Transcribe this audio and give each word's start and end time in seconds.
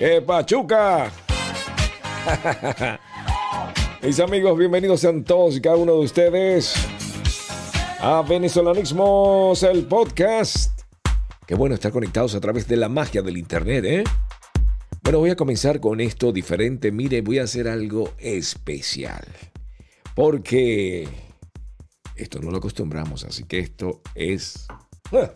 ¡Que 0.00 0.22
pachuca! 0.22 1.12
Mis 4.02 4.18
amigos, 4.18 4.56
bienvenidos 4.56 5.00
sean 5.00 5.24
todos 5.24 5.54
y 5.56 5.60
cada 5.60 5.76
uno 5.76 5.92
de 5.92 5.98
ustedes 5.98 6.72
a 7.98 8.22
Venezolanismos, 8.22 9.62
el 9.62 9.84
podcast. 9.84 10.84
Qué 11.46 11.54
bueno 11.54 11.74
estar 11.74 11.92
conectados 11.92 12.34
a 12.34 12.40
través 12.40 12.66
de 12.66 12.78
la 12.78 12.88
magia 12.88 13.20
del 13.20 13.36
Internet, 13.36 13.84
¿eh? 13.84 14.04
Bueno, 15.02 15.18
voy 15.18 15.28
a 15.28 15.36
comenzar 15.36 15.80
con 15.80 16.00
esto 16.00 16.32
diferente. 16.32 16.90
Mire, 16.90 17.20
voy 17.20 17.38
a 17.38 17.42
hacer 17.42 17.68
algo 17.68 18.14
especial. 18.16 19.26
Porque 20.14 21.06
esto 22.16 22.40
no 22.40 22.50
lo 22.50 22.56
acostumbramos, 22.56 23.24
así 23.24 23.44
que 23.44 23.58
esto 23.58 24.00
es... 24.14 24.66
¡ah! 25.12 25.30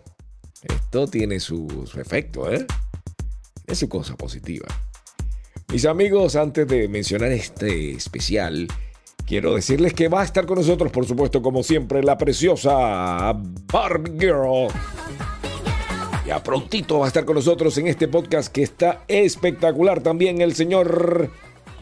Esto 0.62 1.06
tiene 1.06 1.38
su, 1.38 1.86
su 1.86 2.00
efecto, 2.00 2.50
¿eh? 2.50 2.66
Es 3.66 3.78
su 3.78 3.88
cosa 3.88 4.16
positiva. 4.16 4.66
Mis 5.72 5.86
amigos, 5.86 6.36
antes 6.36 6.68
de 6.68 6.86
mencionar 6.88 7.32
este 7.32 7.92
especial, 7.92 8.68
quiero 9.26 9.54
decirles 9.54 9.94
que 9.94 10.08
va 10.08 10.20
a 10.20 10.24
estar 10.24 10.46
con 10.46 10.58
nosotros, 10.58 10.92
por 10.92 11.06
supuesto, 11.06 11.42
como 11.42 11.62
siempre, 11.62 12.02
la 12.02 12.16
preciosa 12.18 13.32
Barbie 13.72 14.18
Girl. 14.18 14.68
Ya 16.26 16.42
prontito 16.42 17.00
va 17.00 17.06
a 17.06 17.08
estar 17.08 17.24
con 17.24 17.36
nosotros 17.36 17.76
en 17.78 17.86
este 17.86 18.08
podcast 18.08 18.52
que 18.52 18.62
está 18.62 19.04
espectacular 19.08 20.00
también 20.00 20.40
el 20.40 20.54
señor 20.54 21.30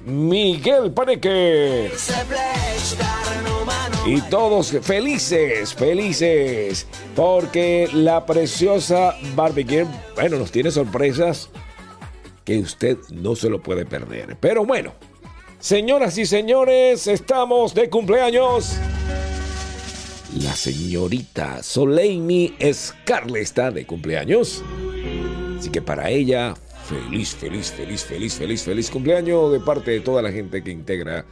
Miguel 0.04 0.92
Paneque. 0.92 1.90
Y 4.06 4.20
todos 4.22 4.72
felices, 4.82 5.74
felices, 5.74 6.86
porque 7.14 7.88
la 7.92 8.26
preciosa 8.26 9.14
Barbie 9.36 9.64
Girl, 9.64 9.88
bueno, 10.16 10.38
nos 10.38 10.50
tiene 10.50 10.70
sorpresas 10.70 11.50
que 12.44 12.58
usted 12.58 12.98
no 13.10 13.36
se 13.36 13.48
lo 13.48 13.62
puede 13.62 13.84
perder. 13.86 14.36
Pero 14.40 14.64
bueno, 14.64 14.94
señoras 15.58 16.18
y 16.18 16.26
señores, 16.26 17.06
estamos 17.06 17.74
de 17.74 17.88
cumpleaños. 17.88 18.76
La 20.40 20.54
señorita 20.56 21.62
Soleimi 21.62 22.54
Scarlett 22.72 23.42
está 23.42 23.70
de 23.70 23.86
cumpleaños. 23.86 24.62
Así 25.58 25.70
que 25.70 25.82
para 25.82 26.10
ella, 26.10 26.54
feliz, 26.88 27.34
feliz, 27.34 27.70
feliz, 27.70 28.04
feliz, 28.04 28.34
feliz, 28.34 28.62
feliz 28.62 28.90
cumpleaños 28.90 29.52
de 29.52 29.60
parte 29.60 29.90
de 29.90 30.00
toda 30.00 30.22
la 30.22 30.32
gente 30.32 30.62
que 30.62 30.70
integra 30.70 31.24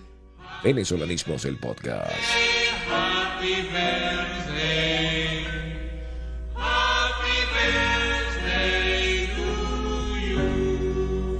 Venezolanismos 0.63 1.47
el 1.47 1.57
podcast. 1.57 2.13
Happy 2.91 3.63
birthday. 3.73 5.20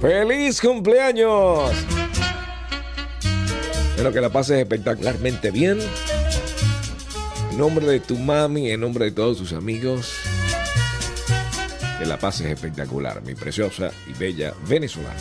¡Feliz 0.01 0.59
cumpleaños! 0.59 1.71
Espero 3.91 4.11
que 4.11 4.19
la 4.19 4.29
pases 4.29 4.57
espectacularmente 4.57 5.51
bien. 5.51 5.77
En 7.51 7.57
nombre 7.57 7.85
de 7.85 7.99
tu 7.99 8.17
mami, 8.17 8.71
en 8.71 8.81
nombre 8.81 9.05
de 9.05 9.11
todos 9.11 9.37
tus 9.37 9.53
amigos, 9.53 10.15
que 11.99 12.05
la 12.07 12.17
pases 12.17 12.47
espectacular, 12.47 13.21
mi 13.21 13.35
preciosa 13.35 13.91
y 14.09 14.17
bella 14.17 14.55
venezolana. 14.67 15.13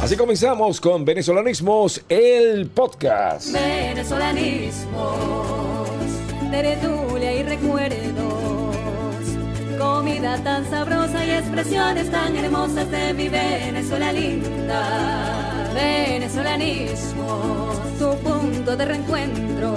Así 0.00 0.16
comenzamos 0.16 0.80
con 0.80 1.04
Venezolanismos, 1.04 2.02
el 2.08 2.66
podcast. 2.66 3.52
Venezolanismos, 3.52 5.88
tertulia 6.50 7.34
y 7.34 7.42
recuerdos, 7.44 8.57
comida 9.78 10.36
tan 10.42 10.68
sabrosa 10.68 11.24
y 11.24 11.30
expresiones 11.30 12.10
tan 12.10 12.36
hermosas 12.36 12.90
de 12.90 13.14
mi 13.14 13.28
Venezuela 13.28 14.12
linda. 14.12 15.70
Venezolanismos, 15.74 17.76
tu 17.98 18.14
punto 18.18 18.76
de 18.76 18.84
reencuentro 18.84 19.74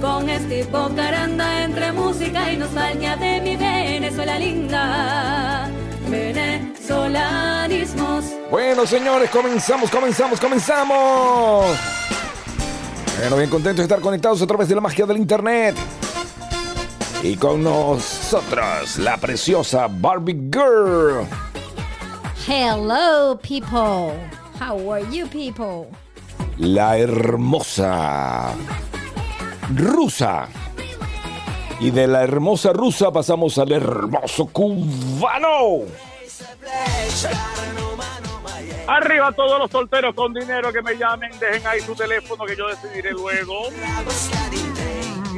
con 0.00 0.28
este 0.28 0.64
caranda 0.94 1.64
entre 1.64 1.90
música 1.92 2.52
y 2.52 2.56
nostalgia 2.56 3.16
de 3.16 3.40
mi 3.40 3.56
Venezuela 3.56 4.38
linda. 4.38 5.68
Venezolanismos. 6.08 8.26
Bueno, 8.50 8.86
señores, 8.86 9.30
comenzamos, 9.30 9.90
comenzamos, 9.90 10.38
comenzamos. 10.40 11.66
Bueno, 13.18 13.36
bien 13.36 13.50
contentos 13.50 13.78
de 13.78 13.84
estar 13.84 14.00
conectados 14.00 14.42
a 14.42 14.46
través 14.46 14.68
de 14.68 14.74
la 14.74 14.80
magia 14.80 15.06
del 15.06 15.18
internet. 15.18 15.76
Y 17.22 17.36
con 17.36 17.62
nosotros, 17.62 18.98
la 18.98 19.18
preciosa 19.18 19.88
Barbie 19.90 20.40
Girl. 20.50 21.26
Hello, 22.48 23.38
people. 23.42 24.14
How 24.58 24.90
are 24.90 25.04
you, 25.10 25.26
people? 25.26 25.90
La 26.56 26.96
hermosa 26.96 28.54
rusa. 29.76 30.48
Y 31.78 31.90
de 31.90 32.06
la 32.06 32.22
hermosa 32.22 32.72
rusa 32.72 33.12
pasamos 33.12 33.58
al 33.58 33.72
hermoso 33.72 34.46
cubano. 34.46 35.84
Arriba 38.86 39.30
todos 39.32 39.58
los 39.58 39.70
solteros 39.70 40.14
con 40.14 40.32
dinero 40.32 40.72
que 40.72 40.80
me 40.80 40.96
llamen, 40.96 41.30
dejen 41.38 41.66
ahí 41.66 41.80
su 41.80 41.94
teléfono 41.94 42.46
que 42.46 42.56
yo 42.56 42.66
decidiré 42.68 43.12
luego. 43.12 43.64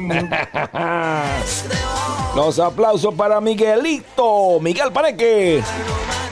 Los 2.35 2.59
aplausos 2.59 3.13
para 3.13 3.39
Miguelito, 3.39 4.59
Miguel 4.59 4.91
Paneque, 4.91 5.61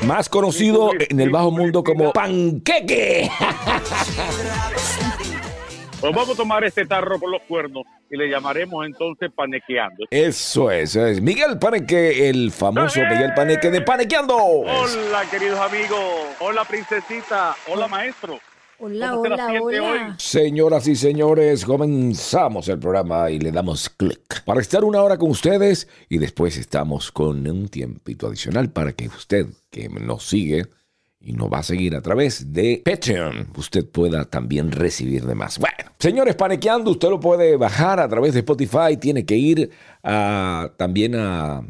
más 0.06 0.28
conocido 0.28 0.90
en 0.98 1.20
el 1.20 1.30
bajo 1.30 1.52
mundo 1.52 1.84
como 1.84 2.12
Panqueque. 2.12 3.30
Pues 6.02 6.16
vamos 6.16 6.32
a 6.32 6.36
tomar 6.36 6.64
este 6.64 6.84
tarro 6.88 7.20
por 7.20 7.30
los 7.30 7.44
cuernos 7.44 7.84
y 8.10 8.18
le 8.18 8.28
llamaremos 8.28 8.88
entonces 8.88 9.30
panequeando. 9.36 10.06
Eso 10.10 10.72
es, 10.72 10.96
eso 10.96 11.06
es. 11.06 11.22
Miguel 11.22 11.60
Paneque, 11.60 12.28
el 12.28 12.52
famoso 12.52 13.02
Miguel 13.02 13.36
Paneque 13.36 13.70
de 13.70 13.82
Panequeando. 13.82 14.36
Hola, 14.36 15.26
queridos 15.30 15.60
amigos. 15.60 16.00
Hola, 16.40 16.66
princesita. 16.66 17.56
Hola, 17.68 17.88
maestro. 17.88 18.40
Hola, 18.84 19.12
¿Cómo 19.12 19.24
se 19.26 19.30
la 19.30 19.36
hola, 19.36 19.62
hola. 19.62 19.84
hoy? 19.84 20.14
Señoras 20.18 20.88
y 20.88 20.96
señores, 20.96 21.66
comenzamos 21.66 22.68
el 22.68 22.80
programa 22.80 23.30
y 23.30 23.38
le 23.38 23.52
damos 23.52 23.88
clic 23.90 24.44
para 24.44 24.60
estar 24.60 24.84
una 24.84 25.04
hora 25.04 25.20
con 25.20 25.30
ustedes 25.30 25.88
y 26.10 26.18
después 26.18 26.58
estamos 26.58 27.12
con 27.12 27.48
un 27.48 27.68
tiempito 27.68 28.26
adicional 28.26 28.72
para 28.72 28.94
que 28.94 29.08
usted 29.08 29.46
que 29.70 29.88
nos 29.88 30.28
sigue 30.28 30.66
y 31.20 31.34
nos 31.34 31.54
va 31.54 31.60
a 31.60 31.64
seguir 31.64 31.96
a 31.96 32.02
través 32.02 32.52
de 32.54 32.82
Patreon, 32.84 33.50
usted 33.56 33.88
pueda 33.88 34.26
también 34.26 34.72
recibir 34.72 35.28
de 35.28 35.36
más. 35.36 35.60
Bueno, 35.60 35.92
señores, 36.00 36.34
panequeando, 36.34 36.90
usted 36.90 37.10
lo 37.10 37.20
puede 37.20 37.58
bajar 37.58 38.00
a 38.00 38.10
través 38.10 38.34
de 38.34 38.40
Spotify, 38.40 38.98
tiene 39.00 39.28
que 39.28 39.38
ir 39.38 39.70
a, 40.02 40.72
también 40.78 41.14
a 41.16 41.62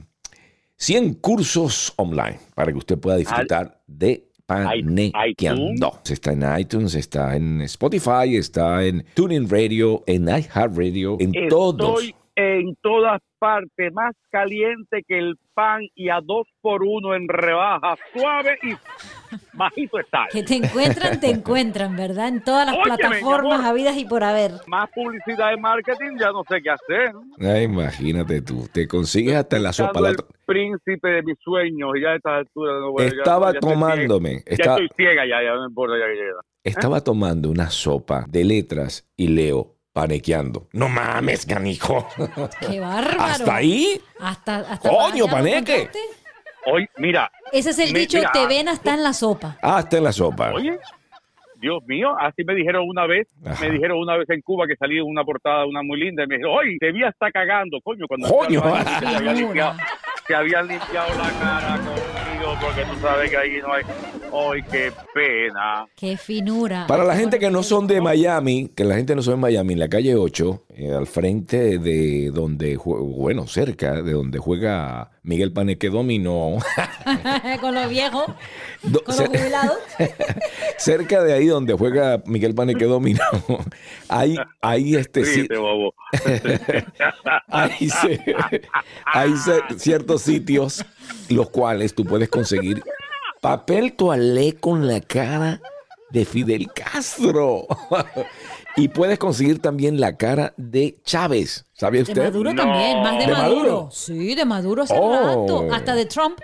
100 0.77 1.15
cursos 1.15 1.93
online 1.97 2.39
para 2.55 2.71
que 2.71 2.77
usted 2.77 2.97
pueda 2.97 3.17
disfrutar 3.17 3.83
de 3.85 4.30
panequeando. 4.55 5.99
Está 6.09 6.33
en 6.33 6.59
iTunes, 6.59 6.95
está 6.95 7.35
en 7.35 7.61
Spotify, 7.61 8.35
está 8.35 8.83
en 8.85 9.05
TuneIn 9.13 9.49
Radio, 9.49 10.03
en 10.07 10.27
iHeartRadio, 10.27 11.17
en 11.19 11.49
todos. 11.49 12.13
En 12.35 12.75
todas 12.81 13.21
partes, 13.39 13.91
más 13.93 14.15
caliente 14.29 15.03
que 15.07 15.17
el 15.19 15.35
pan 15.53 15.81
y 15.95 16.09
a 16.09 16.21
dos 16.23 16.47
por 16.61 16.81
uno 16.83 17.13
en 17.13 17.27
rebaja, 17.27 17.95
suave 18.13 18.57
y 18.63 18.73
bajito 19.53 19.99
está. 19.99 20.27
Que 20.31 20.43
te 20.43 20.55
encuentran, 20.55 21.19
te 21.19 21.29
encuentran, 21.29 21.95
¿verdad? 21.95 22.29
En 22.29 22.41
todas 22.43 22.65
las 22.65 22.75
Óyeme, 22.75 22.97
plataformas 22.97 23.65
habidas 23.65 23.97
y 23.97 24.05
por 24.05 24.23
haber. 24.23 24.51
Más 24.67 24.89
publicidad 24.91 25.49
de 25.49 25.57
marketing, 25.57 26.17
ya 26.19 26.31
no 26.31 26.43
sé 26.47 26.61
qué 26.61 26.69
hacer. 26.69 27.11
Ay, 27.39 27.63
imagínate 27.63 28.41
tú, 28.41 28.67
te 28.71 28.87
consigues 28.87 29.35
hasta 29.35 29.57
en 29.57 29.63
la 29.63 29.73
sopa. 29.73 29.99
La 29.99 30.09
el 30.11 30.15
príncipe 30.45 31.07
de 31.09 31.23
mis 31.23 31.37
sueños 31.41 31.91
y 31.95 32.01
ya 32.01 32.09
a 32.09 32.15
estas 32.15 32.33
alturas 32.33 32.75
no 32.79 32.91
voy 32.91 33.03
ya- 33.03 33.09
Estaba 33.09 33.53
ya 33.53 33.59
tomándome. 33.59 34.31
Ya 34.45 34.51
estaba, 34.53 34.75
estoy 34.77 34.89
ciega, 34.95 35.25
ya, 35.25 35.43
ya 35.43 35.53
no 35.55 35.67
importa 35.67 35.95
ya 35.99 36.05
que 36.05 36.13
llega. 36.15 36.39
estaba 36.63 37.01
tomando 37.01 37.49
una 37.49 37.69
sopa 37.69 38.25
de 38.29 38.43
letras 38.45 39.09
y 39.17 39.27
leo 39.29 39.75
panequeando. 39.93 40.67
No 40.73 40.89
mames, 40.89 41.45
canijo. 41.45 42.07
Qué 42.59 42.79
bárbaro. 42.79 43.21
¿Hasta 43.21 43.55
ahí? 43.55 44.01
Hasta, 44.19 44.57
hasta 44.57 44.89
Coño, 44.89 45.25
para 45.27 45.37
allá, 45.39 45.59
¿no 45.59 45.65
paneque. 45.65 45.89
Hoy, 46.65 46.87
mira, 46.97 47.31
Ese 47.51 47.71
es 47.71 47.79
el 47.79 47.91
Me- 47.93 47.99
dicho, 47.99 48.17
mira. 48.19 48.31
te 48.31 48.45
ven 48.47 48.67
hasta 48.67 48.93
en 48.93 49.03
la 49.03 49.13
sopa. 49.13 49.57
Hasta 49.61 49.97
en 49.97 50.03
la 50.03 50.11
sopa. 50.11 50.51
oye, 50.53 50.77
Dios 51.55 51.83
mío, 51.87 52.15
así 52.19 52.43
me 52.43 52.55
dijeron 52.55 52.83
una 52.87 53.05
vez, 53.05 53.27
Ajá. 53.45 53.63
me 53.65 53.71
dijeron 53.71 53.97
una 53.99 54.15
vez 54.17 54.29
en 54.29 54.41
Cuba 54.41 54.65
que 54.67 54.75
salí 54.75 54.97
en 54.97 55.03
una 55.05 55.23
portada, 55.23 55.65
una 55.65 55.81
muy 55.83 55.99
linda, 55.99 56.23
y 56.23 56.27
me 56.27 56.35
dijeron, 56.37 56.57
oye, 56.57 56.77
te 56.79 56.91
vi 56.91 57.03
hasta 57.03 57.31
cagando, 57.31 57.79
coño, 57.83 58.05
cuando 58.07 58.27
Coño. 58.27 58.61
se, 58.99 59.07
había 59.07 59.33
limpiado, 59.33 59.77
se 60.27 60.35
habían 60.35 60.67
limpiado 60.67 61.09
la 61.17 61.29
cara 61.39 61.79
porque 62.59 62.83
tú 62.85 62.99
sabes 63.01 63.29
que 63.29 63.37
ahí 63.37 63.59
no 63.61 63.73
hay. 63.73 63.83
¡Ay, 64.33 64.63
qué 64.71 64.91
pena! 65.13 65.85
Qué 65.95 66.15
finura. 66.17 66.85
Para 66.87 67.03
la 67.03 67.15
gente 67.15 67.37
que 67.39 67.49
no 67.51 67.63
son 67.63 67.85
de 67.87 67.99
Miami, 68.01 68.71
que 68.75 68.83
la 68.83 68.95
gente 68.95 69.15
no 69.15 69.21
son 69.21 69.35
de 69.35 69.41
Miami, 69.41 69.73
en 69.73 69.79
la 69.79 69.89
calle 69.89 70.15
8, 70.15 70.63
eh, 70.75 70.93
al 70.93 71.05
frente 71.07 71.77
de 71.79 72.31
donde, 72.33 72.77
bueno, 72.77 73.45
cerca 73.47 74.01
de 74.01 74.13
donde 74.13 74.39
juega 74.39 75.11
Miguel 75.23 75.51
Paneque 75.51 75.89
Domino, 75.89 76.57
Con 77.61 77.75
los 77.75 77.89
viejos, 77.89 78.25
do- 78.83 79.03
con 79.03 79.17
los 79.17 79.27
jubilados. 79.27 79.77
cerca 80.77 81.21
de 81.23 81.33
ahí 81.33 81.47
donde 81.47 81.73
juega 81.73 82.23
Miguel 82.25 82.55
Paneque 82.55 82.85
Domino, 82.85 83.21
hay, 84.07 84.37
hay 84.61 84.95
este 84.95 85.21
Triste, 85.23 85.57
bobo. 85.57 85.93
hay, 87.47 87.89
hay 89.05 89.33
ciertos 89.77 90.21
sitios 90.21 90.85
los 91.29 91.49
cuales 91.49 91.93
tú 91.95 92.05
puedes 92.05 92.29
conseguir 92.29 92.83
papel 93.41 93.93
toalé 93.93 94.53
con 94.55 94.87
la 94.87 95.01
cara 95.01 95.61
de 96.11 96.25
Fidel 96.25 96.67
Castro. 96.73 97.65
y 98.75 98.87
puedes 98.89 99.17
conseguir 99.17 99.59
también 99.59 99.99
la 99.99 100.17
cara 100.17 100.53
de 100.57 100.99
Chávez. 101.03 101.65
¿Sabía 101.73 102.03
De 102.03 102.11
usted? 102.11 102.23
Maduro 102.23 102.53
No. 102.53 102.61
también, 102.63 103.01
más 103.01 103.17
de, 103.17 103.25
¿De 103.27 103.31
Maduro? 103.31 103.55
Maduro? 103.63 103.89
Sí, 103.91 104.35
de 104.35 104.45
Maduro 104.45 104.83
hace 104.83 104.93
Oh. 104.97 105.11
rato. 105.13 105.73
Hasta 105.73 105.95
de 105.95 106.05
Trump. 106.05 106.39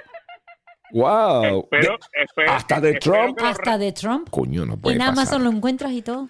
Wow. 0.94 1.60
Espero, 1.64 1.98
De- 1.98 2.24
espero- 2.24 2.52
hasta 2.54 2.80
de 2.80 2.94
Trump. 2.94 3.38
Hasta 3.44 3.78
de 3.78 3.92
Trump. 3.92 4.30
Coño, 4.30 4.66
no 4.66 4.78
puede 4.78 4.96
en 4.96 5.00
pasar. 5.00 5.14
Amazon 5.14 5.44
lo 5.44 5.50
encuentras 5.52 5.92
y 5.92 6.02
todo. 6.02 6.30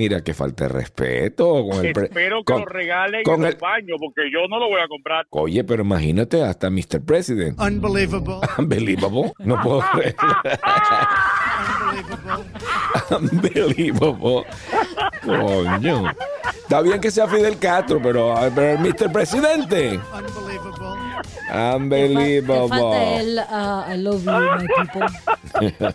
Mira 0.00 0.24
que 0.24 0.32
falta 0.32 0.64
de 0.64 0.68
respeto 0.70 1.62
con 1.70 1.84
el 1.84 1.92
pre- 1.92 2.04
Espero 2.06 2.38
que 2.38 2.52
con- 2.54 2.60
lo 2.60 2.66
regalen 2.66 3.22
con 3.22 3.40
en 3.40 3.46
el- 3.48 3.52
el 3.52 3.58
baño, 3.60 3.96
porque 4.00 4.22
yo 4.32 4.48
no 4.48 4.58
lo 4.58 4.68
voy 4.68 4.80
a 4.80 4.88
comprar. 4.88 5.26
Oye, 5.28 5.62
pero 5.62 5.82
imagínate 5.82 6.42
hasta 6.42 6.70
Mr. 6.70 7.02
President. 7.04 7.60
Unbelievable. 7.60 8.36
Unbelievable. 8.58 9.32
No 9.40 9.60
puedo 9.60 9.82
creerlo. 9.92 10.38
Unbelievable. 13.10 14.44
Coño. 15.24 16.10
Está 16.62 16.80
bien 16.80 16.98
que 17.00 17.10
sea 17.10 17.26
Fidel 17.28 17.58
Castro, 17.58 18.00
pero, 18.02 18.34
pero 18.54 18.70
el 18.70 18.78
Mr. 18.78 19.12
Presidente. 19.12 20.00
Unbelievable. 21.52 22.68
Falta 22.68 22.86
Unbelievable. 22.86 23.20
el 23.20 23.38
uh, 23.38 23.92
I 23.92 23.96
love 23.98 24.24
you, 24.24 24.30
my 24.30 24.66
people. 24.76 25.86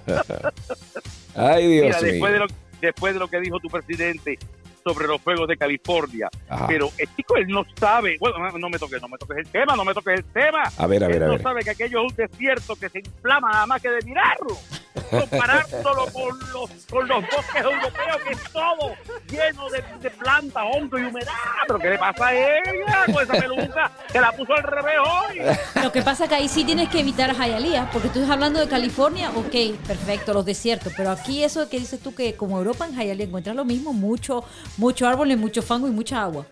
Ay, 1.37 1.67
Dios 1.67 1.97
Mira, 2.01 2.13
mío. 2.13 2.45
Después 2.81 3.13
de, 3.13 3.19
lo, 3.19 3.27
que 3.27 3.39
dijo 3.39 3.59
tu 3.59 3.69
presidente 3.69 4.37
sobre 4.85 5.07
los 5.07 5.19
fuegos 5.19 5.47
de 5.47 5.57
California. 5.57 6.29
Ajá. 6.47 6.67
Pero 6.67 6.91
el 6.99 7.07
chico, 7.15 7.35
él 7.37 7.47
no 7.47 7.65
sabe. 7.75 8.17
Bueno, 8.19 8.37
no, 8.37 8.57
no 8.57 8.69
me 8.69 8.77
toques, 8.77 9.01
no 9.01 9.07
me 9.07 9.17
toques 9.17 9.37
el 9.39 9.47
tema, 9.47 9.75
no 9.75 9.83
me 9.83 9.93
toques 9.95 10.19
el 10.19 10.25
tema. 10.25 10.63
A 10.77 10.85
ver, 10.87 11.03
a 11.03 11.07
ver, 11.07 11.17
él 11.17 11.23
a 11.23 11.25
no 11.25 11.31
ver. 11.33 11.41
sabe 11.41 11.63
que 11.63 11.71
aquello 11.71 12.05
es 12.05 12.11
un 12.11 12.15
desierto 12.15 12.75
que 12.75 12.89
se 12.89 12.99
inflama 12.99 13.51
nada 13.51 13.65
más 13.65 13.81
que 13.81 13.89
de 13.89 14.01
mirarlo. 14.03 14.55
Comparándolo 15.09 16.05
con 16.13 16.39
los, 16.53 16.69
con 16.89 17.07
los 17.07 17.21
bosques 17.21 17.63
europeos, 17.63 18.17
que 18.25 18.33
es 18.33 18.43
todo 18.51 18.95
lleno 19.29 19.69
de, 19.69 19.83
de 20.01 20.09
plantas, 20.11 20.63
hongos 20.71 21.01
y 21.01 21.03
humedad. 21.03 21.33
¿Pero 21.67 21.79
qué 21.79 21.89
le 21.89 21.97
pasa 21.97 22.27
a 22.27 22.33
ella 22.33 23.05
con 23.11 23.23
esa 23.23 23.33
peluca? 23.33 23.91
Que 24.11 24.21
la 24.21 24.31
puso 24.33 24.53
al 24.53 24.63
revés 24.63 24.95
hoy. 24.99 25.41
Lo 25.83 25.91
que 25.91 26.01
pasa 26.01 26.27
que 26.27 26.35
ahí 26.35 26.47
sí 26.47 26.63
tienes 26.63 26.89
que 26.89 26.99
evitar 26.99 27.29
a 27.31 27.33
Hialeah, 27.33 27.89
porque 27.91 28.09
tú 28.09 28.19
estás 28.19 28.31
hablando 28.31 28.59
de 28.59 28.67
California, 28.67 29.31
ok, 29.31 29.77
perfecto, 29.85 30.33
los 30.33 30.45
desiertos, 30.45 30.93
pero 30.95 31.11
aquí 31.11 31.43
eso 31.43 31.67
que 31.69 31.79
dices 31.79 31.99
tú 31.99 32.13
que 32.15 32.35
como 32.35 32.57
Europa 32.57 32.85
en 32.85 32.93
Hialeah 32.95 33.25
encuentras 33.25 33.55
lo 33.55 33.65
mismo, 33.65 33.93
mucho, 33.93 34.43
mucho 34.77 35.07
árboles, 35.07 35.37
mucho 35.37 35.61
fango 35.61 35.87
y 35.87 35.91
mucha 35.91 36.21
agua. 36.23 36.45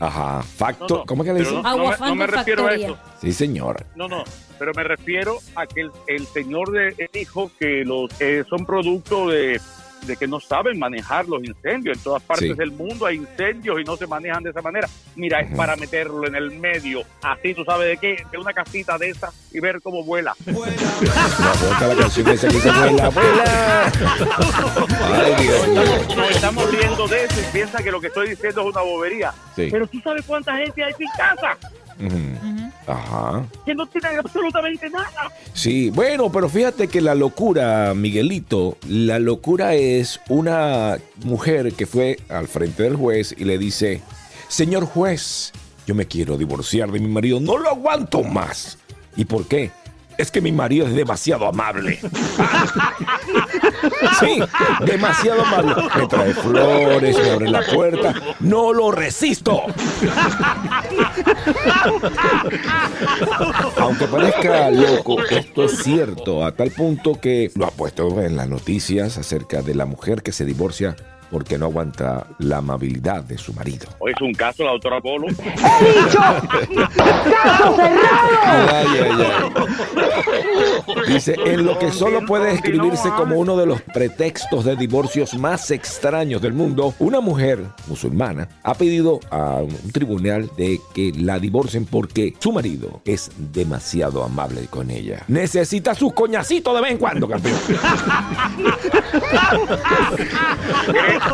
Ajá. 0.00 0.38
No, 0.38 0.42
Facto. 0.42 0.96
no, 0.98 1.04
¿Cómo 1.06 1.22
que 1.24 1.32
le 1.32 1.38
pero 1.38 1.50
dice? 1.50 1.62
no, 1.62 1.68
Agua, 1.68 1.84
me- 1.84 1.90
no 1.90 1.96
fango, 1.96 2.14
me 2.16 2.26
refiero 2.26 2.62
factoría. 2.64 2.86
a 2.88 2.90
eso. 2.90 2.98
Sí, 3.20 3.32
señor. 3.32 3.86
No, 3.94 4.08
no, 4.08 4.24
pero 4.58 4.72
me 4.74 4.82
refiero 4.84 5.38
a 5.54 5.66
que 5.66 5.82
el, 5.82 5.90
el 6.08 6.26
señor 6.26 6.72
de- 6.72 7.08
dijo 7.12 7.50
que 7.58 7.84
los 7.84 8.10
eh, 8.20 8.44
son 8.48 8.66
producto 8.66 9.28
de, 9.28 9.60
de 10.06 10.16
que 10.16 10.26
no 10.26 10.40
saben 10.40 10.78
manejar 10.78 11.26
los 11.28 11.42
incendios. 11.44 11.96
En 11.96 12.02
todas 12.02 12.22
partes 12.22 12.48
Sí. 12.50 12.54
del 12.54 12.72
mundo 12.72 13.06
hay 13.06 13.16
incendios 13.16 13.80
y 13.80 13.84
no 13.84 13.96
se 13.96 14.06
manejan 14.06 14.42
de 14.42 14.50
esa 14.50 14.62
manera. 14.62 14.88
Mira, 15.16 15.40
es 15.40 15.54
para 15.56 15.76
meterlo 15.76 16.26
en 16.26 16.34
el 16.34 16.50
medio, 16.58 17.02
así 17.22 17.54
tú 17.54 17.64
sabes 17.64 17.88
de 17.88 17.96
qué, 17.96 18.24
de 18.30 18.38
una 18.38 18.52
casita 18.52 18.98
de 18.98 19.10
esa 19.10 19.30
y 19.52 19.60
ver 19.60 19.80
cómo 19.82 20.02
vuela. 20.04 20.34
No, 20.46 20.54
ponte 20.60 21.86
la 21.88 21.96
canción 21.96 22.28
esa 22.28 22.48
que 22.48 22.54
dice 22.54 22.70
vuela, 22.70 23.08
vuela. 23.10 23.92
Ay, 25.02 25.34
Dios 25.44 25.68
mío. 25.68 26.16
Nos 26.16 26.30
estamos 26.30 26.70
riendo 26.70 27.06
de 27.08 27.24
eso 27.24 27.40
y 27.40 27.44
piensa 27.52 27.82
que 27.82 27.90
lo 27.90 28.00
que 28.00 28.06
estoy 28.08 28.30
diciendo 28.30 28.60
es 28.62 28.66
una 28.74 28.82
bobería. 28.82 29.32
Sí. 29.56 29.68
Pero 29.70 29.86
tú 29.86 30.00
sabes 30.00 30.24
cuánta 30.26 30.56
gente 30.56 30.82
hay 30.84 30.92
sin 30.94 31.08
casa 31.16 31.56
Ujú. 31.98 32.63
Ajá. 32.86 33.46
que 33.64 33.74
no 33.74 33.86
tienen 33.86 34.18
absolutamente 34.18 34.90
nada. 34.90 35.32
Sí, 35.52 35.90
bueno, 35.90 36.30
pero 36.30 36.48
fíjate 36.48 36.88
que 36.88 37.00
la 37.00 37.14
locura, 37.14 37.94
Miguelito, 37.94 38.76
la 38.88 39.18
locura 39.18 39.74
es 39.74 40.20
una 40.28 40.98
mujer 41.24 41.72
que 41.72 41.86
fue 41.86 42.18
al 42.28 42.48
frente 42.48 42.82
del 42.82 42.96
juez 42.96 43.34
y 43.38 43.44
le 43.44 43.58
dice, 43.58 44.02
señor 44.48 44.84
juez, 44.84 45.52
yo 45.86 45.94
me 45.94 46.06
quiero 46.06 46.36
divorciar 46.36 46.90
de 46.90 47.00
mi 47.00 47.08
marido, 47.08 47.40
no 47.40 47.56
lo 47.58 47.70
aguanto 47.70 48.22
más. 48.22 48.78
¿Y 49.16 49.24
por 49.24 49.46
qué? 49.46 49.70
Es 50.16 50.30
que 50.30 50.40
mi 50.40 50.52
marido 50.52 50.86
es 50.86 50.94
demasiado 50.94 51.46
amable. 51.46 51.98
Sí, 54.20 54.40
demasiado 54.86 55.44
amable. 55.44 55.74
Me 55.96 56.06
trae 56.06 56.34
flores, 56.34 57.18
me 57.18 57.30
abre 57.30 57.50
la 57.50 57.62
puerta. 57.62 58.14
No 58.40 58.72
lo 58.72 58.90
resisto. 58.90 59.62
Aunque 63.78 64.06
parezca 64.06 64.70
loco, 64.70 65.22
esto 65.24 65.64
es 65.64 65.82
cierto, 65.82 66.44
a 66.44 66.52
tal 66.52 66.70
punto 66.70 67.20
que 67.20 67.50
lo 67.54 67.66
ha 67.66 67.70
puesto 67.70 68.22
en 68.22 68.36
las 68.36 68.48
noticias 68.48 69.18
acerca 69.18 69.62
de 69.62 69.74
la 69.74 69.86
mujer 69.86 70.22
que 70.22 70.32
se 70.32 70.44
divorcia 70.44 70.96
porque 71.30 71.58
no 71.58 71.66
aguanta 71.66 72.26
la 72.38 72.58
amabilidad 72.58 73.22
de 73.24 73.38
su 73.38 73.52
marido. 73.52 73.86
Hoy 73.98 74.12
es 74.14 74.20
un 74.20 74.32
caso, 74.32 74.64
la 74.64 74.72
doctora 74.72 75.00
Polo. 75.00 75.26
Ay, 78.66 78.86
ay, 79.02 79.10
ay. 79.10 79.24
Dice, 81.08 81.34
en 81.44 81.64
lo 81.64 81.78
que 81.78 81.92
solo 81.92 82.24
puede 82.26 82.52
escribirse 82.52 83.08
como 83.10 83.36
uno 83.36 83.56
de 83.56 83.66
los 83.66 83.80
pretextos 83.82 84.64
de 84.64 84.76
divorcios 84.76 85.34
más 85.34 85.70
extraños 85.70 86.42
del 86.42 86.52
mundo, 86.52 86.94
una 86.98 87.20
mujer 87.20 87.64
musulmana 87.86 88.48
ha 88.62 88.74
pedido 88.74 89.20
a 89.30 89.60
un 89.60 89.92
tribunal 89.92 90.50
de 90.56 90.80
que 90.94 91.12
la 91.16 91.38
divorcien 91.38 91.86
porque 91.86 92.34
su 92.38 92.52
marido 92.52 93.00
es 93.04 93.30
demasiado 93.36 94.24
amable 94.24 94.66
con 94.66 94.90
ella. 94.90 95.22
Necesita 95.28 95.94
su 95.94 96.10
coñacito 96.12 96.74
de 96.74 96.80
vez 96.80 96.92
en 96.92 96.98
cuando, 96.98 97.28
campeón. 97.28 97.58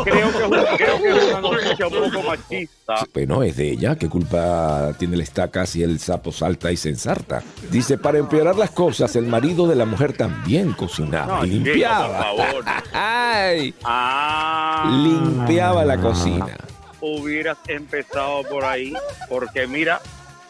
Creo, 0.03 0.31
que 0.31 0.37
es, 0.37 0.43
un- 0.45 0.51
creo 0.77 0.97
que 1.01 1.09
es 1.09 1.23
una 1.31 1.41
noticia 1.41 1.87
un 1.87 1.93
poco 2.11 2.27
machista. 2.27 2.95
Bueno, 3.13 3.43
es 3.43 3.57
de 3.57 3.71
ella. 3.71 3.95
¿Qué 3.97 4.09
culpa 4.09 4.93
tiene 4.97 5.17
la 5.17 5.23
estaca 5.23 5.65
si 5.65 5.83
el 5.83 5.99
sapo 5.99 6.31
salta 6.31 6.71
y 6.71 6.77
se 6.77 6.89
ensarta? 6.89 7.41
Dice, 7.69 7.97
para 7.97 8.17
empeorar 8.17 8.55
las 8.55 8.71
cosas, 8.71 9.15
el 9.15 9.27
marido 9.27 9.67
de 9.67 9.75
la 9.75 9.85
mujer 9.85 10.13
también 10.13 10.73
cocinaba 10.73 11.37
No, 11.39 11.45
y 11.45 11.49
chica, 11.51 11.63
limpiaba. 11.63 12.07
por 12.31 12.37
favor. 12.47 12.65
¡Ay! 12.93 13.73
Ah, 13.83 14.89
Limpiaba 15.03 15.85
la 15.85 15.97
cocina. 15.97 16.47
hubieras 17.01 17.57
empezado 17.67 18.43
por 18.43 18.63
ahí, 18.63 18.93
porque 19.29 19.65
mira, 19.67 19.99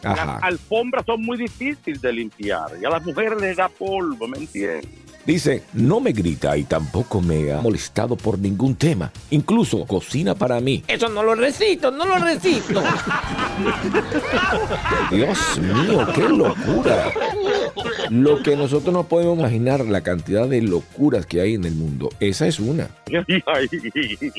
Ajá. 0.03 0.25
las 0.25 0.43
alfombras 0.43 1.05
son 1.05 1.21
muy 1.23 1.37
difíciles 1.37 2.01
de 2.01 2.11
limpiar 2.11 2.71
y 2.81 2.85
a 2.85 2.89
las 2.89 3.03
mujeres 3.05 3.39
les 3.39 3.57
da 3.57 3.69
polvo, 3.69 4.27
¿me 4.27 4.37
entiendes? 4.39 4.85
Dice, 5.25 5.63
no 5.73 5.99
me 5.99 6.11
grita 6.11 6.57
y 6.57 6.63
tampoco 6.63 7.21
me 7.21 7.51
ha 7.51 7.61
molestado 7.61 8.15
por 8.15 8.39
ningún 8.39 8.75
tema. 8.75 9.11
Incluso 9.29 9.85
cocina 9.85 10.33
para 10.33 10.59
mí. 10.59 10.83
Eso 10.87 11.09
no 11.09 11.21
lo 11.21 11.35
resisto, 11.35 11.91
no 11.91 12.05
lo 12.05 12.17
resisto. 12.17 12.81
Dios 15.11 15.59
mío, 15.59 16.07
qué 16.15 16.27
locura. 16.27 17.11
Lo 18.09 18.41
que 18.41 18.55
nosotros 18.55 18.93
no 18.93 19.07
podemos 19.07 19.39
imaginar, 19.39 19.85
la 19.85 20.01
cantidad 20.01 20.47
de 20.47 20.61
locuras 20.61 21.25
que 21.25 21.41
hay 21.41 21.53
en 21.53 21.65
el 21.65 21.75
mundo. 21.75 22.09
Esa 22.19 22.47
es 22.47 22.59
una. 22.59 22.89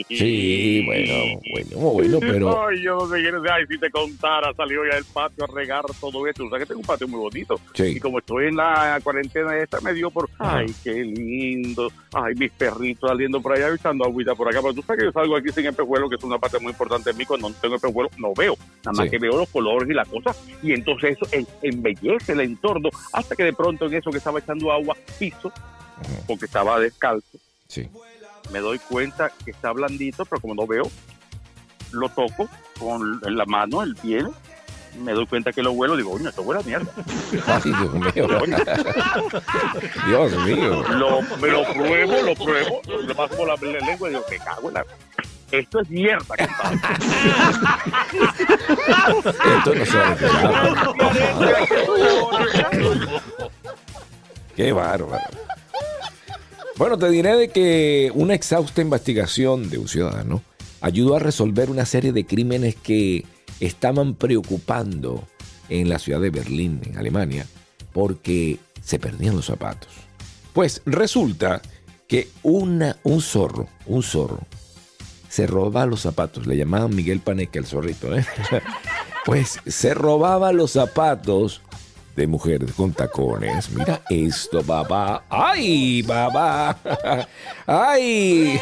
Sí, 0.09 0.83
bueno, 0.85 1.41
bueno, 1.53 1.93
bueno, 1.93 2.19
pero... 2.21 2.67
Ay, 2.67 2.83
yo 2.83 2.97
no 2.97 3.09
sé 3.09 3.23
qué 3.23 3.31
ay, 3.51 3.65
si 3.69 3.79
te 3.79 3.91
contara, 3.91 4.53
salió 4.55 4.85
ya 4.85 4.97
del 4.97 5.05
patio 5.05 5.45
a 5.45 5.55
regar 5.55 5.85
todo 6.01 6.27
esto. 6.27 6.45
O 6.45 6.51
sea 6.51 6.59
que 6.59 6.67
tengo 6.67 6.81
un 6.81 6.87
patio 6.87 7.09
muy 7.09 7.21
bonito. 7.21 7.61
Sí. 7.75 7.85
Y 7.85 8.01
como 8.01 8.19
estoy 8.19 8.47
en 8.47 8.57
la 8.57 8.99
cuarentena 9.03 9.57
esta, 9.59 9.81
me 9.81 9.93
dio 9.93 10.11
por, 10.11 10.29
ay, 10.39 10.72
qué 10.83 10.93
lindo. 11.05 11.91
Ay, 12.13 12.35
mis 12.35 12.51
perritos 12.53 13.09
saliendo 13.09 13.41
por 13.41 13.53
allá, 13.53 13.75
echando 13.75 14.05
agüita 14.05 14.35
por 14.35 14.49
acá. 14.49 14.61
Pero 14.63 14.75
tú 14.75 14.83
sabes 14.83 15.01
que 15.01 15.05
yo 15.07 15.13
salgo 15.13 15.37
aquí 15.37 15.49
sin 15.51 15.67
espejuelo, 15.67 16.09
que 16.09 16.17
es 16.17 16.25
una 16.25 16.39
parte 16.39 16.59
muy 16.59 16.71
importante 16.73 17.13
de 17.13 17.19
mí. 17.19 17.25
Cuando 17.25 17.49
no 17.49 17.55
tengo 17.57 17.77
espejuelo, 17.77 18.11
no 18.19 18.33
veo. 18.35 18.57
Nada 18.85 18.93
más 18.97 19.05
Sí. 19.05 19.11
que 19.11 19.19
veo 19.19 19.37
los 19.37 19.49
colores 19.49 19.89
y 19.89 19.95
la 19.95 20.05
cosa. 20.05 20.35
Y 20.63 20.73
entonces 20.73 21.17
eso 21.21 21.45
embellece 21.63 22.33
el 22.33 22.41
entorno. 22.41 22.89
Hasta 23.13 23.35
que 23.37 23.45
de 23.45 23.53
pronto 23.53 23.87
en 23.87 23.95
eso 23.95 24.11
que 24.11 24.19
estaba 24.19 24.39
echando 24.39 24.71
agua, 24.73 24.97
piso, 25.19 25.53
porque 26.27 26.47
estaba 26.47 26.81
descalzo 26.81 27.39
Sí. 27.69 27.89
me 28.53 28.59
doy 28.59 28.79
cuenta 28.79 29.31
que 29.45 29.53
está 29.53 29.73
blandito, 29.73 30.25
pero 30.27 30.41
como 30.41 30.55
no 30.55 30.67
veo, 30.67 30.91
lo 31.93 32.09
toco 32.09 32.49
con 32.79 33.21
la 33.23 33.45
mano, 33.47 33.83
el 33.83 33.95
pie, 33.97 34.25
me 34.99 35.13
doy 35.13 35.27
cuenta 35.27 35.53
que 35.53 35.63
lo 35.63 35.73
huelo, 35.73 35.97
digo, 35.97 36.13
oye, 36.13 36.29
esto 36.29 36.43
huele 36.43 36.61
a 36.61 36.65
mierda. 36.65 36.93
Ay, 37.47 37.63
Dios 37.65 37.95
mío. 37.95 38.29
Dios 40.07 40.47
mío. 40.47 40.83
Lo, 40.91 41.23
me 41.39 41.49
lo 41.49 41.65
pruebo, 41.73 42.23
lo 42.23 42.35
pruebo, 42.35 42.83
le 43.07 43.15
paso 43.15 43.37
por 43.37 43.49
la 43.49 43.57
lengua 43.57 44.09
y 44.09 44.13
digo, 44.13 44.25
que 44.29 44.39
cago 44.39 44.69
en 44.69 44.75
la... 44.75 44.85
Esto 45.51 45.81
es 45.81 45.91
mierda. 45.91 46.35
Esto 49.59 49.75
no 49.75 49.85
se 49.85 49.99
va 49.99 50.09
a. 50.09 50.17
Qué 54.57 54.73
bárbaro. 54.73 55.25
Bueno, 56.77 56.99
te 56.99 57.11
diré 57.11 57.37
de 57.37 57.49
que 57.49 58.11
una 58.15 58.33
exhausta 58.35 58.81
investigación 58.81 59.69
de 59.69 59.77
un 59.77 59.89
ciudadano 59.89 60.43
ayudó 60.81 61.17
a 61.17 61.19
resolver 61.19 61.69
una 61.69 61.85
serie 61.85 62.13
de 62.13 62.25
crímenes 62.25 62.75
que 62.75 63.27
estaban 63.67 64.15
preocupando 64.15 65.25
en 65.69 65.89
la 65.89 65.99
ciudad 65.99 66.21
de 66.21 66.31
Berlín, 66.31 66.81
en 66.85 66.99
Alemania, 66.99 67.47
porque 67.93 68.59
se 68.83 68.99
perdían 68.99 69.37
los 69.37 69.47
zapatos. 69.47 69.89
Pues 70.53 70.83
resulta 70.85 71.63
que 72.09 72.29
una, 72.43 72.99
un 73.05 73.23
zorro, 73.23 73.69
un 73.87 74.03
zorro, 74.03 74.41
se 75.29 75.47
robaba 75.47 75.87
los 75.87 76.01
zapatos. 76.01 76.47
Le 76.47 76.57
llamaban 76.57 76.95
Miguel 76.95 77.21
Paneque 77.21 77.59
el 77.59 77.67
zorrito, 77.67 78.15
¿eh? 78.15 78.27
Pues 79.25 79.61
se 79.65 79.95
robaba 79.95 80.53
los 80.53 80.73
zapatos 80.73 81.63
de 82.17 82.27
mujeres 82.27 82.73
con 82.73 82.93
tacones. 82.93 83.71
Mira 83.71 84.03
esto, 84.11 84.63
papá. 84.65 85.25
¡Ay, 85.31 86.03
papá! 86.03 86.77
¡Ay! 87.67 88.61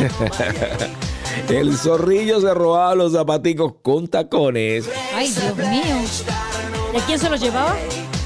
El 1.48 1.76
zorrillo 1.76 2.40
se 2.40 2.52
robaba 2.54 2.94
los 2.94 3.12
zapaticos 3.12 3.74
con 3.82 4.08
tacones. 4.08 4.88
Ay, 5.14 5.28
Dios 5.30 5.56
mío. 5.56 5.96
¿Y 6.94 6.96
a 6.98 7.06
quién 7.06 7.18
se 7.18 7.28
los 7.30 7.40
llevaba? 7.40 7.72
¿A 7.72 7.78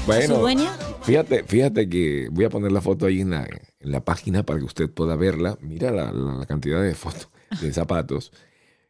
Bueno, 0.07 0.35
su 0.35 0.41
dueña? 0.41 0.71
Fíjate, 1.03 1.43
fíjate 1.43 1.87
que 1.89 2.27
voy 2.31 2.45
a 2.45 2.49
poner 2.49 2.71
la 2.71 2.81
foto 2.81 3.05
ahí 3.05 3.21
en 3.21 3.31
la, 3.31 3.43
en 3.79 3.91
la 3.91 4.03
página 4.03 4.43
para 4.43 4.59
que 4.59 4.65
usted 4.65 4.89
pueda 4.89 5.15
verla. 5.15 5.57
Mira 5.61 5.91
la, 5.91 6.11
la- 6.11 6.35
la 6.39 6.45
cantidad 6.45 6.81
de 6.81 6.95
fotos 6.95 7.29
de 7.61 7.71
zapatos. 7.73 8.31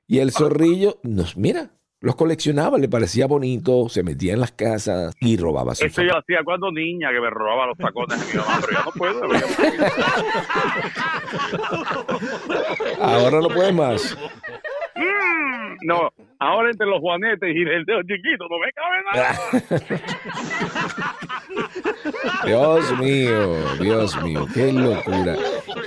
Y 0.07 0.19
el 0.19 0.31
zorrillo, 0.31 0.99
nos, 1.03 1.35
mira, 1.35 1.71
los 2.05 2.15
coleccionaba, 2.15 2.77
le 2.77 2.87
parecía 2.87 3.25
bonito, 3.25 3.89
se 3.89 4.03
metía 4.03 4.33
en 4.33 4.39
las 4.39 4.51
casas 4.51 5.15
y 5.19 5.37
robaba 5.37 5.73
sus 5.73 5.87
Eso 5.87 6.03
yo 6.03 6.15
hacía 6.15 6.43
cuando 6.45 6.71
niña, 6.71 7.09
que 7.11 7.19
me 7.19 7.31
robaba 7.31 7.65
los 7.65 7.77
tacones 7.79 8.19
de 8.19 8.27
mi 8.31 8.39
mamá, 8.39 8.59
pero 8.61 8.73
ya 8.73 8.85
no 8.85 8.91
puedo. 8.91 9.33
ya. 9.33 9.41
Ahora 13.01 13.39
no 13.41 13.49
puede 13.49 13.71
más. 13.71 14.15
Mm, 14.95 15.77
No, 15.87 16.11
ahora 16.37 16.69
entre 16.69 16.85
los 16.85 16.99
juanetes 16.99 17.55
y 17.55 17.61
el 17.63 17.83
dedo 17.85 18.01
chiquito 18.03 18.45
no 18.51 18.59
me 18.59 18.71
cabe 18.71 19.01
nada. 19.11 19.35
Dios 22.45 22.99
mío, 22.99 23.77
Dios 23.81 24.23
mío, 24.23 24.45
qué 24.53 24.71
locura. 24.71 25.37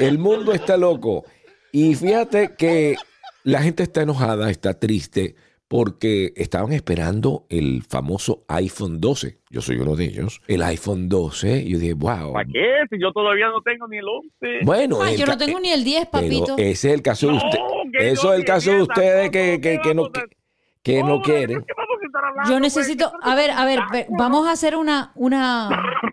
El 0.01 0.19
mundo 0.19 0.53
está 0.53 0.77
loco. 0.77 1.25
Y 1.71 1.95
fíjate 1.95 2.57
que 2.59 2.97
la 3.45 3.63
gente 3.63 3.85
está 3.85 4.03
enojada, 4.03 4.51
está 4.51 4.79
triste, 4.79 5.37
porque 5.69 6.33
estaban 6.37 6.73
esperando 6.73 7.45
el 7.51 7.83
famoso 7.87 8.45
iPhone 8.49 9.01
12. 9.01 9.39
Yo 9.51 9.61
soy 9.61 9.77
uno 9.77 9.97
de 9.97 10.07
ellos. 10.07 10.41
El 10.49 10.63
iPhone 10.63 11.09
12. 11.11 11.63
Y 11.63 11.71
yo 11.73 11.79
dije, 11.79 11.93
wow. 11.93 12.33
¿Para 12.33 12.47
qué? 12.47 12.85
Si 12.91 12.99
yo 13.01 13.13
todavía 13.13 13.49
no 13.49 13.61
tengo 13.61 13.87
ni 13.87 13.99
el 13.99 14.05
11. 14.09 14.65
Bueno, 14.65 14.99
Ay, 15.03 15.15
el 15.15 15.21
yo 15.21 15.27
no 15.27 15.37
tengo 15.37 15.61
ni 15.61 15.71
el 15.71 15.85
10, 15.85 16.09
pero 16.11 16.25
papito. 16.25 16.55
ese 16.57 16.89
es 16.89 16.95
el 16.95 17.03
caso 17.03 17.27
de 17.29 17.35
usted. 17.35 17.59
Eso 18.01 18.33
es 18.33 18.39
el 18.41 18.45
caso 18.47 18.71
de 18.73 18.83
ustedes 18.83 19.31
que, 19.31 19.61
que, 19.61 19.79
que 19.83 19.95
no, 19.95 20.03
¿cómo 20.05 20.13
que, 20.13 20.23
que 20.83 21.03
no 21.03 21.21
quieren. 21.21 21.63
¿qué 21.67 21.73
vamos 21.77 21.97
a 22.03 22.07
estar 22.07 22.25
hablando, 22.25 22.51
Yo 22.51 22.59
pues? 22.59 22.63
necesito, 22.77 23.11
¿Qué 23.11 23.31
a 23.31 23.35
ver, 23.35 23.51
a 23.51 23.65
ver, 23.67 23.81
ve- 23.93 24.07
vamos 24.11 24.47
a 24.47 24.53
hacer 24.53 24.75
una, 24.77 25.13
una, 25.17 25.69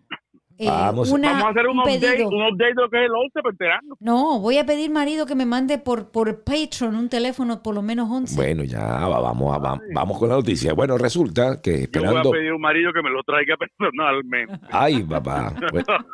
eh, 0.58 0.68
Vamos. 0.68 1.12
una- 1.12 1.30
Vamos 1.32 1.46
a 1.46 1.50
hacer 1.50 1.68
un, 1.68 1.80
update, 1.80 2.00
pedido. 2.00 2.30
un 2.30 2.42
update 2.44 2.74
de 2.76 2.82
lo 2.82 2.90
que 2.90 2.98
es 3.00 3.06
el 3.06 3.12
11 3.16 3.32
para 3.42 3.50
enterarnos. 3.52 3.98
No, 4.00 4.40
voy 4.40 4.58
a 4.58 4.66
pedir 4.66 4.90
marido 4.92 5.26
que 5.26 5.36
me 5.36 5.46
mande 5.46 5.78
por, 5.78 6.10
por 6.12 6.44
Patreon 6.44 6.96
un 6.96 7.10
teléfono 7.10 7.62
por 7.62 7.76
lo 7.76 7.82
menos 7.82 8.10
11. 8.10 8.36
Bueno, 8.36 8.64
ya 8.64 8.82
va- 8.84 9.20
vamos, 9.20 9.54
a- 9.56 9.60
va- 9.60 9.80
vamos 9.94 10.18
con 10.20 10.30
la 10.30 10.36
noticia. 10.36 10.74
Bueno, 10.74 10.98
resulta 10.98 11.62
que 11.62 11.72
Yo 11.72 11.76
voy 11.78 11.84
esperando. 11.84 12.30
a 12.30 12.32
pedir 12.32 12.54
un 12.54 12.62
marido 12.62 12.92
que 12.94 13.02
me 13.02 13.10
lo 13.10 13.22
traiga 13.24 13.56
personalmente. 13.78 14.60
Ay, 14.72 15.04
papá. 15.04 15.54
Bueno, 15.72 15.86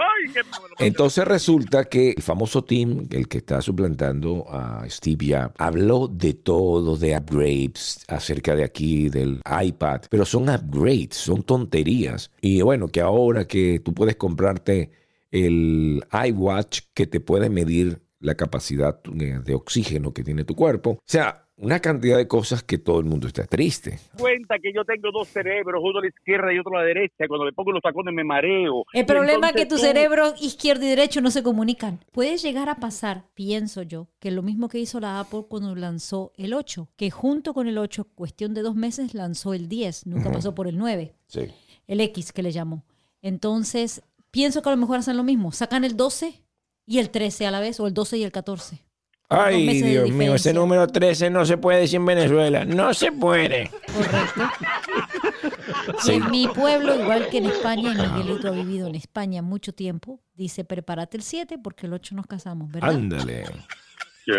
Ay, 0.00 0.32
qué 0.32 0.40
bueno. 0.42 0.74
Entonces 0.78 1.26
resulta 1.26 1.84
que 1.84 2.12
el 2.16 2.22
famoso 2.22 2.64
Tim, 2.64 3.06
el 3.10 3.28
que 3.28 3.38
está 3.38 3.60
suplantando 3.60 4.46
a 4.50 4.84
Steve 4.88 5.26
Jobs, 5.28 5.54
habló 5.58 6.08
de 6.08 6.32
todo, 6.34 6.96
de 6.96 7.16
upgrades 7.16 8.04
acerca 8.08 8.54
de 8.56 8.64
aquí, 8.64 9.10
del 9.10 9.40
iPad, 9.62 10.00
pero 10.08 10.24
son 10.24 10.48
upgrades, 10.48 11.16
son 11.16 11.42
tonterías. 11.42 12.30
Y 12.40 12.62
bueno, 12.62 12.88
que 12.88 13.00
ahora 13.02 13.46
que 13.46 13.80
tú 13.84 13.89
puedes 13.92 14.16
comprarte 14.16 14.90
el 15.30 16.02
iWatch 16.28 16.80
que 16.94 17.06
te 17.06 17.20
puede 17.20 17.48
medir 17.50 18.00
la 18.20 18.34
capacidad 18.34 19.00
de 19.04 19.38
de 19.38 19.54
oxígeno 19.54 20.12
que 20.12 20.22
tiene 20.24 20.44
tu 20.44 20.54
cuerpo. 20.54 20.90
O 20.90 20.98
sea, 21.06 21.46
una 21.56 21.78
cantidad 21.80 22.16
de 22.16 22.26
cosas 22.26 22.62
que 22.62 22.78
todo 22.78 22.98
el 23.00 23.04
mundo 23.06 23.26
está 23.26 23.44
triste. 23.46 23.98
cuenta 24.18 24.58
que 24.58 24.72
yo 24.74 24.82
tengo 24.84 25.10
dos 25.12 25.28
cerebros, 25.28 25.80
uno 25.84 25.98
a 25.98 26.02
la 26.02 26.08
izquierda 26.08 26.52
y 26.52 26.58
otro 26.58 26.76
a 26.76 26.80
la 26.80 26.86
derecha. 26.86 27.26
Cuando 27.28 27.44
le 27.46 27.52
pongo 27.52 27.72
los 27.72 27.82
tacones 27.82 28.14
me 28.14 28.24
mareo. 28.24 28.84
El 28.94 29.02
Y 29.02 29.04
problema 29.04 29.48
es 29.48 29.52
que 29.54 29.62
entonces 29.62 29.68
tu 29.68 29.76
tú- 29.76 29.80
cerebro 29.98 30.34
izquierdo 30.40 30.84
y 30.84 30.88
derecho 30.88 31.20
no 31.20 31.30
se 31.30 31.42
comunican. 31.42 32.00
Puede 32.12 32.36
llegar 32.38 32.68
a 32.70 32.76
pasar, 32.76 33.24
pienso 33.34 33.82
yo, 33.82 34.08
que 34.20 34.30
lo 34.30 34.42
mismo 34.42 34.68
que 34.68 34.78
hizo 34.78 35.00
la 35.00 35.20
Apple 35.20 35.44
cuando 35.48 35.74
lanzó 35.74 36.32
el 36.36 36.54
8, 36.54 36.88
que 36.96 37.10
junto 37.10 37.52
con 37.54 37.68
el 37.68 37.76
8, 37.78 38.04
cuestión 38.14 38.52
de 38.54 38.62
dos 38.62 38.74
meses, 38.74 39.12
lanzó 39.14 39.52
el 39.54 39.68
10, 39.68 40.06
nunca 40.06 40.30
pasó 40.32 40.54
por 40.54 40.66
el 40.66 40.76
9, 40.78 41.14
Sí. 41.26 41.42
el 41.86 42.00
X 42.00 42.32
que 42.32 42.42
le 42.42 42.52
llamó. 42.52 42.84
Entonces, 43.22 44.02
pienso 44.30 44.62
que 44.62 44.68
a 44.68 44.72
lo 44.72 44.78
mejor 44.78 44.98
hacen 44.98 45.16
lo 45.16 45.24
mismo, 45.24 45.52
sacan 45.52 45.84
el 45.84 45.96
12 45.96 46.42
y 46.86 46.98
el 46.98 47.10
13 47.10 47.46
a 47.46 47.50
la 47.50 47.60
vez, 47.60 47.78
o 47.80 47.86
el 47.86 47.94
12 47.94 48.18
y 48.18 48.24
el 48.24 48.32
14. 48.32 48.76
Dos 48.76 48.84
Ay, 49.38 49.80
Dios 49.80 50.10
mío, 50.10 50.34
ese 50.34 50.52
número 50.52 50.88
13 50.88 51.30
no 51.30 51.44
se 51.44 51.56
puede 51.56 51.80
decir 51.80 51.96
en 51.96 52.06
Venezuela. 52.06 52.64
No 52.64 52.92
se 52.92 53.12
puede. 53.12 53.70
Correcto. 53.94 54.42
Sí. 56.00 56.12
Y 56.12 56.14
en 56.16 56.30
mi 56.30 56.48
pueblo, 56.48 56.98
igual 57.00 57.28
que 57.28 57.38
en 57.38 57.46
España, 57.46 57.92
y 57.92 57.96
Miguelito 57.96 58.48
ha 58.48 58.50
vivido 58.52 58.88
en 58.88 58.94
España 58.94 59.42
mucho 59.42 59.72
tiempo, 59.72 60.20
dice 60.34 60.64
prepárate 60.64 61.16
el 61.16 61.22
7 61.22 61.58
porque 61.58 61.86
el 61.86 61.92
8 61.92 62.14
nos 62.14 62.26
casamos, 62.26 62.70
¿verdad? 62.70 62.90
Ándale. 62.90 63.46
Sí. 64.24 64.32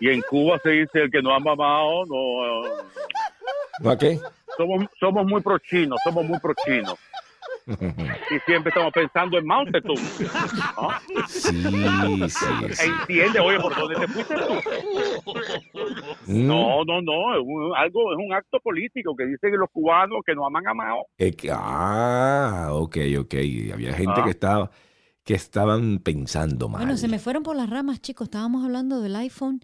Y 0.00 0.08
en 0.08 0.22
Cuba 0.22 0.58
se 0.62 0.70
dice 0.70 1.02
el 1.02 1.10
que 1.10 1.22
no 1.22 1.34
ha 1.34 1.40
mamado, 1.40 2.04
no. 2.06 2.62
¿No 3.80 3.98
qué? 3.98 4.18
Somos, 4.56 4.84
somos 4.98 5.26
muy 5.26 5.40
prochinos, 5.40 5.98
somos 6.04 6.24
muy 6.24 6.38
prochinos. 6.38 6.98
Y 7.66 8.38
siempre 8.46 8.70
estamos 8.70 8.92
pensando 8.92 9.38
en 9.38 9.46
Mao 9.46 9.64
Zedong. 9.66 9.98
¿no? 10.76 11.26
Sí, 11.28 11.62
sí, 12.28 12.46
sí. 12.72 12.90
Entiende, 13.00 13.40
oye, 13.40 13.60
¿por 13.60 13.74
dónde 13.76 13.94
te 14.00 14.08
fuiste 14.08 14.34
tú? 14.34 15.32
Mm, 16.26 16.46
No, 16.46 16.84
no, 16.84 17.00
no, 17.02 17.34
es 17.34 17.40
un, 17.44 17.72
algo, 17.76 18.12
es 18.12 18.18
un 18.18 18.32
acto 18.32 18.58
político 18.60 19.14
que 19.16 19.26
dicen 19.26 19.56
los 19.58 19.68
cubanos 19.70 20.20
que 20.26 20.34
no 20.34 20.46
aman 20.46 20.66
a 20.66 20.74
Mao. 20.74 21.06
es 21.16 21.36
que- 21.36 21.50
ah, 21.52 22.68
ok, 22.72 22.96
ok. 23.20 23.34
Había 23.72 23.92
gente 23.94 24.20
Ah. 24.20 24.24
que 24.24 24.30
estaba 24.30 24.70
que 25.24 25.34
estaban 25.34 26.00
pensando 26.00 26.68
mal. 26.68 26.80
Bueno, 26.82 26.96
se 26.96 27.06
me 27.06 27.20
fueron 27.20 27.44
por 27.44 27.54
las 27.54 27.70
ramas, 27.70 28.00
chicos. 28.02 28.26
Estábamos 28.26 28.64
hablando 28.64 29.00
del 29.00 29.14
iPhone 29.14 29.60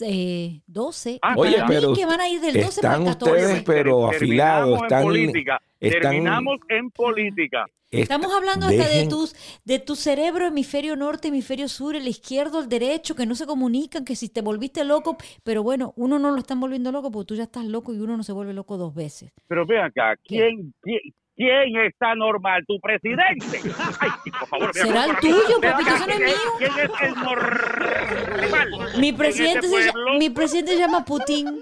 eh, 0.00 0.60
12. 0.66 1.18
Ah, 1.22 1.34
Y 1.36 1.40
Oye, 1.40 1.54
para 1.56 1.66
pero 1.66 1.94
que 1.94 2.06
van 2.06 2.20
a 2.20 2.28
ir 2.28 2.40
del 2.40 2.54
12 2.62 2.80
para 2.80 2.94
están 2.94 3.02
el 3.06 3.12
14. 3.14 3.42
ustedes, 3.44 3.62
pero 3.64 4.06
afilados, 4.08 4.82
están- 4.82 4.98
en 5.00 5.04
política. 5.06 5.60
están- 5.80 6.00
Terminamos 6.02 6.56
en 6.68 6.90
política. 6.90 7.64
Esta- 7.90 8.14
Estamos 8.14 8.34
hablando 8.34 8.66
hasta 8.66 8.88
de 8.88 9.06
tus 9.06 9.36
de 9.64 9.78
tu 9.78 9.94
cerebro, 9.94 10.46
hemisferio 10.48 10.96
norte, 10.96 11.28
hemisferio 11.28 11.68
sur, 11.68 11.94
el 11.94 12.08
izquierdo, 12.08 12.58
el 12.60 12.68
derecho, 12.68 13.14
que 13.14 13.24
no 13.24 13.36
se 13.36 13.46
comunican, 13.46 14.04
que 14.04 14.16
si 14.16 14.28
te 14.28 14.40
volviste 14.40 14.82
loco, 14.84 15.16
pero 15.44 15.62
bueno, 15.62 15.92
uno 15.96 16.18
no 16.18 16.32
lo 16.32 16.38
están 16.38 16.58
volviendo 16.58 16.90
loco 16.90 17.12
porque 17.12 17.26
tú 17.28 17.34
ya 17.36 17.44
estás 17.44 17.64
loco 17.66 17.94
y 17.94 17.98
uno 18.00 18.16
no 18.16 18.24
se 18.24 18.32
vuelve 18.32 18.52
loco 18.52 18.76
dos 18.78 18.94
veces. 18.96 19.30
Pero 19.46 19.64
ve 19.64 19.80
acá, 19.80 20.16
¿quién, 20.24 20.74
quién, 20.82 20.98
quién 21.36 21.76
está 21.86 22.14
normal? 22.14 22.62
¿Tu 22.66 22.78
presidente? 22.80 23.60
Ay, 24.00 24.10
por 24.38 24.48
favor, 24.48 24.70
mira, 24.74 24.86
Será 24.86 25.04
el 25.06 25.16
tuyo, 25.18 25.60
papito, 25.60 25.90
eso 25.90 26.06
no 26.06 26.12
es 26.12 26.16
¿quién 26.16 26.24
mío. 26.24 26.36
¿Quién 26.58 26.72
es 26.72 26.90
el 27.02 27.14
normal? 27.14 28.90
Mi 28.98 29.08
En 29.08 29.16
presidente, 29.16 29.66
este 29.66 29.68
se, 29.82 29.88
ll- 29.88 29.92
pueblo, 29.92 30.18
mi 30.18 30.30
presidente 30.30 30.72
se 30.72 30.78
llama 30.78 31.04
Putin. 31.04 31.60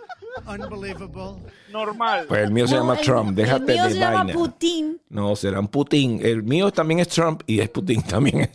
normal. 1.70 2.24
Pues 2.28 2.40
el 2.42 2.50
mío 2.52 2.66
se 2.66 2.74
No, 2.74 2.80
llama 2.80 2.94
el- 2.94 3.00
Trump, 3.04 3.28
el 3.30 3.34
déjate 3.34 3.72
mío 3.72 3.84
de 3.84 3.90
se 3.90 3.98
llama. 3.98 4.26
Putin. 4.32 5.00
No, 5.08 5.36
serán 5.36 5.68
Putin. 5.68 6.20
El 6.22 6.42
mío 6.42 6.70
también 6.70 7.00
es 7.00 7.08
Trump 7.08 7.42
y 7.46 7.60
es 7.60 7.68
Putin 7.68 8.02
también. 8.08 8.48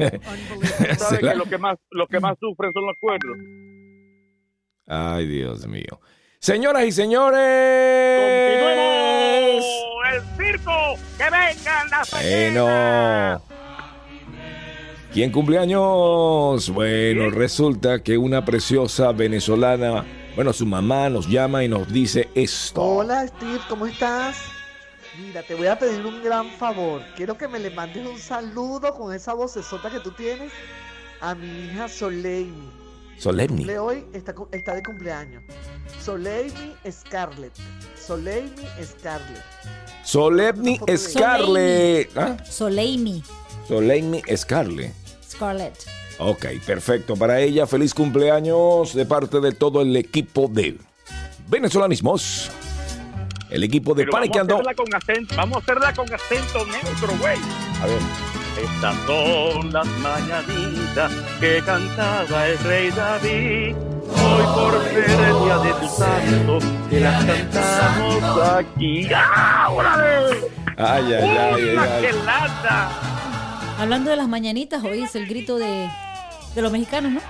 ¿Sabes 0.97 1.19
que 1.19 1.35
lo 1.35 1.45
que 1.45 1.57
más, 1.57 1.77
lo 1.91 2.07
que 2.07 2.19
más 2.19 2.35
sufren 2.39 2.71
son 2.73 2.85
los 2.85 2.95
cuernos? 2.99 3.37
Ay, 4.87 5.27
Dios 5.27 5.67
mío. 5.67 5.99
Señoras 6.39 6.85
y 6.85 6.91
señores. 6.91 7.39
¡Continuemos! 8.61 9.65
¡El 10.13 10.21
circo! 10.37 10.71
¡Que 11.17 11.23
vengan 11.23 11.89
las 11.89 12.11
Bueno. 12.11 13.41
¿Quién 15.11 15.31
cumpleaños? 15.31 16.69
Bueno, 16.69 17.31
resulta 17.31 18.03
que 18.03 18.17
una 18.19 18.45
preciosa 18.45 19.11
venezolana 19.13 20.05
Bueno, 20.35 20.53
su 20.53 20.67
mamá 20.67 21.09
nos 21.09 21.27
llama 21.27 21.63
y 21.63 21.67
nos 21.67 21.91
dice 21.91 22.29
esto. 22.35 22.83
Hola 22.83 23.27
Steve, 23.27 23.59
¿cómo 23.67 23.87
estás? 23.87 24.37
Mira, 25.19 25.41
te 25.41 25.55
voy 25.55 25.65
a 25.65 25.79
pedir 25.79 26.05
un 26.05 26.23
gran 26.23 26.51
favor. 26.51 27.01
Quiero 27.15 27.35
que 27.35 27.47
me 27.47 27.57
le 27.57 27.71
mandes 27.71 28.05
un 28.05 28.19
saludo 28.19 28.93
con 28.93 29.11
esa 29.15 29.33
vocesota 29.33 29.89
que 29.89 29.99
tú 30.01 30.11
tienes 30.11 30.51
a 31.19 31.33
mi 31.33 31.65
hija 31.65 31.87
Soleimi. 31.89 32.69
Solemni. 33.17 33.63
Cumple 33.63 33.79
hoy 33.79 34.05
está 34.13 34.75
de 34.75 34.83
cumpleaños. 34.83 35.43
Soleimi 36.03 36.73
Scarlett. 36.89 37.53
Soleimi 37.95 38.65
Scarlett. 38.83 39.43
Solemni 40.03 40.79
Scarlett. 40.95 42.17
¿Ah? 42.17 42.37
Soleimi, 42.49 43.21
Solemni 43.67 44.21
Scarlett. 44.35 44.93
Scarlett. 45.29 45.75
Ok, 46.19 46.45
perfecto. 46.65 47.15
Para 47.15 47.39
ella, 47.41 47.67
feliz 47.67 47.93
cumpleaños 47.93 48.93
de 48.93 49.05
parte 49.05 49.39
de 49.41 49.51
todo 49.51 49.81
el 49.81 49.95
equipo 49.95 50.47
de 50.51 50.77
Venezolanismos. 51.47 52.49
El 53.49 53.63
equipo 53.63 53.93
de 53.93 54.03
Pero 54.03 54.11
vamos 54.13 54.17
a 54.17 54.31
Paniqueando. 54.31 54.53
hacerla 54.55 54.73
con 54.75 54.95
acento, 54.95 55.35
vamos 55.35 55.57
a 55.57 55.59
hacerla 55.59 55.93
con 55.93 56.13
acento 56.13 56.65
neutro, 56.65 57.17
güey. 57.19 57.37
A 57.81 57.85
ver. 57.85 57.99
Estas 58.63 58.95
son 59.05 59.71
las 59.71 59.87
mañanitas 59.99 61.11
que 61.39 61.61
cantaba 61.63 62.47
el 62.47 62.57
rey 62.59 62.89
David. 62.91 63.75
Hoy 64.09 64.45
por 64.55 64.83
ser 64.83 65.09
el 65.09 65.43
día 65.43 65.57
de 65.57 65.73
tu 65.73 65.87
santo, 65.87 66.59
que 66.89 66.99
las 66.99 67.23
cantamos 67.25 68.39
aquí. 68.55 69.09
¡Ah, 69.13 69.69
órale! 69.71 70.37
Ay, 70.77 71.13
ay, 71.13 71.13
ay, 71.13 71.37
ay, 71.53 72.15
¡Una 72.21 72.43
ay. 72.43 72.87
Hablando 73.79 74.09
de 74.11 74.15
las 74.17 74.27
mañanitas, 74.27 74.83
hoy 74.83 75.03
es 75.03 75.15
el 75.15 75.27
grito 75.27 75.57
de, 75.57 75.89
de 76.55 76.61
los 76.61 76.71
mexicanos, 76.71 77.11
¿no? 77.11 77.21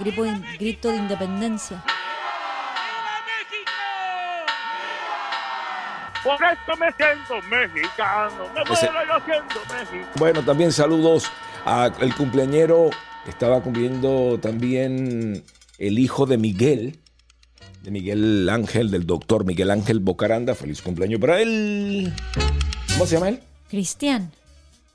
Grito 0.00 0.22
de, 0.24 0.32
grito 0.58 0.88
de 0.90 0.96
independencia. 0.96 1.82
Por 6.24 6.34
esto 6.34 6.76
me 6.78 6.90
siento 6.92 7.34
mexicano, 7.48 8.48
me 8.52 8.62
Ese- 8.74 8.90
muero 8.90 9.06
yo 9.18 9.24
siendo 9.24 9.54
mexicano. 9.72 10.12
Bueno, 10.16 10.42
también 10.42 10.72
saludos 10.72 11.30
al 11.64 12.14
cumpleañero. 12.16 12.90
Estaba 13.28 13.60
cumpliendo 13.60 14.38
también 14.40 15.44
el 15.78 15.98
hijo 15.98 16.26
de 16.26 16.38
Miguel, 16.38 16.98
de 17.82 17.90
Miguel 17.90 18.48
Ángel, 18.48 18.90
del 18.90 19.06
doctor 19.06 19.44
Miguel 19.44 19.70
Ángel 19.70 20.00
Bocaranda. 20.00 20.54
Feliz 20.54 20.82
cumpleaños 20.82 21.20
para 21.20 21.40
él. 21.40 22.12
¿Cómo 22.94 23.06
se 23.06 23.14
llama 23.16 23.28
él? 23.28 23.40
Cristian, 23.68 24.30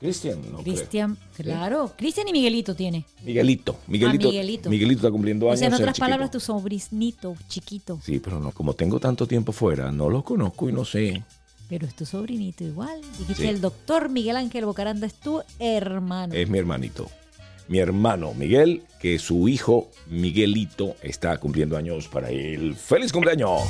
Cristian. 0.00 0.38
no. 0.50 0.58
Cristian, 0.62 1.16
claro. 1.36 1.92
Cristian 1.96 2.26
y 2.28 2.32
Miguelito 2.32 2.74
tiene. 2.74 3.04
Miguelito. 3.24 3.76
Miguelito. 3.86 4.28
Ah, 4.28 4.30
Miguelito. 4.32 4.70
Miguelito 4.70 4.98
está 5.00 5.10
cumpliendo 5.10 5.46
O 5.46 5.48
años. 5.50 5.58
sea, 5.60 5.68
en 5.68 5.74
otras 5.74 5.90
chiquito. 5.94 6.04
palabras, 6.04 6.30
tu 6.30 6.40
sobrinito, 6.40 7.36
chiquito. 7.48 8.00
Sí, 8.02 8.18
pero 8.18 8.40
no, 8.40 8.50
como 8.50 8.74
tengo 8.74 8.98
tanto 8.98 9.26
tiempo 9.26 9.52
fuera, 9.52 9.92
no 9.92 10.10
lo 10.10 10.24
conozco 10.24 10.68
y 10.68 10.72
no 10.72 10.84
sé. 10.84 11.22
Pero 11.68 11.86
es 11.86 11.94
tu 11.94 12.04
sobrinito 12.04 12.64
igual. 12.64 13.00
Dijiste, 13.18 13.44
Sí. 13.44 13.48
el 13.48 13.60
doctor 13.60 14.08
Miguel 14.08 14.36
Ángel 14.36 14.64
Bocaranda 14.66 15.06
es 15.06 15.14
tu 15.14 15.40
hermano. 15.58 16.34
Es 16.34 16.48
mi 16.48 16.58
hermanito. 16.58 17.08
Mi 17.72 17.78
hermano 17.78 18.34
Miguel, 18.34 18.82
que 19.00 19.18
su 19.18 19.48
hijo 19.48 19.88
Miguelito 20.10 20.94
está 21.02 21.38
cumpliendo 21.38 21.74
años 21.74 22.06
para 22.06 22.28
él. 22.28 22.76
¡Feliz 22.76 23.10
cumpleaños! 23.10 23.62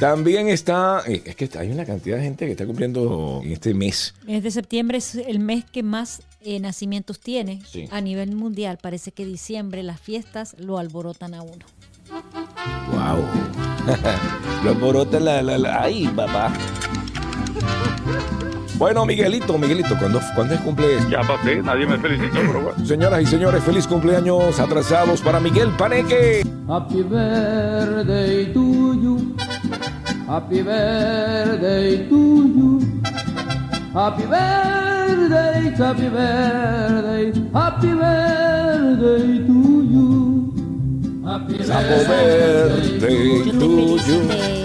También 0.00 0.48
está, 0.48 1.02
eh, 1.06 1.20
es 1.26 1.36
que 1.36 1.50
hay 1.58 1.70
una 1.70 1.84
cantidad 1.84 2.16
de 2.16 2.22
gente 2.22 2.46
que 2.46 2.52
está 2.52 2.64
cumpliendo 2.64 3.42
en 3.44 3.52
este 3.52 3.74
mes. 3.74 4.14
El 4.22 4.28
mes 4.36 4.42
de 4.42 4.50
septiembre 4.52 4.96
es 4.96 5.14
el 5.16 5.38
mes 5.38 5.66
que 5.70 5.82
más 5.82 6.22
eh, 6.40 6.58
nacimientos 6.58 7.20
tiene 7.20 7.60
Sí. 7.70 7.88
a 7.90 8.00
nivel 8.00 8.34
mundial. 8.34 8.78
Parece 8.80 9.12
que 9.12 9.26
diciembre 9.26 9.82
las 9.82 10.00
fiestas 10.00 10.56
lo 10.58 10.78
alborotan 10.78 11.34
a 11.34 11.42
uno. 11.42 11.66
¡Wow! 12.90 13.22
Lo 14.64 14.70
alborota 14.70 15.20
la, 15.20 15.42
la, 15.42 15.58
la- 15.58 15.82
¡Ay, 15.82 16.08
papá! 16.08 16.52
Bueno, 18.78 19.06
Miguelito, 19.06 19.56
Miguelito, 19.56 19.96
¿cuándo, 19.98 20.20
¿cuándo 20.34 20.54
es 20.54 20.60
cumpleaños? 20.60 21.08
Ya 21.08 21.20
pasé, 21.22 21.62
nadie 21.62 21.86
me 21.86 21.98
felicitó, 21.98 22.34
pero 22.34 22.60
bueno. 22.60 22.86
Señoras 22.86 23.22
y 23.22 23.26
señores, 23.26 23.64
feliz 23.64 23.86
cumpleaños 23.86 24.60
atrasados 24.60 25.22
para 25.22 25.40
Miguel 25.40 25.70
Paneque. 25.78 26.42
Happy 26.68 27.02
birthday 27.02 28.52
to 28.52 28.94
you. 29.00 29.36
Happy 30.28 30.62
birthday 30.62 32.08
to 32.08 32.14
you. 32.14 32.80
Happy 33.94 34.24
birthday, 34.24 35.70
happy 35.78 36.08
birthday, 36.10 37.32
happy 37.54 37.88
birthday 37.88 39.46
to 39.46 39.84
you. 39.90 40.52
Happy 41.26 41.54
te 41.54 41.64
tuyo. 43.58 43.98
felicité. 44.28 44.64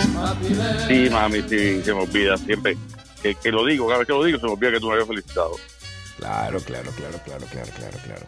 Sí, 0.87 1.09
mami, 1.09 1.41
sí, 1.47 1.81
se 1.81 1.93
me 1.93 2.01
olvida 2.01 2.37
siempre. 2.37 2.77
Que, 3.21 3.35
que 3.35 3.51
lo 3.51 3.65
digo, 3.65 3.85
cada 3.87 3.99
vez 3.99 4.07
que 4.07 4.13
lo 4.13 4.23
digo, 4.23 4.39
se 4.39 4.45
me 4.45 4.51
olvida 4.53 4.71
que 4.71 4.79
tú 4.79 4.87
me 4.87 4.93
habías 4.93 5.07
felicitado. 5.07 5.51
Claro, 6.17 6.59
claro, 6.59 6.91
claro, 6.91 7.19
claro, 7.23 7.45
claro, 7.51 7.71
claro, 7.77 7.97
claro. 8.03 8.25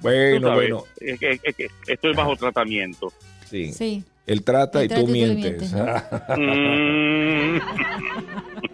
Bueno, 0.00 0.48
sabes, 0.48 0.70
bueno, 0.70 0.84
es 1.00 1.18
que, 1.18 1.40
es 1.42 1.56
que 1.56 1.66
estoy 1.86 2.14
bajo 2.14 2.36
tratamiento. 2.36 3.12
sí. 3.48 3.72
Sí. 3.72 4.04
Él 4.26 4.42
trata 4.42 4.80
Él 4.82 4.86
y 4.86 4.88
tú 4.88 4.94
y 4.94 5.00
tú 5.02 5.06
le 5.06 5.12
mientes. 5.12 5.72
mientes, 5.72 6.02
Mm, 6.36 7.60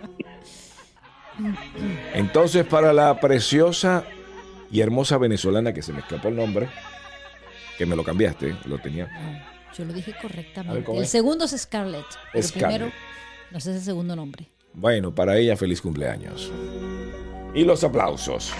Entonces, 2.14 2.64
para 2.66 2.92
la 2.92 3.18
preciosa 3.20 4.04
y 4.70 4.80
hermosa 4.80 5.18
venezolana 5.18 5.72
que 5.72 5.82
se 5.82 5.92
me 5.92 6.00
escapó 6.00 6.28
el 6.28 6.36
nombre, 6.36 6.68
que 7.76 7.86
me 7.86 7.96
lo 7.96 8.04
cambiaste, 8.04 8.56
lo 8.64 8.78
tenía. 8.78 9.06
No, 9.06 9.74
yo 9.76 9.84
lo 9.84 9.92
dije 9.92 10.12
ver, 10.12 10.20
correctamente. 10.22 10.84
¿cómo 10.84 10.98
El 10.98 11.04
es? 11.04 11.10
segundo 11.10 11.44
es 11.44 11.50
Scarlett. 11.60 12.04
Pero 12.32 12.46
Scarlett. 12.46 12.70
primero, 12.78 12.92
no 13.50 13.60
sé 13.60 13.72
ese 13.72 13.80
segundo 13.84 14.16
nombre. 14.16 14.48
Bueno, 14.74 15.14
para 15.14 15.38
ella, 15.38 15.56
feliz 15.56 15.80
cumpleaños. 15.80 16.50
Y 17.54 17.64
los 17.64 17.84
aplausos. 17.84 18.52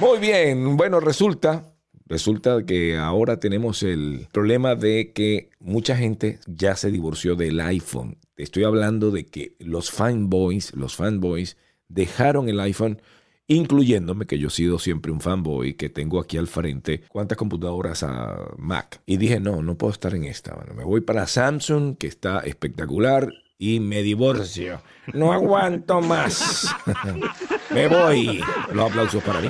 Muy 0.00 0.18
bien, 0.18 0.76
bueno, 0.76 0.98
resulta, 0.98 1.72
resulta 2.06 2.66
que 2.66 2.96
ahora 2.96 3.38
tenemos 3.38 3.84
el 3.84 4.26
problema 4.32 4.74
de 4.74 5.12
que 5.12 5.50
mucha 5.60 5.96
gente 5.96 6.40
ya 6.46 6.74
se 6.74 6.90
divorció 6.90 7.36
del 7.36 7.60
iPhone. 7.60 8.18
Te 8.34 8.42
estoy 8.42 8.64
hablando 8.64 9.12
de 9.12 9.26
que 9.26 9.54
los 9.60 9.92
fanboys, 9.92 10.74
los 10.74 10.96
fanboys 10.96 11.56
dejaron 11.86 12.48
el 12.48 12.58
iPhone, 12.58 13.00
incluyéndome 13.46 14.26
que 14.26 14.38
yo 14.38 14.48
he 14.48 14.50
sido 14.50 14.78
siempre 14.78 15.12
un 15.12 15.20
fanboy, 15.20 15.74
que 15.74 15.88
tengo 15.90 16.20
aquí 16.20 16.36
al 16.38 16.46
frente 16.46 17.02
cuántas 17.08 17.36
computadoras 17.38 18.02
a 18.02 18.36
Mac. 18.56 19.00
Y 19.06 19.16
dije, 19.18 19.40
no, 19.40 19.62
no 19.62 19.76
puedo 19.76 19.92
estar 19.92 20.14
en 20.14 20.24
esta. 20.24 20.54
Bueno, 20.54 20.74
me 20.74 20.84
voy 20.84 21.00
para 21.02 21.26
Samsung, 21.26 21.96
que 21.98 22.06
está 22.06 22.40
espectacular, 22.40 23.28
y 23.58 23.80
me 23.80 24.02
divorcio. 24.02 24.82
No 25.12 25.32
aguanto 25.32 26.00
más. 26.00 26.74
me 27.70 27.86
voy. 27.88 28.40
Los 28.72 28.90
aplausos 28.90 29.22
para 29.22 29.40
mí. 29.40 29.48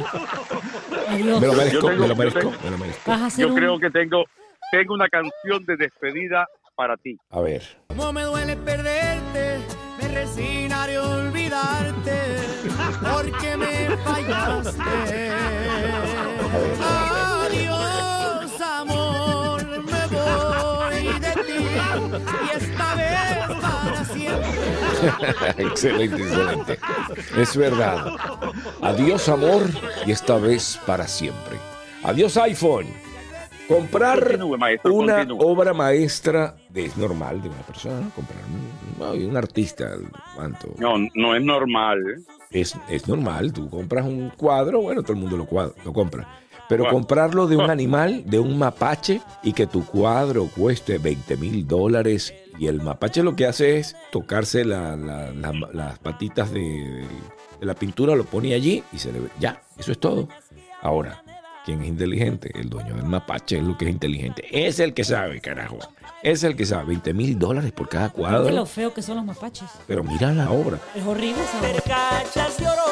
Adiós. 1.09 1.41
Me 1.41 1.47
lo 1.47 1.53
merezco, 1.55 1.89
tengo- 1.89 2.03
me 2.03 2.09
lo 2.09 2.17
merezco, 2.17 2.41
tengo- 2.41 2.53
me 2.65 2.71
lo 2.71 2.79
merezco. 2.79 3.13
Yo 3.39 3.49
un- 3.49 3.55
creo 3.55 3.79
que 3.79 3.91
tengo, 3.91 4.25
tengo 4.73 4.95
una 4.95 5.09
canción 5.09 5.65
de 5.67 5.77
despedida 5.77 6.47
para 6.75 6.97
ti. 6.97 7.17
A 7.31 7.41
ver. 7.41 7.63
Cómo 7.89 8.13
me 8.13 8.23
duele 8.23 8.57
perderte, 8.57 9.61
me 10.01 10.09
resignaré 10.09 10.97
a 10.97 11.03
olvidarte, 11.03 12.21
porque 13.13 13.57
me 13.57 13.97
fallaste. 13.99 15.31
Adiós, 17.47 18.61
amor, 18.61 19.65
me 19.67 20.07
voy 20.07 21.21
de 21.21 21.33
ti, 21.43 21.65
y 22.45 22.57
esta 22.57 22.95
vez 22.95 23.61
para 23.61 24.05
siempre. 24.05 24.61
excelente, 25.65 26.23
excelente. 26.23 26.79
Es 27.37 27.57
verdad. 27.57 28.17
Adiós 28.83 29.29
amor 29.29 29.63
y 30.07 30.13
esta 30.13 30.39
vez 30.39 30.81
para 30.87 31.07
siempre. 31.07 31.59
Adiós 32.03 32.37
iPhone. 32.37 33.04
Comprar 33.69 34.23
Continúe, 34.23 34.59
maestro, 34.59 34.93
una 34.95 35.17
continúe. 35.27 35.39
obra 35.43 35.73
maestra 35.73 36.55
es 36.75 36.97
normal 36.99 37.41
de 37.43 37.49
una 37.49 37.63
persona, 37.63 38.01
¿no? 38.01 38.11
comprar 38.11 38.39
un, 39.17 39.37
artista, 39.37 39.93
¿cuánto? 40.35 40.69
No, 40.79 40.95
no 41.15 41.35
es 41.35 41.43
normal. 41.43 41.99
Es, 42.51 42.75
es 42.89 43.09
normal, 43.09 43.53
tú 43.53 43.71
compras 43.71 44.05
un 44.05 44.31
cuadro, 44.37 44.83
bueno, 44.83 45.03
todo 45.03 45.15
el 45.15 45.19
mundo 45.21 45.37
lo, 45.39 45.47
cuad- 45.47 45.73
lo 45.85 45.93
compra. 45.95 46.29
Pero 46.69 46.85
Bueno. 46.85 46.99
comprarlo 46.99 47.47
de 47.47 47.57
un 47.57 47.71
animal, 47.71 48.23
de 48.27 48.39
un 48.39 48.59
mapache, 48.59 49.21
y 49.43 49.53
que 49.55 49.67
tu 49.67 49.85
cuadro 49.87 50.47
cueste 50.55 50.99
20 50.99 51.37
mil 51.39 51.67
dólares, 51.67 52.35
y 52.59 52.67
el 52.67 52.83
mapache 52.83 53.23
lo 53.23 53.35
que 53.35 53.47
hace 53.47 53.79
es 53.79 53.97
tocarse 54.13 54.65
la- 54.65 54.95
la- 54.95 55.33
la- 55.33 55.69
las 55.73 55.99
patitas 55.99 56.53
de, 56.53 57.05
de 57.61 57.67
la 57.67 57.75
pintura, 57.75 58.15
lo 58.15 58.25
pone 58.25 58.53
allí 58.55 58.85
y 58.93 58.99
se 58.99 59.11
le 59.13 59.21
ve. 59.21 59.29
Ya, 59.41 59.63
eso 59.79 59.91
es 59.93 59.99
todo. 59.99 60.29
Ahora, 60.83 61.23
¿quién 61.65 61.83
es 61.83 61.89
inteligente? 61.89 62.51
El 62.55 62.69
dueño 62.69 62.95
del 62.95 63.07
mapache 63.07 63.59
es 63.59 63.65
lo 63.65 63.77
que 63.77 63.87
es 63.87 63.91
inteligente. 63.91 64.45
Es 64.51 64.79
el 64.79 64.95
que 64.95 65.05
sabe, 65.05 65.41
carajo. 65.41 65.79
Es 66.23 66.45
el 66.45 66.57
que 66.57 66.67
sabe. 66.67 66.85
20 66.87 67.15
mil 67.15 67.39
dólares 67.39 67.73
por 67.73 67.89
cada 67.89 68.11
cuadro. 68.11 68.51
lo 68.51 68.67
feo 68.67 68.93
que 68.93 69.03
son 69.03 69.17
los 69.17 69.25
mapaches. 69.25 69.69
Pero 69.87 70.05
mira 70.05 70.33
la 70.33 70.51
obra. 70.51 70.79
Es 70.95 71.05
horrible 71.05 71.43
esa 71.43 71.59
obra. 71.59 71.83
cachas 71.83 72.59
de 72.59 72.67
oro 72.67 72.83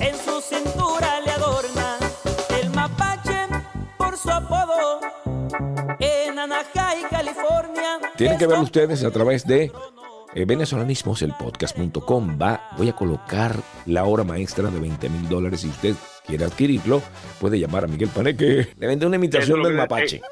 En 0.00 0.14
su 0.14 0.40
cintura 0.40 1.20
le 1.24 1.30
adorna 1.32 1.96
el 2.62 2.70
mapache 2.70 3.46
por 3.96 4.16
su 4.16 4.30
apodo. 4.30 5.00
En 5.98 6.38
Anaheim, 6.38 7.08
California. 7.10 7.98
Tienen 8.16 8.38
que 8.38 8.46
verlo 8.46 8.64
ustedes 8.64 9.04
a 9.04 9.10
través 9.10 9.46
de 9.46 9.72
eh, 10.34 10.44
venezolanismoselpodcast.com. 10.44 12.38
Va, 12.40 12.70
voy 12.76 12.88
a 12.88 12.92
colocar 12.94 13.56
la 13.86 14.04
hora 14.04 14.24
maestra 14.24 14.70
de 14.70 14.78
20 14.78 15.08
mil 15.08 15.28
dólares. 15.28 15.60
Si 15.62 15.68
usted 15.68 15.94
quiere 16.28 16.44
adquirirlo, 16.44 17.02
puede 17.40 17.58
llamar 17.58 17.84
a 17.84 17.86
Miguel 17.88 18.10
Paneque. 18.14 18.68
Le 18.78 18.86
vende 18.86 19.06
una 19.06 19.16
imitación 19.16 19.62
del 19.62 19.72
que- 19.72 19.78
mapache. 19.78 20.16
eh, 20.16 20.22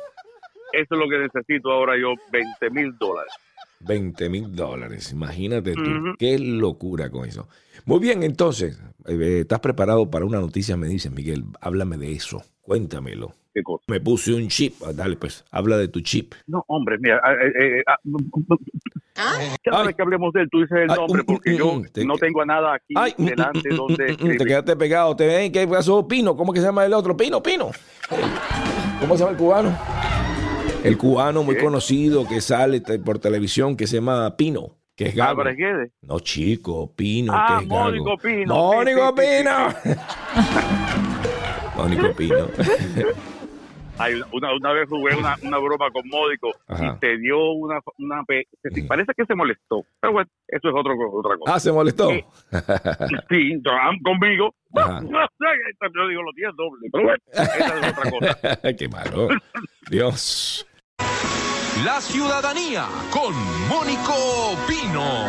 Eso 0.72 0.94
es 0.94 0.98
lo 1.00 1.08
que 1.08 1.18
necesito 1.18 1.70
ahora 1.72 1.94
yo, 1.98 2.08
20 2.30 2.70
mil 2.70 2.96
dólares. 2.98 3.32
20 3.80 4.28
mil 4.28 4.54
dólares. 4.54 5.10
Imagínate 5.12 5.72
tú. 5.74 6.14
Qué 6.18 6.38
locura 6.38 7.10
con 7.10 7.26
eso. 7.26 7.48
Muy 7.84 7.98
bien, 8.00 8.22
entonces, 8.22 8.80
eh, 9.06 9.38
¿estás 9.42 9.60
preparado 9.60 10.10
para 10.10 10.24
una 10.24 10.38
noticia? 10.40 10.76
Me 10.76 10.88
dices, 10.88 11.10
Miguel, 11.12 11.44
háblame 11.60 11.96
de 11.96 12.12
eso. 12.12 12.42
Cuéntamelo. 12.66 13.32
¿Qué 13.54 13.62
cosa? 13.62 13.82
Me 13.88 14.00
puse 14.00 14.34
un 14.34 14.48
chip. 14.48 14.74
Ah, 14.84 14.92
Dale, 14.92 15.16
pues, 15.16 15.44
habla 15.50 15.78
de 15.78 15.88
tu 15.88 16.00
chip. 16.02 16.34
No, 16.46 16.62
hombre, 16.68 16.98
mira, 17.00 17.20
ah, 17.24 17.32
eh, 17.32 17.78
eh, 17.78 17.82
ah, 17.86 17.96
cada 19.64 19.80
Ay. 19.80 19.86
vez 19.86 19.96
que 19.96 20.02
hablemos 20.02 20.32
de 20.34 20.42
él, 20.42 20.48
tú 20.50 20.60
dices 20.60 20.76
el 20.76 20.90
Ay, 20.90 20.96
nombre, 20.98 21.24
porque 21.24 21.52
mm, 21.52 21.56
yo 21.56 21.82
te- 21.90 22.04
no 22.04 22.16
tengo 22.18 22.42
a 22.42 22.44
nada 22.44 22.74
aquí 22.74 22.92
Ay, 22.94 23.14
delante 23.16 23.70
mm, 23.72 23.76
donde 23.76 24.12
mm, 24.12 24.36
te 24.36 24.44
quedaste 24.44 24.76
pegado. 24.76 25.16
Te 25.16 25.26
ven, 25.26 25.50
¿qué 25.52 25.66
pasó? 25.66 26.06
Pino. 26.06 26.36
¿Cómo 26.36 26.52
que 26.52 26.60
se 26.60 26.66
llama 26.66 26.84
el 26.84 26.92
otro? 26.92 27.16
Pino, 27.16 27.42
Pino. 27.42 27.70
¿Cómo 29.00 29.14
se 29.14 29.20
llama 29.20 29.30
el 29.30 29.36
cubano? 29.38 29.78
El 30.84 30.98
cubano 30.98 31.42
muy 31.42 31.54
¿Qué? 31.56 31.62
conocido 31.64 32.28
que 32.28 32.40
sale 32.42 32.80
por 32.82 33.18
televisión 33.18 33.74
que 33.76 33.86
se 33.86 33.96
llama 33.96 34.36
Pino, 34.36 34.76
que 34.94 35.06
es 35.06 35.14
gago. 35.16 35.30
Álvarez 35.30 35.56
Guedes. 35.56 35.92
No, 36.02 36.20
chico, 36.20 36.92
Pino, 36.94 37.32
Ah, 37.34 37.56
que 37.58 37.64
es 37.64 37.68
gago. 37.70 37.84
Mónico 37.84 38.18
Pino. 38.18 38.54
Mónico 38.54 39.14
Sí, 39.16 39.22
sí, 39.22 39.28
sí, 39.38 39.42
Pino. 39.94 39.96
Mónico 41.76 42.12
Pino. 42.14 42.48
Ay, 43.98 44.12
una, 44.30 44.54
una 44.54 44.72
vez 44.74 44.86
jugué 44.90 45.16
una, 45.16 45.36
una 45.42 45.56
broma 45.56 45.90
con 45.90 46.06
Módico 46.08 46.50
Ajá. 46.68 46.84
y 46.96 46.98
te 47.00 47.16
dio 47.16 47.52
una, 47.52 47.80
una 47.98 48.22
parece 48.86 49.12
que 49.16 49.24
se 49.24 49.34
molestó. 49.34 49.86
Pero 50.00 50.12
bueno, 50.12 50.28
eso 50.48 50.68
es 50.68 50.74
otro, 50.76 50.92
otra 51.14 51.38
cosa. 51.38 51.54
Ah, 51.54 51.60
se 51.60 51.72
molestó. 51.72 52.10
Sí. 52.10 52.22
Sí, 53.30 53.62
am- 53.64 53.98
conmigo. 54.04 54.54
Ajá. 54.74 55.00
No 55.00 55.18
sé, 55.38 55.88
yo 55.94 56.08
digo 56.08 56.22
los 56.22 56.34
10 56.34 56.50
dobles. 56.56 56.90
Pero 56.92 57.04
bueno, 57.04 57.22
esa 57.32 57.78
es 57.88 57.92
otra 57.98 58.10
cosa. 58.10 58.74
Qué 58.76 58.88
malo. 58.88 59.28
Dios. 59.90 60.66
La 61.84 62.00
ciudadanía 62.02 62.86
con 63.10 63.32
Mónico 63.68 64.56
Pino. 64.68 65.24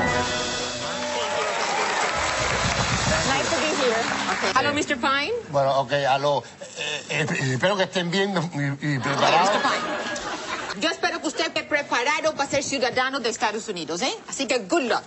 Hello, 4.56 4.74
Mr. 4.74 4.98
Pine. 4.98 5.34
Bueno, 5.52 5.80
ok, 5.82 5.92
aló. 6.10 6.44
Eh, 6.80 7.04
eh, 7.10 7.26
espero 7.54 7.76
que 7.78 7.84
estén 7.84 8.10
bien 8.12 8.34
y, 8.82 8.96
y 8.96 9.00
preparados. 9.00 9.50
Mr. 9.50 9.62
Pine. 9.62 10.82
Yo 10.82 10.90
espero 10.90 11.20
que 11.22 11.28
usted 11.28 11.48
esté 11.48 11.64
preparado 11.64 12.36
para 12.36 12.50
ser 12.50 12.64
ciudadano 12.64 13.20
de 13.20 13.30
Estados 13.30 13.68
Unidos, 13.68 14.02
¿eh? 14.02 14.14
Así 14.30 14.46
que 14.46 14.60
good 14.60 14.84
luck. 14.84 15.04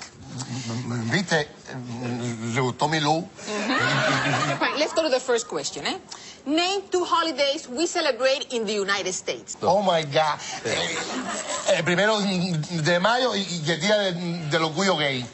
¿Viste? 1.13 1.49
Le 2.55 2.61
gustó 2.61 2.89
mi 2.89 2.99
look. 3.01 3.25
Mr. 3.69 4.59
Pine, 4.59 4.79
let's 4.79 4.95
go 4.95 5.03
to 5.03 5.11
the 5.11 5.21
first 5.21 5.47
question, 5.49 5.87
¿eh? 5.87 5.99
Name 6.47 6.83
two 6.91 7.05
holidays 7.05 7.69
we 7.69 7.87
celebrate 7.87 8.47
in 8.51 8.65
the 8.65 8.73
United 8.73 9.13
States. 9.15 9.57
Oh 9.63 9.83
my 9.83 10.03
God. 10.05 10.39
Eh, 10.65 10.97
el 11.77 11.85
primero 11.85 12.19
de 12.21 12.99
mayo 12.99 13.35
y, 13.37 13.43
y 13.43 13.71
el 13.71 13.81
día 13.81 13.99
de- 13.99 14.13
del 14.51 14.63
orgullo 14.65 14.97
gay. 14.97 15.25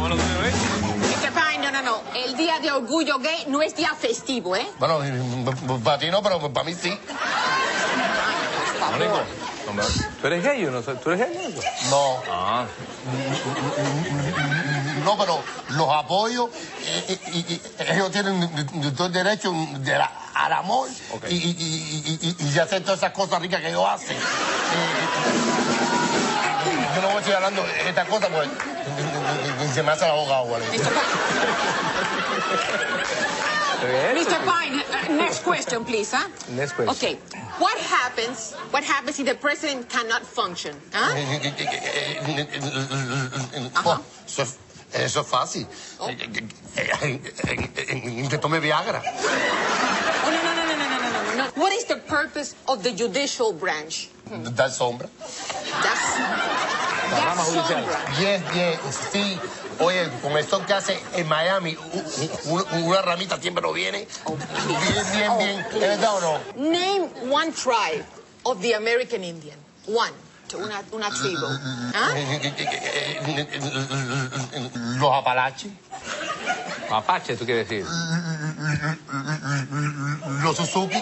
Mr. 0.00 0.89
Pine, 1.28 1.58
no, 1.58 1.70
no, 1.70 1.82
no. 1.82 2.00
El 2.14 2.36
día 2.36 2.58
de 2.60 2.70
orgullo 2.72 3.18
gay 3.18 3.44
no 3.48 3.60
es 3.62 3.74
día 3.76 3.94
festivo, 3.94 4.56
¿eh? 4.56 4.66
Bueno, 4.78 5.00
para 5.84 5.98
ti 5.98 6.10
no, 6.10 6.22
pero 6.22 6.52
para 6.52 6.64
mí 6.64 6.74
sí. 6.74 6.90
Por 8.78 8.98
favor. 8.98 9.24
¿Tú 10.20 10.26
eres 10.26 10.42
gay 10.42 10.66
o 10.66 10.70
no? 10.70 10.82
¿Tú 10.82 11.10
eres 11.12 11.28
gay? 11.28 11.54
No. 11.90 12.16
Ah. 12.28 12.66
No, 15.04 15.16
pero 15.18 15.42
los 15.70 15.88
apoyo. 15.94 16.50
eh, 16.84 17.18
y, 17.32 17.38
y- 17.38 17.52
y 17.54 17.92
ellos 17.92 18.10
tienen 18.10 18.94
todo 18.96 19.06
el 19.06 19.12
derecho 19.12 19.52
de 19.78 19.96
la- 19.98 20.10
al 20.34 20.52
amor 20.54 20.88
y, 21.28 21.34
y, 21.34 21.38
y, 21.38 22.18
y- 22.20 22.36
y 22.38 22.50
de 22.50 22.60
hacer 22.60 22.82
todas 22.82 22.98
esas 22.98 23.12
cosas 23.12 23.40
ricas 23.40 23.60
que 23.60 23.68
ellos 23.68 23.86
hacen. 23.88 24.16
Eh, 26.90 26.96
yo 26.96 27.02
no 27.02 27.08
voy 27.10 27.18
a 27.18 27.22
seguir 27.22 27.36
hablando 27.36 27.62
de 27.62 27.88
estas 27.88 28.08
cosas 28.08 28.30
porque 28.30 28.48
se 29.74 29.82
me 29.82 29.92
hace 29.92 30.06
la 30.06 30.14
boca 30.14 30.38
agua. 30.38 30.58
Mr. 30.58 30.68
Pine. 33.80 34.14
Mr. 34.14 34.38
Pine, 34.44 34.82
uh, 34.82 35.16
next 35.16 35.42
question, 35.42 35.84
please, 35.84 36.12
huh? 36.12 36.28
Next 36.50 36.72
question. 36.74 36.94
Okay. 36.94 37.18
What 37.58 37.78
happens? 37.78 38.54
What 38.70 38.84
happens 38.84 39.18
if 39.18 39.26
the 39.26 39.34
president 39.34 39.88
cannot 39.88 40.22
function? 40.22 40.76
Huh? 40.92 41.14
Eso, 44.26 44.42
es, 44.42 44.58
eso 44.92 45.20
es 45.20 45.26
fácil. 45.26 45.66
Oh. 45.98 46.08
Que 48.28 48.38
tome 48.38 48.60
Viagra. 48.60 49.02
Oh, 50.24 50.30
no, 50.30 50.42
no, 50.42 50.54
no, 50.54 50.64
no, 50.66 50.76
no, 50.76 50.98
no, 50.98 51.10
no, 51.22 51.34
no. 51.36 51.44
What 51.54 51.72
is 51.72 51.84
the 51.84 51.96
purpose 51.96 52.54
of 52.68 52.82
the 52.82 52.92
judicial 52.92 53.52
branch? 53.52 54.10
Dar 54.54 54.70
sombra. 54.70 55.08
That's 57.10 57.46
sombra. 57.52 58.04
Bien, 58.18 58.44
bien, 58.52 58.78
sí. 59.12 59.38
Oye, 59.80 60.10
con 60.22 60.32
el 60.36 60.46
sol 60.46 60.64
que 60.66 60.74
hace 60.74 61.02
en 61.14 61.26
Miami, 61.28 61.76
u- 62.46 62.54
u- 62.58 62.66
una 62.86 63.02
ramita 63.02 63.38
siempre 63.40 63.62
nos 63.62 63.74
viene. 63.74 64.06
Bien, 64.66 65.04
bien, 65.12 65.38
bien. 65.38 65.60
¿Es 65.72 65.80
verdad 65.80 66.14
o 66.16 66.20
no? 66.20 66.38
Name 66.70 67.08
one 67.30 67.52
tribe 67.52 68.04
of 68.44 68.60
the 68.60 68.74
American 68.74 69.24
Indian. 69.24 69.58
One. 69.86 70.12
Una, 70.52 70.82
una 70.90 71.08
tribu. 71.10 71.46
¿Ah? 71.94 72.10
Los 74.98 75.12
apalaches, 75.14 75.70
Mapache, 76.90 77.36
tú 77.36 77.44
quieres 77.44 77.68
decir. 77.68 77.86
los 80.42 80.56
Suzuki. 80.56 81.00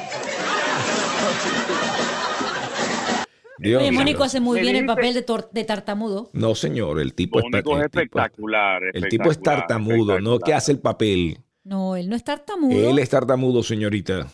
Dios 3.59 3.83
Oye. 3.83 3.93
Mónico 3.93 4.25
hace 4.25 4.41
muy 4.41 4.61
bien 4.61 4.77
el 4.77 4.87
papel 4.87 5.15
de, 5.15 5.25
de 5.53 5.65
tartamudo. 5.65 6.31
No, 6.33 6.55
señor, 6.55 7.01
el 7.01 7.15
tipo, 7.15 7.39
Mónico 7.41 7.77
es 7.79 7.85
el 7.85 7.91
tipo- 7.91 8.01
espectacular. 8.03 8.83
el 8.93 9.09
tipo 9.09 9.25
es 9.25 9.31
espectacular, 9.33 9.43
tartamudo, 9.67 9.97
no 9.97 10.13
espectacular. 10.13 10.41
que 10.45 10.55
hace 10.55 10.73
el 10.73 10.79
papel. 10.79 11.39
No, 11.65 11.97
él 11.97 12.09
no 12.09 12.17
es 12.17 12.25
tartamudo. 12.25 12.91
Él 12.91 12.99
es 12.99 13.09
tartamudo, 13.11 13.63
señorita. 13.63 14.27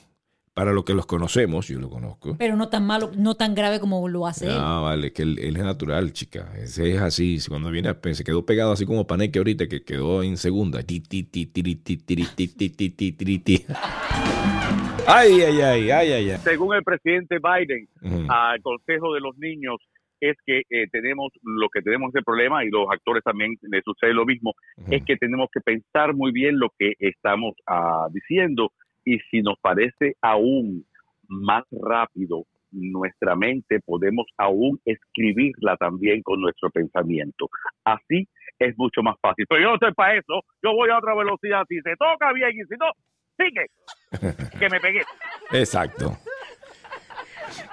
Para 0.52 0.72
los 0.72 0.84
que 0.84 0.94
los 0.94 1.04
conocemos, 1.04 1.66
yo 1.66 1.80
lo 1.80 1.90
conozco. 1.90 2.36
Pero 2.38 2.54
no 2.54 2.68
tan 2.68 2.86
malo, 2.86 3.10
no 3.16 3.34
tan 3.34 3.56
grave 3.56 3.80
como 3.80 4.06
lo 4.06 4.24
hace 4.24 4.46
él. 4.46 4.52
Ah, 4.56 4.78
vale, 4.84 5.12
que 5.12 5.22
él, 5.22 5.36
él 5.40 5.56
es 5.56 5.64
natural, 5.64 6.12
chica. 6.12 6.52
Ese 6.56 6.94
es 6.94 7.00
así. 7.00 7.40
Cuando 7.48 7.72
viene, 7.72 7.88
a- 7.88 7.98
se 8.14 8.22
quedó 8.22 8.46
pegado 8.46 8.70
así 8.70 8.86
como 8.86 9.04
Paneque 9.04 9.38
ahorita, 9.40 9.66
que 9.66 9.82
quedó 9.82 10.22
en 10.22 10.36
segunda. 10.36 10.78
Ay, 15.06 15.42
ay, 15.42 15.60
ay, 15.60 15.90
ay, 15.90 16.12
ay. 16.12 16.38
Según 16.38 16.74
el 16.74 16.82
presidente 16.82 17.38
Biden, 17.38 17.86
al 18.28 18.60
Consejo 18.62 19.14
de 19.14 19.20
los 19.20 19.36
Niños, 19.36 19.76
es 20.20 20.36
que 20.46 20.62
eh, 20.70 20.86
tenemos 20.90 21.30
lo 21.42 21.68
que 21.68 21.82
tenemos 21.82 22.14
ese 22.14 22.22
problema 22.22 22.64
y 22.64 22.70
los 22.70 22.86
actores 22.90 23.22
también 23.22 23.54
les 23.62 23.84
sucede 23.84 24.14
lo 24.14 24.24
mismo, 24.24 24.54
es 24.90 25.04
que 25.04 25.16
tenemos 25.16 25.48
que 25.52 25.60
pensar 25.60 26.14
muy 26.14 26.32
bien 26.32 26.58
lo 26.58 26.70
que 26.78 26.94
estamos 26.98 27.54
ah, 27.66 28.06
diciendo 28.10 28.72
y 29.04 29.18
si 29.30 29.42
nos 29.42 29.58
parece 29.60 30.14
aún 30.22 30.86
más 31.28 31.64
rápido 31.70 32.44
nuestra 32.70 33.36
mente, 33.36 33.80
podemos 33.84 34.26
aún 34.38 34.80
escribirla 34.84 35.76
también 35.76 36.22
con 36.22 36.40
nuestro 36.40 36.70
pensamiento. 36.70 37.48
Así 37.84 38.26
es 38.58 38.76
mucho 38.78 39.02
más 39.02 39.16
fácil. 39.20 39.46
Pero 39.48 39.60
yo 39.60 39.68
no 39.68 39.74
estoy 39.74 39.92
para 39.92 40.14
eso, 40.16 40.42
yo 40.62 40.72
voy 40.72 40.90
a 40.90 40.98
otra 40.98 41.14
velocidad, 41.14 41.64
si 41.68 41.80
se 41.82 41.94
toca 41.96 42.32
bien 42.32 42.50
y 42.52 42.64
si 42.64 42.74
no, 42.78 42.86
sigue, 43.36 43.66
que 44.58 44.68
me 44.68 44.80
pegué. 44.80 45.02
Exacto. 45.52 46.18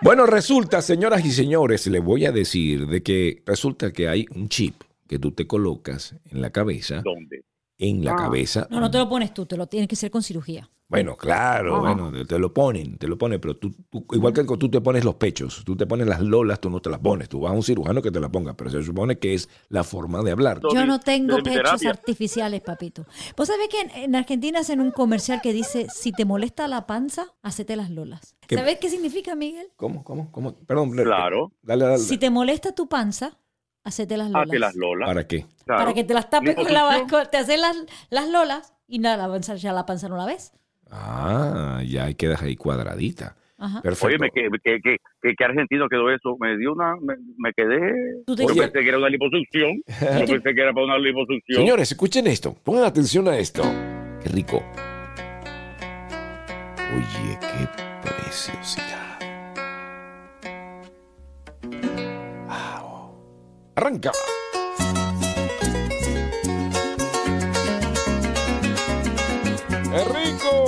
Bueno, 0.01 0.25
resulta, 0.25 0.81
señoras 0.81 1.23
y 1.25 1.31
señores, 1.31 1.85
le 1.87 1.99
voy 1.99 2.25
a 2.25 2.31
decir 2.31 2.87
de 2.87 3.03
que 3.03 3.43
resulta 3.45 3.91
que 3.91 4.07
hay 4.07 4.25
un 4.33 4.49
chip 4.49 4.81
que 5.07 5.19
tú 5.19 5.31
te 5.31 5.45
colocas 5.45 6.15
en 6.31 6.41
la 6.41 6.51
cabeza, 6.51 7.01
¿Dónde? 7.03 7.43
En 7.81 8.05
la 8.05 8.11
Ah. 8.11 8.15
cabeza. 8.15 8.67
No, 8.69 8.79
no 8.79 8.89
te 8.91 8.97
lo 8.99 9.09
pones 9.09 9.33
tú, 9.33 9.45
te 9.45 9.57
lo 9.57 9.67
tienes 9.67 9.89
que 9.89 9.95
hacer 9.95 10.09
con 10.11 10.21
cirugía. 10.23 10.69
Bueno, 10.87 11.15
claro, 11.15 11.79
bueno, 11.79 12.11
te 12.27 12.37
lo 12.37 12.53
ponen, 12.53 12.97
te 12.97 13.07
lo 13.07 13.17
ponen, 13.17 13.39
pero 13.39 13.55
tú, 13.55 13.71
tú- 13.89 14.05
igual 14.11 14.33
que 14.33 14.43
tú 14.43 14.69
te 14.69 14.81
pones 14.81 15.05
los 15.05 15.15
pechos, 15.15 15.63
tú 15.65 15.73
te 15.77 15.85
pones 15.87 16.05
las 16.05 16.19
lolas, 16.19 16.59
tú 16.59 16.69
no 16.69 16.81
te 16.81 16.89
las 16.89 16.99
pones, 16.99 17.29
tú 17.29 17.39
vas 17.39 17.53
a 17.53 17.55
un 17.55 17.63
cirujano 17.63 18.01
que 18.01 18.11
te 18.11 18.19
la 18.19 18.27
ponga, 18.29 18.55
pero 18.57 18.69
se 18.69 18.83
supone 18.83 19.17
que 19.17 19.33
es 19.33 19.47
la 19.69 19.85
forma 19.85 20.21
de 20.21 20.31
hablar. 20.31 20.59
Yo 20.73 20.85
no 20.85 20.99
tengo 20.99 21.37
pechos 21.41 21.85
artificiales, 21.85 22.59
papito. 22.59 23.05
¿Vos 23.37 23.47
sabés 23.47 23.69
que 23.69 23.79
en, 23.79 23.89
en 24.03 24.15
Argentina 24.15 24.59
hacen 24.59 24.81
un 24.81 24.91
comercial 24.91 25.39
que 25.41 25.53
dice, 25.53 25.87
si 25.89 26.11
te 26.11 26.25
molesta 26.25 26.67
la 26.67 26.85
panza, 26.85 27.27
hacete 27.41 27.77
las 27.77 27.89
lolas? 27.89 28.35
¿Qué? 28.45 28.57
¿Sabés 28.57 28.77
qué 28.79 28.89
significa, 28.89 29.33
Miguel? 29.33 29.67
¿Cómo, 29.77 30.03
cómo, 30.03 30.29
cómo? 30.29 30.55
Perdón, 30.55 30.91
Claro. 30.91 31.53
Dale, 31.61 31.85
dale. 31.85 31.99
Si 31.99 32.17
te 32.17 32.29
molesta 32.29 32.73
tu 32.75 32.89
panza, 32.89 33.37
hacerte 33.83 34.17
las 34.17 34.27
Ah, 34.33 34.45
lolas. 34.45 34.59
las 34.59 34.75
lolas. 34.75 35.07
¿Para 35.07 35.27
qué? 35.27 35.45
Claro. 35.65 35.81
Para 35.81 35.93
que 35.93 36.03
te 36.03 36.13
las 36.13 36.29
tapes 36.29 36.55
con 36.55 36.71
la 36.73 36.83
te 37.29 37.37
haces 37.37 37.59
las, 37.59 37.77
las 38.09 38.27
lolas 38.29 38.73
y 38.87 38.99
nada, 38.99 39.17
la 39.27 39.27
ya 39.57 39.73
la 39.73 39.85
panza 39.85 40.09
no 40.09 40.17
la 40.17 40.25
ves. 40.25 40.51
Ah, 40.89 41.81
ya 41.85 42.05
ahí 42.05 42.15
quedas 42.15 42.41
ahí 42.41 42.55
cuadradita. 42.55 43.35
Ajá. 43.57 43.81
Perfecto. 43.81 44.07
Oye, 44.07 44.17
me, 44.17 44.29
que, 44.31 44.49
que, 44.63 44.81
que, 44.81 44.97
que, 45.21 45.35
que 45.35 45.43
argentino 45.45 45.87
quedó 45.87 46.09
eso. 46.09 46.35
Me 46.39 46.57
dio 46.57 46.73
una. 46.73 46.95
Me, 46.95 47.13
me 47.37 47.53
quedé. 47.53 47.93
Tú 48.25 48.35
te- 48.35 48.41
Yo 48.47 48.55
pensé 48.55 48.79
que 48.79 48.89
era 48.89 48.97
una 48.97 49.07
liposucción. 49.09 49.81
Yo 50.19 50.25
pensé 50.25 50.53
que 50.55 50.61
era 50.61 50.73
para 50.73 50.85
una 50.87 50.97
liposucción. 50.97 51.61
Señores, 51.61 51.91
escuchen 51.91 52.25
esto. 52.27 52.55
Pongan 52.63 52.85
atención 52.85 53.27
a 53.27 53.37
esto. 53.37 53.61
Qué 54.23 54.29
rico. 54.29 54.63
Oye, 56.93 57.37
qué 57.39 57.67
preciosidad. 58.01 59.10
Arranca. 63.81 64.11
¡Es 69.93 70.07
rico! 70.07 70.67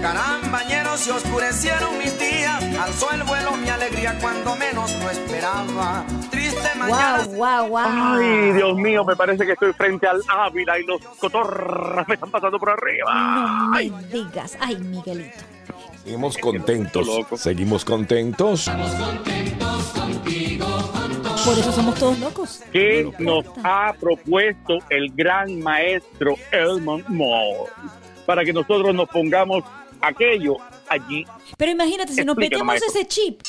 Carambañeros 0.00 0.98
se 1.00 1.12
oscurecieron 1.12 1.98
mis 1.98 2.18
días, 2.18 2.62
alzó 2.80 3.10
el 3.12 3.22
vuelo 3.24 3.54
mi 3.58 3.68
alegría 3.68 4.16
cuando 4.18 4.56
menos 4.56 4.90
lo 5.02 5.10
esperaba. 5.10 6.04
Triste 6.30 6.68
mañana. 6.78 7.24
Wow, 7.26 7.36
wow, 7.36 7.68
wow. 7.68 7.80
Ay, 7.84 8.52
Dios 8.54 8.74
mío, 8.76 9.04
me 9.04 9.14
parece 9.14 9.44
que 9.44 9.52
estoy 9.52 9.74
frente 9.74 10.06
al 10.06 10.22
Ávila 10.26 10.78
y 10.78 10.84
los 10.84 11.02
cotorras 11.18 12.08
me 12.08 12.14
están 12.14 12.30
pasando 12.30 12.58
por 12.58 12.70
arriba. 12.70 13.12
No 13.14 13.68
me 13.68 13.78
Ay, 13.78 13.92
digas. 14.10 14.56
Ay, 14.58 14.76
Miguelito. 14.78 15.38
Seguimos 16.02 16.36
contentos. 16.38 17.06
loco. 17.06 17.36
Seguimos 17.36 17.84
contentos. 17.84 18.68
Por 21.44 21.58
eso 21.58 21.72
somos 21.72 21.94
todos 21.98 22.18
locos. 22.18 22.60
¿Qué 22.72 23.10
No 23.18 23.42
nos 23.42 23.44
ha 23.64 23.94
propuesto 23.98 24.78
el 24.90 25.10
gran 25.12 25.60
maestro 25.60 26.34
Elmond 26.52 27.08
Moore 27.08 27.70
para 28.26 28.44
que 28.44 28.52
nosotros 28.52 28.94
nos 28.94 29.08
pongamos 29.08 29.64
aquello 30.00 30.56
allí? 30.88 31.24
Pero 31.56 31.72
imagínate, 31.72 32.12
si 32.12 32.24
nos 32.24 32.36
metemos 32.36 32.66
maestro. 32.66 32.90
ese 32.90 33.06
chip, 33.06 33.40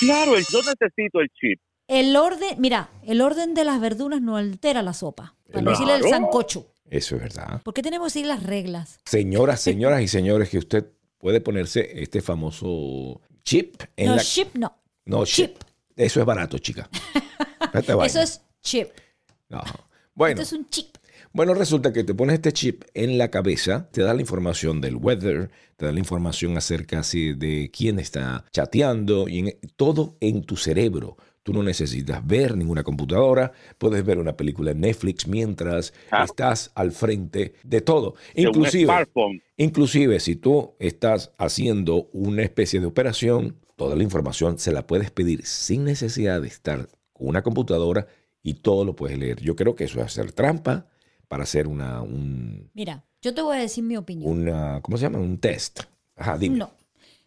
Claro, 0.00 0.32
yo 0.36 0.58
necesito 0.58 1.20
el 1.20 1.28
chip. 1.40 1.60
el 1.88 2.16
orden, 2.16 2.56
mira, 2.60 2.90
el 3.04 3.20
orden 3.20 3.54
de 3.54 3.64
las 3.64 3.80
verduras 3.80 4.20
no 4.20 4.36
altera 4.36 4.82
la 4.82 4.92
sopa. 4.92 5.34
Para 5.52 5.70
decirle 5.70 5.94
el 5.96 6.02
sancocho. 6.02 6.66
Eso 6.90 7.16
es 7.16 7.22
verdad. 7.22 7.62
¿Por 7.62 7.74
qué 7.74 7.82
tenemos 7.82 8.08
que 8.08 8.10
seguir 8.14 8.28
las 8.28 8.42
reglas? 8.42 8.98
Señoras, 9.04 9.60
señoras 9.62 10.02
y 10.02 10.08
señores, 10.08 10.50
que 10.50 10.58
usted 10.58 10.84
puede 11.18 11.40
ponerse 11.40 12.00
este 12.02 12.20
famoso 12.20 13.20
chip 13.44 13.82
en 13.96 14.06
No, 14.08 14.16
la... 14.16 14.22
chip 14.22 14.54
no. 14.54 14.76
No, 15.06 15.24
chip. 15.24 15.52
chip. 15.58 15.62
Eso 15.96 16.20
es 16.20 16.26
barato, 16.26 16.58
chica. 16.58 16.88
Eso 18.04 18.20
es 18.20 18.42
chip. 18.62 18.88
No. 19.48 19.62
Bueno, 20.14 20.40
Esto 20.40 20.54
es 20.56 20.60
un 20.60 20.68
chip. 20.70 20.96
bueno, 21.32 21.54
resulta 21.54 21.92
que 21.92 22.04
te 22.04 22.14
pones 22.14 22.34
este 22.34 22.52
chip 22.52 22.84
en 22.94 23.18
la 23.18 23.30
cabeza, 23.30 23.88
te 23.92 24.02
da 24.02 24.14
la 24.14 24.20
información 24.20 24.80
del 24.80 24.96
weather, 24.96 25.50
te 25.76 25.86
da 25.86 25.92
la 25.92 25.98
información 25.98 26.56
acerca 26.56 27.00
así 27.00 27.34
de 27.34 27.70
quién 27.70 27.98
está 27.98 28.44
chateando 28.52 29.28
y 29.28 29.38
en- 29.40 29.58
todo 29.76 30.16
en 30.20 30.42
tu 30.42 30.56
cerebro. 30.56 31.16
Tú 31.42 31.52
no 31.52 31.62
necesitas 31.62 32.26
ver 32.26 32.56
ninguna 32.56 32.82
computadora, 32.82 33.52
puedes 33.78 34.04
ver 34.04 34.18
una 34.18 34.36
película 34.36 34.72
en 34.72 34.80
Netflix 34.80 35.28
mientras 35.28 35.92
Ah. 36.10 36.24
estás 36.24 36.72
al 36.74 36.90
frente 36.92 37.54
de 37.62 37.80
todo. 37.82 38.14
De 38.34 38.42
un 38.42 38.48
Inclusive, 38.48 38.84
smartphone. 38.84 39.42
Inclusive 39.56 40.18
si 40.20 40.34
tú 40.36 40.74
estás 40.80 41.30
haciendo 41.38 42.08
una 42.12 42.42
especie 42.42 42.80
de 42.80 42.86
operación, 42.86 43.56
toda 43.76 43.94
la 43.94 44.02
información 44.02 44.58
se 44.58 44.72
la 44.72 44.86
puedes 44.86 45.10
pedir 45.10 45.46
sin 45.46 45.84
necesidad 45.84 46.40
de 46.40 46.48
estar 46.48 46.88
con 47.12 47.28
una 47.28 47.42
computadora 47.42 48.06
y 48.42 48.54
todo 48.54 48.84
lo 48.84 48.96
puedes 48.96 49.18
leer. 49.18 49.40
Yo 49.40 49.54
creo 49.56 49.74
que 49.74 49.84
eso 49.84 50.00
es 50.00 50.06
hacer 50.06 50.32
trampa 50.32 50.86
para 51.28 51.44
hacer 51.44 51.66
una, 51.66 52.02
un, 52.02 52.70
Mira, 52.74 53.04
yo 53.20 53.34
te 53.34 53.42
voy 53.42 53.56
a 53.56 53.60
decir 53.60 53.84
mi 53.84 53.96
opinión. 53.96 54.30
una 54.30 54.80
¿cómo 54.82 54.96
se 54.96 55.02
llama? 55.02 55.18
Un 55.18 55.38
test. 55.38 55.80
Ajá, 56.16 56.38
dime. 56.38 56.56
No. 56.56 56.70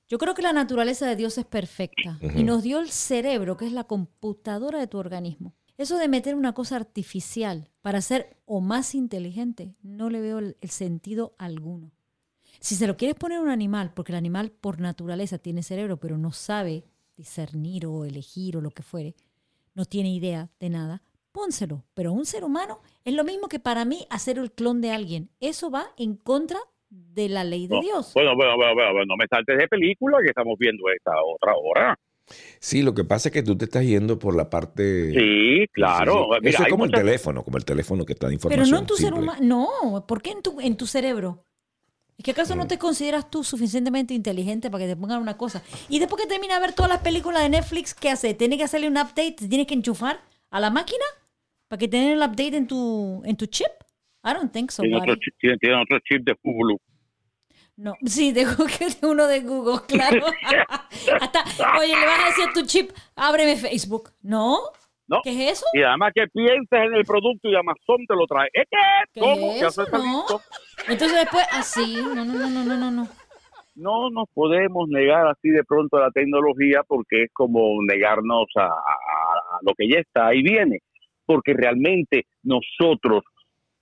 Yo 0.07 0.17
creo 0.17 0.33
que 0.33 0.41
la 0.41 0.53
naturaleza 0.53 1.05
de 1.07 1.15
Dios 1.15 1.37
es 1.37 1.45
perfecta 1.45 2.17
y 2.35 2.43
nos 2.43 2.63
dio 2.63 2.79
el 2.79 2.89
cerebro, 2.89 3.57
que 3.57 3.67
es 3.67 3.73
la 3.73 3.83
computadora 3.83 4.79
de 4.79 4.87
tu 4.87 4.97
organismo. 4.97 5.53
Eso 5.77 5.97
de 5.97 6.07
meter 6.07 6.33
una 6.33 6.53
cosa 6.53 6.77
artificial 6.77 7.69
para 7.81 8.01
ser 8.01 8.35
o 8.45 8.59
más 8.59 8.95
inteligente, 8.95 9.75
no 9.83 10.09
le 10.09 10.19
veo 10.19 10.39
el, 10.39 10.57
el 10.61 10.71
sentido 10.71 11.35
alguno. 11.37 11.91
Si 12.59 12.75
se 12.75 12.87
lo 12.87 12.97
quieres 12.97 13.15
poner 13.15 13.37
a 13.37 13.41
un 13.41 13.49
animal, 13.49 13.91
porque 13.95 14.11
el 14.11 14.17
animal 14.17 14.51
por 14.51 14.79
naturaleza 14.79 15.37
tiene 15.37 15.63
cerebro, 15.63 15.97
pero 15.97 16.17
no 16.17 16.31
sabe 16.31 16.83
discernir 17.15 17.85
o 17.85 18.05
elegir 18.05 18.57
o 18.57 18.61
lo 18.61 18.71
que 18.71 18.83
fuere, 18.83 19.15
no 19.75 19.85
tiene 19.85 20.09
idea 20.13 20.49
de 20.59 20.69
nada, 20.69 21.01
pónselo. 21.31 21.83
Pero 21.93 22.11
un 22.11 22.25
ser 22.25 22.43
humano 22.43 22.81
es 23.05 23.13
lo 23.13 23.23
mismo 23.23 23.47
que 23.47 23.59
para 23.59 23.85
mí 23.85 24.05
hacer 24.09 24.37
el 24.37 24.51
clon 24.51 24.81
de 24.81 24.91
alguien. 24.91 25.29
Eso 25.39 25.71
va 25.71 25.87
en 25.97 26.15
contra 26.15 26.59
de 26.89 27.29
la 27.29 27.43
ley 27.43 27.67
de 27.67 27.75
No. 27.75 27.81
Dios. 27.81 28.11
Bueno, 28.13 28.35
bueno, 28.35 28.55
bueno, 28.57 28.73
bueno, 28.73 28.91
bueno, 28.93 29.05
no 29.07 29.15
me 29.17 29.27
saltes 29.29 29.57
de 29.57 29.67
película 29.67 30.17
que 30.21 30.29
estamos 30.29 30.57
viendo 30.59 30.83
esta 30.95 31.11
otra 31.23 31.53
hora. 31.55 31.99
Sí, 32.59 32.83
lo 32.83 32.93
que 32.93 33.03
pasa 33.05 33.29
es 33.29 33.33
que 33.33 33.41
tú 33.43 33.57
te 33.57 33.65
estás 33.65 33.83
yendo 33.83 34.19
por 34.19 34.35
la 34.35 34.49
parte... 34.49 35.11
Sí, 35.13 35.65
claro. 35.71 36.13
Sí, 36.13 36.19
sí. 36.19 36.39
Mira, 36.41 36.49
Eso 36.51 36.63
es 36.63 36.69
como 36.69 36.85
muchas- 36.85 36.99
el 36.99 37.05
teléfono, 37.05 37.43
como 37.43 37.57
el 37.57 37.65
teléfono 37.65 38.05
que 38.05 38.13
está 38.13 38.27
de 38.27 38.37
Pero 38.37 38.43
información. 38.51 38.71
no 38.71 38.79
en 38.79 38.85
tu 38.85 38.95
ser 38.97 39.13
humano. 39.13 39.39
No, 39.41 40.05
¿por 40.05 40.21
qué 40.21 40.31
en 40.31 40.41
tu, 40.43 40.59
en 40.61 40.77
tu 40.77 40.85
cerebro? 40.85 41.43
¿Es 42.19 42.25
que 42.25 42.31
acaso 42.31 42.53
no 42.53 42.67
te 42.67 42.77
consideras 42.77 43.31
tú 43.31 43.45
suficientemente 43.45 44.13
inteligente 44.13 44.69
para 44.69 44.83
que 44.83 44.89
te 44.89 44.97
pongan 44.97 45.21
una 45.21 45.37
cosa? 45.37 45.63
Y 45.87 45.99
después 45.99 46.21
que 46.21 46.27
termina 46.27 46.55
de 46.55 46.59
ver 46.59 46.73
todas 46.73 46.91
las 46.91 46.99
películas 46.99 47.43
de 47.43 47.47
Netflix, 47.47 47.93
¿qué 47.93 48.09
hace? 48.09 48.33
¿Tiene 48.33 48.57
que 48.57 48.65
hacerle 48.65 48.89
un 48.89 48.97
update? 48.97 49.31
¿Te 49.31 49.47
tienes 49.47 49.65
que 49.65 49.73
enchufar 49.73 50.19
a 50.49 50.59
la 50.59 50.69
máquina 50.69 51.05
para 51.69 51.79
que 51.79 51.87
tenga 51.87 52.11
el 52.11 52.19
update 52.19 52.57
en 52.57 52.67
tu, 52.67 53.21
en 53.23 53.37
tu 53.37 53.45
chip? 53.45 53.71
I 54.25 54.33
don't 54.33 54.51
think 54.51 54.69
so, 54.69 54.81
Tiene 54.81 54.97
otro, 54.97 55.15
chip, 55.15 55.33
otro 55.41 55.97
de 56.19 56.35
Hulu. 56.43 56.77
No, 57.77 57.95
sí, 58.05 58.33
tengo 58.33 58.65
que 58.65 58.87
uno 59.07 59.25
de 59.25 59.39
Google, 59.39 59.79
claro. 59.87 60.25
Hasta, 61.21 61.45
oye, 61.79 61.97
le 61.97 62.05
vas 62.05 62.19
a 62.19 62.25
decir 62.25 62.49
a 62.49 62.53
tu 62.53 62.65
chip, 62.65 62.91
ábreme 63.15 63.55
Facebook. 63.55 64.11
¿No? 64.21 64.59
¿No? 65.09 65.21
¿Qué 65.23 65.31
es 65.31 65.53
eso? 65.59 65.65
Y 65.73 65.81
además 65.81 66.11
que 66.13 66.27
pienses 66.27 66.67
en 66.71 66.93
el 66.93 67.03
producto 67.03 67.49
y 67.49 67.55
Amazon 67.55 68.05
te 68.07 68.15
lo 68.15 68.27
trae. 68.27 68.47
¿Es 68.53 68.65
que? 68.69 68.77
¿Qué 69.13 69.19
¿Cómo? 69.19 69.51
es 69.53 69.61
eso? 69.63 69.83
No. 69.91 70.23
Entonces 70.87 71.17
después, 71.19 71.45
así, 71.51 71.95
no, 71.95 72.13
no, 72.13 72.25
no, 72.25 72.47
no, 72.49 72.63
no, 72.63 72.77
no, 72.77 72.91
no. 72.91 73.07
No 73.75 74.09
nos 74.11 74.27
podemos 74.33 74.87
negar 74.89 75.25
así 75.27 75.49
de 75.49 75.63
pronto 75.63 75.97
a 75.97 76.01
la 76.01 76.11
tecnología 76.11 76.81
porque 76.87 77.23
es 77.23 77.29
como 77.33 77.81
negarnos 77.87 78.45
a, 78.55 78.65
a- 78.65 79.59
lo 79.61 79.73
que 79.75 79.87
ya 79.89 79.99
está 79.99 80.33
y 80.35 80.43
viene. 80.43 80.79
Porque 81.25 81.53
realmente 81.53 82.25
nosotros 82.43 83.23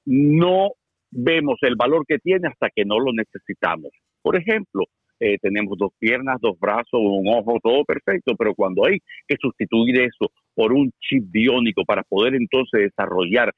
no 0.05 0.69
vemos 1.11 1.57
el 1.61 1.75
valor 1.75 2.05
que 2.07 2.19
tiene 2.19 2.47
hasta 2.47 2.69
que 2.69 2.85
no 2.85 2.99
lo 2.99 3.11
necesitamos. 3.13 3.91
Por 4.21 4.35
ejemplo, 4.37 4.83
eh, 5.19 5.37
tenemos 5.41 5.77
dos 5.77 5.91
piernas, 5.99 6.37
dos 6.41 6.59
brazos, 6.59 6.99
un 7.01 7.27
ojo, 7.27 7.59
todo 7.61 7.83
perfecto, 7.85 8.35
pero 8.37 8.53
cuando 8.55 8.85
hay 8.85 8.99
que 9.27 9.35
sustituir 9.41 9.99
eso 10.01 10.31
por 10.53 10.73
un 10.73 10.91
chip 10.99 11.23
biónico 11.31 11.83
para 11.85 12.03
poder 12.03 12.35
entonces 12.35 12.81
desarrollar 12.81 13.53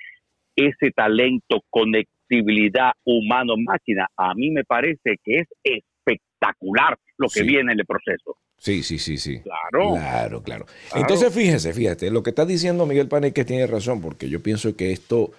ese 0.56 0.91
talento, 0.91 1.62
conectividad 1.69 2.91
humano-máquina, 3.06 4.08
a 4.17 4.34
mí 4.36 4.52
me 4.52 4.63
parece 4.63 5.17
que 5.24 5.39
es 5.39 5.48
espectacular 5.63 6.98
lo 7.17 7.28
que 7.28 7.41
Sí. 7.41 7.48
viene 7.48 7.74
en 7.74 7.80
el 7.80 7.86
proceso. 7.86 8.38
Sí, 8.58 8.84
sí, 8.84 9.00
sí, 9.00 9.17
sí. 9.17 9.39
Claro. 9.41 9.93
Claro, 9.93 10.43
claro. 10.43 10.65
Entonces, 10.93 11.34
fíjese, 11.34 11.74
fíjate, 11.74 12.12
lo 12.12 12.24
que 12.24 12.32
está 12.32 12.45
diciendo 12.45 12.86
Miguel 12.86 13.08
Paneque 13.08 13.45
tiene 13.45 13.67
razón, 13.67 14.02
porque 14.02 14.28
yo 14.30 14.43
pienso 14.43 14.76
que 14.76 14.91
esto 14.91 15.32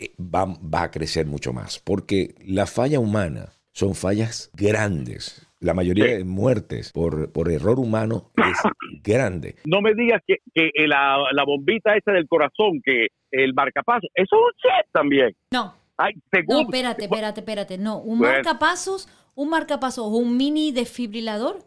eh, 0.00 0.10
va, 0.20 0.46
va 0.46 0.82
a 0.84 0.90
crecer 0.90 1.24
mucho 1.26 1.52
más, 1.52 1.78
porque 1.78 2.34
la 2.44 2.66
falla 2.66 2.98
humana 2.98 3.52
son 3.72 3.94
fallas 3.94 4.50
grandes. 4.54 5.46
La 5.64 5.74
mayoría 5.74 6.04
Sí. 6.06 6.10
de 6.12 6.24
muertes 6.24 6.92
por, 6.92 7.32
por 7.32 7.50
error 7.50 7.78
humano 7.80 8.30
es 8.36 8.58
grande. 9.02 9.56
No 9.64 9.80
me 9.80 9.94
digas 9.94 10.20
que, 10.26 10.36
que 10.54 10.70
la, 10.86 11.18
la 11.32 11.44
bombita 11.44 11.96
esa 11.96 12.12
del 12.12 12.28
corazón, 12.28 12.80
que 12.84 13.08
el 13.30 13.54
marcapaso, 13.54 14.06
eso 14.14 14.36
es 14.36 14.42
un 14.42 14.52
chip 14.58 14.92
también. 14.92 15.34
No, 15.52 15.74
Ay, 15.96 16.12
No, 16.48 16.60
espérate, 16.62 17.04
espérate, 17.04 17.40
espérate. 17.40 17.78
No, 17.78 17.98
un 17.98 18.18
Bueno. 18.18 18.34
marcapasos, 18.34 19.08
un 19.36 19.48
marcapasos 19.50 20.04
o 20.04 20.08
un 20.16 20.36
mini 20.36 20.72
desfibrilador 20.72 21.58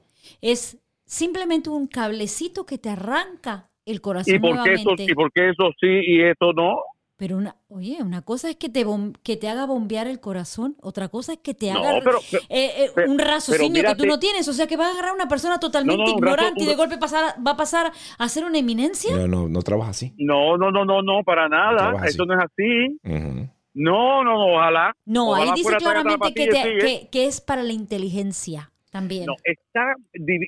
es 0.41 0.77
simplemente 1.05 1.69
un 1.69 1.87
cablecito 1.87 2.65
que 2.65 2.77
te 2.77 2.89
arranca 2.89 3.69
el 3.85 4.01
corazón 4.01 4.35
¿Y 4.35 4.39
por, 4.39 4.63
qué 4.63 4.73
eso, 4.73 4.83
nuevamente. 4.83 5.11
¿Y 5.11 5.15
por 5.15 5.31
qué 5.31 5.49
eso 5.49 5.71
sí 5.79 5.87
y 5.87 6.21
eso 6.21 6.51
no? 6.53 6.77
Pero 7.17 7.35
una, 7.37 7.55
oye, 7.67 7.97
una 8.03 8.21
cosa 8.21 8.47
es 8.47 8.57
que 8.57 8.69
te 8.69 8.85
bom- 8.85 9.15
que 9.23 9.37
te 9.37 9.49
haga 9.49 9.65
bombear 9.65 10.05
el 10.05 10.19
corazón, 10.19 10.75
otra 10.81 11.09
cosa 11.09 11.33
es 11.33 11.39
que 11.39 11.55
te 11.55 11.73
No, 11.73 11.79
haga 11.79 11.99
pero- 12.03 12.19
pero- 12.29 12.43
eh, 12.47 12.71
eh, 12.85 12.91
pero- 12.93 13.11
un 13.11 13.17
raciocinio 13.17 13.81
que 13.83 13.95
tú 13.95 14.05
no 14.05 14.19
tienes, 14.19 14.47
o 14.47 14.53
sea 14.53 14.67
que 14.67 14.77
vas 14.77 14.89
a 14.89 14.91
agarrar 14.91 15.11
a 15.11 15.13
una 15.15 15.27
persona 15.27 15.59
totalmente 15.59 15.97
No, 15.97 16.05
no, 16.05 16.11
un 16.13 16.17
ignorante 16.19 16.63
y 16.63 16.67
de 16.67 16.75
golpe 16.75 16.97
pasar, 16.99 17.35
va 17.45 17.51
a 17.51 17.57
pasar 17.57 17.91
a 18.19 18.29
ser 18.29 18.45
una 18.45 18.59
eminencia. 18.59 19.15
No, 19.15 19.27
no, 19.27 19.49
no 19.49 19.61
trabaja 19.63 19.89
así. 19.91 20.13
No, 20.17 20.57
no, 20.57 20.69
no, 20.69 20.85
no, 20.85 21.01
no, 21.01 21.23
para 21.25 21.49
nada. 21.49 22.05
Eso 22.05 22.23
no 22.25 22.35
es 22.35 22.45
así. 22.45 22.99
No, 23.73 24.23
no, 24.23 24.35
no, 24.35 24.55
ojalá. 24.55 24.93
No, 25.05 25.29
Ojalá 25.31 25.53
ahí 25.53 25.57
dice 25.57 25.75
claramente 25.77 26.33
que, 26.33 26.47
te- 26.47 26.77
que, 26.79 27.09
que 27.11 27.25
es 27.25 27.41
para 27.41 27.63
la 27.63 27.73
inteligencia. 27.73 28.71
También. 28.91 29.25
No, 29.25 29.33
está, 29.43 29.95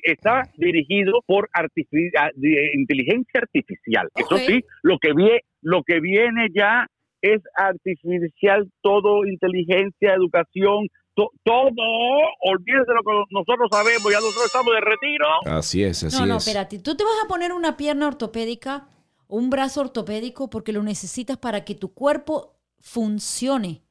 está 0.04 0.42
dirigido 0.56 1.22
por 1.26 1.48
inteligencia 2.74 3.40
artificial. 3.40 4.08
Eso 4.14 4.34
Ok. 4.34 4.40
sí, 4.46 4.64
lo 4.82 4.98
que, 4.98 5.10
vie- 5.12 5.40
lo 5.62 5.82
que 5.82 6.00
viene 6.00 6.48
ya 6.54 6.86
es 7.22 7.40
artificial, 7.54 8.70
todo 8.82 9.26
inteligencia, 9.26 10.14
educación, 10.14 10.88
to- 11.14 11.30
todo. 11.44 11.70
Olvídense 12.40 12.92
lo 12.94 13.02
que 13.02 13.24
nosotros 13.30 13.68
sabemos, 13.70 14.04
ya 14.10 14.20
nosotros 14.20 14.46
estamos 14.46 14.72
de 14.74 14.80
retiro. 14.80 15.26
Así 15.46 15.84
es, 15.84 16.02
así 16.04 16.18
no, 16.18 16.26
no, 16.26 16.36
es. 16.36 16.46
espérate. 16.46 16.78
Tú 16.78 16.96
te 16.96 17.04
vas 17.04 17.12
a 17.24 17.28
poner 17.28 17.52
una 17.52 17.76
pierna 17.76 18.08
ortopédica 18.08 18.88
o 19.26 19.36
un 19.36 19.50
brazo 19.50 19.82
ortopédico 19.82 20.48
porque 20.48 20.72
lo 20.72 20.82
necesitas 20.82 21.36
para 21.36 21.64
que 21.64 21.74
tu 21.74 21.92
cuerpo 21.92 22.56
funcione. 22.80 23.82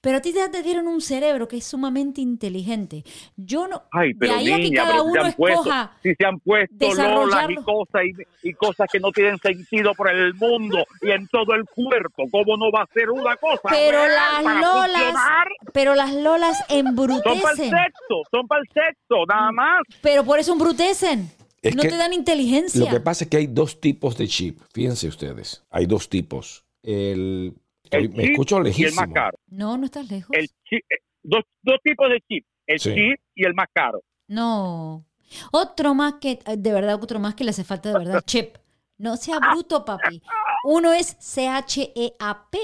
Pero 0.00 0.18
a 0.18 0.20
ti 0.20 0.32
ya 0.32 0.50
te 0.50 0.62
dieron 0.62 0.86
un 0.86 1.00
cerebro 1.00 1.48
que 1.48 1.58
es 1.58 1.64
sumamente 1.64 2.20
inteligente. 2.20 3.04
Yo 3.36 3.68
no. 3.68 3.82
Ay, 3.92 4.14
pero 4.14 4.34
de 4.34 4.38
ahí 4.38 4.52
a 4.52 4.56
que 4.56 4.62
niña, 4.62 4.82
cada 4.82 4.92
pero 4.92 5.04
si 5.04 5.12
se 5.12 5.20
uno 5.20 5.32
puesto, 5.36 5.90
si 6.02 6.14
se 6.14 6.26
han 6.26 6.40
puesto 6.40 6.94
lolas 6.94 7.50
y 7.50 7.54
cosas 7.56 8.02
y, 8.42 8.48
y 8.48 8.52
cosas 8.54 8.88
que 8.90 9.00
no 9.00 9.12
tienen 9.12 9.38
sentido 9.38 9.94
por 9.94 10.10
el 10.10 10.34
mundo 10.34 10.84
y 11.02 11.10
en 11.10 11.26
todo 11.28 11.54
el 11.54 11.64
cuerpo, 11.64 12.24
¿cómo 12.30 12.56
no 12.56 12.70
va 12.70 12.82
a 12.82 12.86
ser 12.92 13.10
una 13.10 13.36
cosa? 13.36 13.68
Pero 13.70 13.98
real 13.98 14.14
las 14.14 14.42
para 14.42 14.60
lolas, 14.60 15.02
funcionar? 15.02 15.48
pero 15.72 15.94
las 15.94 16.14
lolas 16.14 16.58
Son 16.58 16.66
para 16.66 16.78
el 16.80 16.86
embrutecen. 16.88 17.70
sexo, 17.70 18.22
son 18.30 18.46
para 18.46 18.60
el 18.60 18.68
sexo, 18.68 19.26
nada 19.28 19.52
más. 19.52 19.80
Pero 20.02 20.24
por 20.24 20.38
eso 20.38 20.52
embrutecen. 20.52 21.30
Es 21.60 21.74
no 21.74 21.82
que 21.82 21.88
te 21.88 21.96
dan 21.96 22.12
inteligencia. 22.12 22.80
Lo 22.84 22.88
que 22.90 23.00
pasa 23.00 23.24
es 23.24 23.30
que 23.30 23.36
hay 23.36 23.46
dos 23.48 23.80
tipos 23.80 24.16
de 24.16 24.28
chip. 24.28 24.60
Fíjense 24.72 25.08
ustedes. 25.08 25.64
Hay 25.70 25.86
dos 25.86 26.08
tipos. 26.08 26.64
El, 26.82 27.54
El 27.96 28.10
me 28.10 28.22
chip 28.22 28.30
escucho 28.32 28.56
y 28.56 28.58
el 28.58 28.64
lejísimo. 28.64 29.00
más 29.06 29.10
caro. 29.14 29.38
No, 29.48 29.76
no 29.78 29.84
estás 29.86 30.10
lejos. 30.10 30.30
El 30.36 30.48
chip, 30.68 30.84
eh, 30.90 30.98
dos, 31.22 31.42
dos 31.62 31.76
tipos 31.82 32.08
de 32.10 32.20
chip, 32.28 32.44
el 32.66 32.78
Sí. 32.80 32.90
chip 32.94 33.20
y 33.34 33.44
el 33.46 33.54
más 33.54 33.66
caro. 33.72 34.02
No. 34.28 35.04
Otro 35.52 35.94
más 35.94 36.14
que, 36.20 36.32
eh, 36.46 36.56
de 36.56 36.72
verdad, 36.72 37.02
otro 37.02 37.18
más 37.18 37.34
que 37.34 37.44
le 37.44 37.50
hace 37.50 37.64
falta 37.64 37.90
de 37.92 37.98
verdad, 37.98 38.22
chip. 38.26 38.56
No 38.98 39.16
sea 39.16 39.38
bruto, 39.38 39.84
papi. 39.84 40.20
Uno 40.64 40.92
es 40.92 41.16
C-H-E-A-P, 41.20 42.58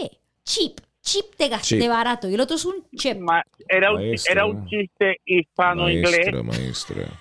chip. 0.44 0.80
Chip 1.00 1.37
de, 1.38 1.48
gas, 1.50 1.60
Chip. 1.62 1.78
de 1.78 1.87
barato. 1.88 2.30
Y 2.30 2.34
el 2.34 2.40
otro 2.40 2.56
es 2.56 2.64
un 2.64 2.87
chip. 2.96 3.18
Ma- 3.18 3.44
Era 3.68 3.92
un, 3.92 4.00
era 4.26 4.46
un 4.46 4.66
chiste 4.66 5.20
hispano-inglés. 5.26 6.32
Maestra, 6.32 6.42
maestra. 6.42 7.20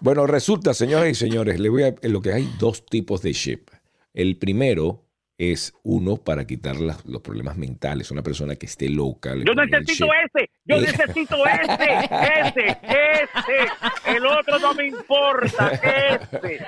Bueno, 0.00 0.26
resulta, 0.26 0.74
señoras 0.74 1.10
y 1.10 1.14
señores, 1.14 1.60
le 1.60 1.68
voy 1.68 1.82
a, 1.84 1.94
lo 2.02 2.20
que 2.20 2.32
hay 2.32 2.50
dos 2.58 2.84
tipos 2.86 3.22
de 3.22 3.32
chip. 3.34 3.68
El 4.14 4.36
primero 4.36 5.04
es 5.42 5.72
uno 5.84 6.18
para 6.18 6.46
quitar 6.46 6.76
las- 6.76 7.02
los 7.06 7.22
problemas 7.22 7.56
mentales. 7.56 8.10
Una 8.10 8.22
persona 8.22 8.56
que 8.56 8.66
esté 8.66 8.90
loca. 8.90 9.32
Yo 9.34 9.54
necesito 9.54 10.06
ese, 10.12 10.50
yo 10.66 10.76
Eh. 10.76 10.80
necesito 10.82 11.36
ese, 11.46 12.08
ese, 12.44 12.78
ese. 12.82 14.16
El 14.16 14.26
otro 14.26 14.58
no 14.58 14.74
me 14.74 14.88
importa, 14.88 15.70
ese. 15.72 16.60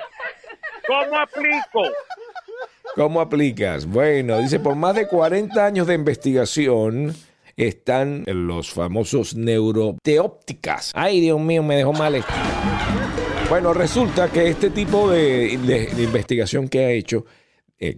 ¿Cómo 0.87 1.19
aplico? 1.19 1.83
¿Cómo 2.95 3.21
aplicas? 3.21 3.85
Bueno, 3.85 4.39
dice, 4.39 4.59
por 4.59 4.75
más 4.75 4.95
de 4.95 5.07
40 5.07 5.65
años 5.65 5.85
de 5.87 5.93
investigación 5.93 7.13
están 7.55 8.23
los 8.25 8.71
famosos 8.71 9.35
neuroteópticas. 9.35 10.91
Ay, 10.95 11.21
Dios 11.21 11.39
mío, 11.39 11.61
me 11.61 11.75
dejó 11.75 11.93
mal 11.93 12.15
esto. 12.15 12.33
Bueno, 13.49 13.71
resulta 13.73 14.29
que 14.31 14.47
este 14.47 14.71
tipo 14.71 15.09
de, 15.11 15.57
de- 15.59 15.87
de 15.93 16.03
investigación 16.03 16.67
que 16.67 16.85
ha 16.85 16.89
hecho 16.89 17.25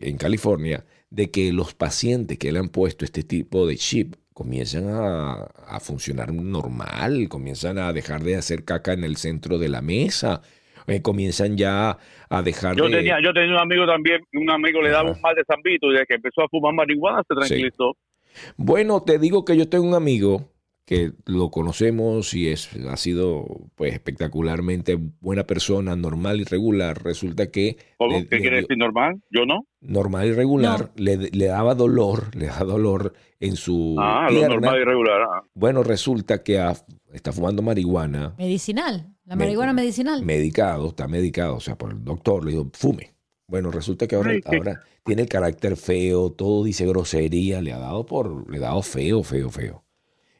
en 0.01 0.17
California, 0.17 0.85
de 1.09 1.31
que 1.31 1.53
los 1.53 1.73
pacientes 1.73 2.37
que 2.37 2.51
le 2.51 2.59
han 2.59 2.69
puesto 2.69 3.05
este 3.05 3.23
tipo 3.23 3.67
de 3.67 3.77
chip 3.77 4.15
comienzan 4.33 4.89
a, 4.89 5.43
a 5.67 5.79
funcionar 5.79 6.33
normal, 6.33 7.29
comienzan 7.29 7.77
a 7.77 7.93
dejar 7.93 8.21
de 8.23 8.35
hacer 8.35 8.65
caca 8.65 8.93
en 8.93 9.03
el 9.03 9.15
centro 9.15 9.57
de 9.57 9.69
la 9.69 9.81
mesa, 9.81 10.41
eh, 10.87 11.01
comienzan 11.01 11.57
ya 11.57 11.97
a 12.29 12.41
dejar 12.41 12.75
Yo 12.75 12.89
de... 12.89 12.97
tenía, 12.97 13.17
yo 13.23 13.33
tenía 13.33 13.55
un 13.55 13.61
amigo 13.61 13.87
también, 13.87 14.21
un 14.33 14.49
amigo 14.49 14.81
le 14.81 14.89
daba 14.89 15.11
un 15.11 15.21
mal 15.21 15.35
de 15.35 15.43
zambito 15.45 15.87
y 15.87 15.93
desde 15.93 16.05
que 16.05 16.15
empezó 16.15 16.43
a 16.43 16.49
fumar 16.49 16.73
marihuana 16.73 17.23
se 17.27 17.33
tranquilizó. 17.33 17.95
Bueno, 18.57 19.01
te 19.01 19.17
digo 19.17 19.45
que 19.45 19.55
yo 19.55 19.69
tengo 19.69 19.87
un 19.87 19.95
amigo 19.95 20.49
que 20.85 21.13
lo 21.25 21.49
conocemos 21.49 22.33
y 22.35 22.49
es, 22.49 22.69
ha 22.87 22.95
sido 22.97 23.45
pues 23.75 23.93
espectacularmente 23.93 24.97
buena 25.19 25.45
persona, 25.45 25.95
normal 25.95 26.41
y 26.41 26.43
regular. 26.43 27.03
Resulta 27.03 27.49
que 27.49 27.77
¿Cómo? 27.97 28.11
le- 28.19 28.27
¿Qué 28.27 28.35
le 28.35 28.41
quiere 28.41 28.55
decir 28.61 28.77
normal? 28.77 29.21
Yo 29.31 29.45
no. 29.45 29.65
normal 29.81 30.27
y 30.27 30.33
regular 30.33 30.91
le, 30.95 31.17
le 31.17 31.45
daba 31.45 31.73
dolor, 31.75 32.35
le 32.35 32.47
daba 32.47 32.65
dolor 32.65 33.13
en 33.39 33.55
su 33.55 33.95
Ah, 33.99 34.27
lo 34.31 34.47
normal 34.47 34.79
y 34.79 34.83
regular. 34.83 35.21
ah. 35.23 35.41
Bueno, 35.55 35.83
resulta 35.83 36.43
que 36.43 36.59
ha- 36.59 36.75
está 37.13 37.31
fumando 37.31 37.61
marihuana, 37.61 38.35
Medicinal. 38.37 39.11
La 39.25 39.35
Me- 39.35 39.45
marihuana 39.45 39.73
medicinal. 39.73 40.23
medicado, 40.23 40.89
está 40.89 41.07
medicado, 41.07 41.55
o 41.55 41.59
sea, 41.59 41.75
por 41.77 41.91
el 41.91 42.03
doctor 42.03 42.45
le 42.45 42.51
dijo, 42.51 42.69
fume. 42.73 43.15
Bueno, 43.47 43.71
resulta 43.71 44.07
que 44.07 44.15
ahora, 44.15 44.31
Ay, 44.31 44.41
ahora 44.45 44.81
tiene 45.03 45.23
el 45.23 45.29
carácter 45.29 45.77
feo, 45.77 46.31
todo 46.31 46.63
dice 46.63 46.85
grosería, 46.85 47.61
le 47.61 47.73
ha 47.73 47.79
dado 47.79 48.05
por, 48.05 48.49
le 48.51 48.57
ha 48.57 48.61
dado 48.61 48.81
feo, 48.83 49.23
feo, 49.23 49.49
feo. 49.49 49.83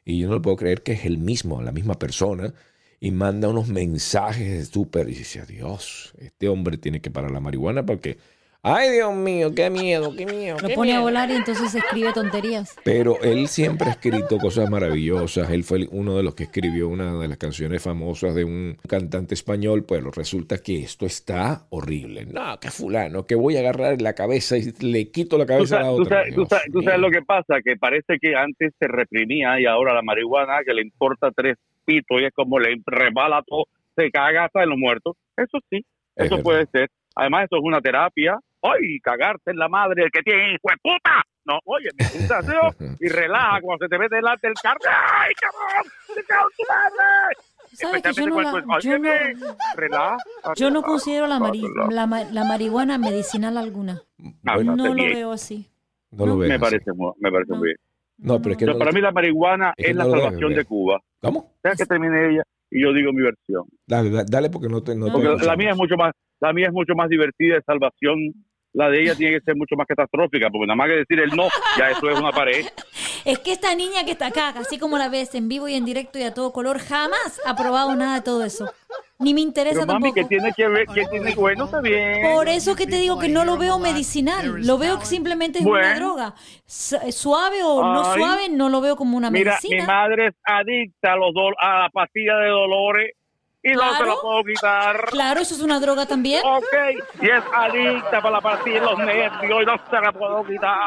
Y 0.05 0.19
yo 0.19 0.27
no 0.29 0.35
le 0.35 0.41
puedo 0.41 0.57
creer 0.57 0.83
que 0.83 0.93
es 0.93 1.05
el 1.05 1.17
mismo, 1.17 1.61
la 1.61 1.71
misma 1.71 1.95
persona, 1.99 2.53
y 2.99 3.11
manda 3.11 3.49
unos 3.49 3.67
mensajes 3.67 4.69
súper, 4.69 5.09
y 5.09 5.15
dice, 5.15 5.45
Dios, 5.45 6.13
este 6.19 6.47
hombre 6.47 6.77
tiene 6.77 7.01
que 7.01 7.11
parar 7.11 7.31
la 7.31 7.39
marihuana 7.41 7.85
porque, 7.85 8.17
ay 8.65 8.91
Dios 8.91 9.13
mío, 9.15 9.53
qué 9.55 9.69
miedo, 9.69 10.13
qué 10.15 10.25
miedo. 10.25 10.57
Lo 10.61 10.67
qué 10.67 10.75
pone 10.75 10.91
a 10.91 10.95
miedo". 10.95 11.03
volar 11.03 11.29
y 11.29 11.33
entonces 11.35 11.73
escribe 11.75 12.11
tonterías. 12.13 12.75
Pero 12.83 13.21
él 13.21 13.47
siempre 13.47 13.87
ha 13.87 13.91
escrito 13.91 14.37
cosas 14.37 14.69
maravillosas. 14.69 15.49
Él 15.51 15.63
fue 15.63 15.87
uno 15.91 16.17
de 16.17 16.23
los 16.23 16.35
que 16.35 16.43
escribió 16.43 16.87
una 16.89 17.13
de 17.19 17.27
las 17.27 17.37
canciones 17.37 17.81
famosas 17.83 18.33
de 18.35 18.43
un 18.43 18.77
cantante 18.87 19.33
español. 19.33 19.85
Pero 19.87 20.11
resulta 20.11 20.57
que 20.57 20.79
esto 20.79 21.05
está 21.05 21.65
horrible. 21.69 22.25
No, 22.25 22.59
que 22.59 22.71
fulano, 22.71 23.25
que 23.25 23.35
voy 23.35 23.55
a 23.57 23.59
agarrar 23.59 24.01
la 24.01 24.13
cabeza 24.13 24.57
y 24.57 24.71
le 24.81 25.11
quito 25.11 25.37
la 25.37 25.45
Tú 25.45 25.49
cabeza 25.53 25.77
a 25.77 25.79
la 25.79 25.85
sabes, 25.85 25.97
tú 25.97 26.01
otra. 26.03 26.17
sabes- 26.21 26.35
tú 26.35 26.45
sabes- 26.45 26.71
tú 26.71 26.81
sabes 26.81 26.99
lo 26.99 27.11
que 27.11 27.21
pasa, 27.21 27.55
que 27.63 27.75
parece 27.77 28.17
que 28.19 28.35
antes 28.35 28.73
se 28.79 28.87
reprimía 28.87 29.59
y 29.59 29.65
ahora 29.65 29.93
la 29.93 30.01
marihuana 30.01 30.59
que 30.65 30.73
le 30.73 30.81
importa 30.81 31.29
tres 31.35 31.55
pitos 31.85 32.19
y 32.21 32.25
es 32.25 32.33
como 32.33 32.59
le 32.59 32.75
resbala 32.85 33.43
todo, 33.45 33.65
se 33.95 34.09
caga 34.11 34.45
hasta 34.45 34.63
en 34.63 34.69
los 34.69 34.77
muertos. 34.79 35.15
Eso 35.37 35.59
sí, 35.69 35.85
Es 36.15 36.25
eso 36.25 36.35
verdad. 36.37 36.43
puede 36.43 36.65
ser. 36.67 36.89
Además, 37.15 37.45
eso 37.45 37.57
es 37.57 37.63
una 37.63 37.79
terapia. 37.79 38.37
¡Ay, 38.73 38.99
cagarte 39.01 39.51
en 39.51 39.57
la 39.57 39.67
madre 39.69 40.03
el 40.03 40.11
que 40.11 40.21
tiene 40.21 40.53
hijo 40.53 40.69
de 40.69 40.77
puta! 40.81 41.23
No, 41.45 41.59
oye, 41.65 41.89
mi 41.97 42.05
sensación 42.05 42.71
y 42.99 43.07
relaja 43.07 43.59
cuando 43.61 43.85
se 43.85 43.89
te 43.89 43.97
ve 43.97 44.07
delante 44.09 44.47
el 44.47 44.53
carro. 44.55 44.79
¡Ay, 44.89 45.33
cabrón! 45.35 45.91
¡Se 46.13 46.23
cago 46.23 46.47
en 46.49 46.55
tu 46.57 46.63
madre! 46.73 47.35
¿Sabes 47.73 48.01
que 48.03 48.13
yo 48.13 48.27
no, 48.27 48.33
cuando 48.35 48.51
la, 48.59 48.77
es- 48.77 48.83
yo, 48.83 48.97
no, 48.97 49.09
óyeme, 49.09 49.33
relaja, 49.75 50.17
yo 50.55 50.71
no 50.71 50.81
considero 50.81 51.27
la, 51.27 51.39
mari- 51.39 51.67
la, 51.91 52.05
la 52.31 52.43
marihuana 52.45 52.97
medicinal 52.97 53.57
alguna? 53.57 54.01
Bueno, 54.43 54.75
no 54.75 54.87
lo 54.87 54.93
bien. 54.93 55.13
veo 55.13 55.31
así. 55.33 55.67
no 56.11 56.25
lo 56.25 56.35
Me 56.37 56.47
veas. 56.47 56.61
parece, 56.61 56.91
me 57.19 57.31
parece 57.31 57.51
No. 57.51 57.57
muy 57.57 57.67
bien. 57.67 57.77
No, 58.17 58.41
pero 58.41 58.53
es 58.53 58.57
que 58.57 58.65
para 58.75 58.91
mí 58.93 59.01
la 59.01 59.11
marihuana 59.11 59.73
es 59.75 59.85
que 59.85 59.91
es, 59.91 59.97
la 59.97 60.05
salvación 60.05 60.53
de 60.55 60.63
Cuba. 60.63 61.01
¿Cómo? 61.21 61.51
Deja 61.61 61.75
que 61.75 61.85
termine 61.85 62.29
ella 62.31 62.43
y 62.71 62.81
yo 62.81 62.93
digo 62.93 63.11
mi 63.11 63.21
versión. 63.21 63.65
Dale, 63.85 64.09
da- 64.09 64.23
dale 64.25 64.49
porque 64.49 64.69
no 64.69 64.81
te. 64.81 64.95
No 64.95 65.07
te 65.07 65.11
Porque 65.11 65.45
la 65.45 65.55
mía 65.57 65.71
es 65.71 65.75
mucho 65.77 65.97
más, 65.97 66.13
la 66.39 66.53
mía 66.53 66.67
es 66.67 66.73
mucho 66.73 66.93
más 66.95 67.09
divertida 67.09 67.55
de 67.55 67.61
salvación. 67.63 68.17
La 68.75 68.89
de 68.89 69.01
ella 69.03 69.15
tiene 69.15 69.39
que 69.39 69.43
ser 69.45 69.55
mucho 69.55 69.75
más 69.77 69.87
catastrófica, 69.87 70.49
porque 70.49 70.67
nada 70.67 70.75
más 70.75 70.87
que 70.87 70.95
decir 70.97 71.19
el 71.21 71.29
no, 71.35 71.47
ya 71.77 71.91
eso 71.91 72.09
es 72.09 72.19
una 72.19 72.31
pared. 72.31 72.65
Es 73.25 73.39
que 73.39 73.51
esta 73.53 73.73
niña 73.73 74.05
que 74.05 74.11
está 74.11 74.27
acá, 74.27 74.49
así 74.49 74.77
como 74.77 74.99
la 74.99 75.09
ves 75.09 75.33
en 75.33 75.47
vivo 75.49 75.67
y 75.67 75.73
en 75.73 75.83
directo 75.83 76.19
y 76.19 76.23
a 76.23 76.31
todo 76.35 76.53
color, 76.53 76.77
jamás 76.77 77.41
ha 77.43 77.55
probado 77.55 77.95
nada 77.95 78.17
de 78.17 78.21
todo 78.21 78.43
eso. 78.43 78.71
Ni 79.17 79.33
me 79.33 79.41
interesa 79.41 79.79
Pero 79.79 79.93
mami, 79.93 80.09
tampoco. 80.09 80.13
que 80.13 80.25
tiene 80.25 80.53
que 80.55 80.67
ver, 80.67 80.85
que 80.85 81.05
tiene 81.07 81.33
bueno, 81.33 81.65
está 81.65 81.81
bien. 81.81 82.21
Por 82.35 82.47
eso 82.49 82.75
que 82.75 82.85
te 82.85 82.97
digo 82.97 83.17
que 83.17 83.27
no 83.29 83.43
lo 83.43 83.57
veo 83.57 83.79
medicinal, 83.79 84.61
lo 84.63 84.77
veo 84.77 84.99
que 84.99 85.05
simplemente 85.07 85.57
es 85.57 85.65
una 85.65 85.95
droga. 85.95 86.35
Su- 86.67 86.97
Suave 87.11 87.63
o 87.63 87.81
no 87.81 88.11
Ay. 88.11 88.19
suave, 88.19 88.49
no 88.49 88.69
lo 88.69 88.79
veo 88.81 88.95
como 88.95 89.17
una 89.17 89.31
Mira, 89.31 89.57
mi 89.63 89.69
medicina. 89.69 89.87
madre 89.91 90.27
es 90.27 90.35
adicta 90.43 91.13
a 91.13 91.15
los 91.15 91.33
dol- 91.33 91.55
a 91.59 91.79
la 91.83 91.89
pastilla 91.89 92.35
de 92.37 92.49
dolores 92.49 93.11
y 93.65 93.71
no 93.73 93.81
se 93.81 93.97
Claro. 93.97 94.05
la 94.05 94.21
puedo 94.21 94.43
quitar. 94.43 95.05
Claro, 95.09 95.39
eso 95.41 95.55
es 95.55 95.61
una 95.61 95.79
droga 95.79 96.05
también. 96.05 96.41
Ok, 96.45 96.73
y 97.19 97.29
es 97.29 97.43
adicta 97.51 98.21
para 98.21 98.57
de 98.63 98.79
los 98.79 98.97
nervios 98.99 99.63
y 99.63 99.65
no 99.65 99.75
se 99.89 99.99
la 99.99 100.11
puedo 100.11 100.45
quitar. 100.45 100.77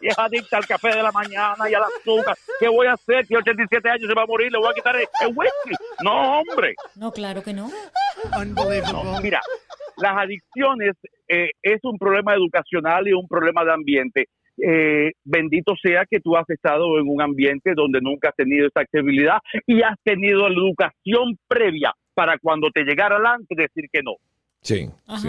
Y 0.00 0.08
es 0.08 0.18
adicta 0.18 0.58
al 0.58 0.66
café 0.66 0.88
de 0.88 1.02
la 1.02 1.10
mañana 1.10 1.68
y 1.68 1.72
al 1.72 1.82
azúcar. 1.84 2.36
¿Qué 2.60 2.68
voy 2.68 2.86
a 2.88 2.92
hacer? 2.92 3.26
Que 3.26 3.38
87 3.38 3.88
años 3.88 4.06
se 4.06 4.14
va 4.14 4.22
a 4.22 4.26
morir, 4.26 4.52
le 4.52 4.58
voy 4.58 4.68
a 4.70 4.74
quitar 4.74 4.94
el, 4.96 5.08
el 5.22 5.28
whisky. 5.34 5.74
No, 6.04 6.40
hombre. 6.40 6.74
No, 6.94 7.10
claro 7.10 7.42
que 7.42 7.54
no. 7.54 7.70
No, 8.92 9.20
mira, 9.22 9.40
las 9.96 10.16
adicciones 10.18 10.94
eh, 11.26 11.50
es 11.62 11.80
un 11.84 11.96
problema 11.98 12.34
educacional 12.34 13.08
y 13.08 13.12
un 13.14 13.26
problema 13.26 13.64
de 13.64 13.72
ambiente. 13.72 14.28
Eh, 14.66 15.12
bendito 15.24 15.74
sea 15.80 16.04
que 16.10 16.20
tú 16.20 16.36
has 16.36 16.48
estado 16.50 16.98
en 16.98 17.08
un 17.08 17.22
ambiente 17.22 17.74
donde 17.74 18.00
nunca 18.00 18.30
has 18.30 18.36
tenido 18.36 18.66
esa 18.66 18.80
accesibilidad 18.80 19.38
y 19.66 19.82
has 19.82 19.96
tenido 20.02 20.48
la 20.48 20.54
educación 20.56 21.38
previa 21.46 21.94
para 22.14 22.38
cuando 22.38 22.68
te 22.70 22.82
llegara 22.82 23.16
adelante 23.16 23.54
decir 23.56 23.84
que 23.92 24.02
no. 24.02 24.12
Sí, 24.60 24.88
Ajá. 25.06 25.18
sí. 25.20 25.28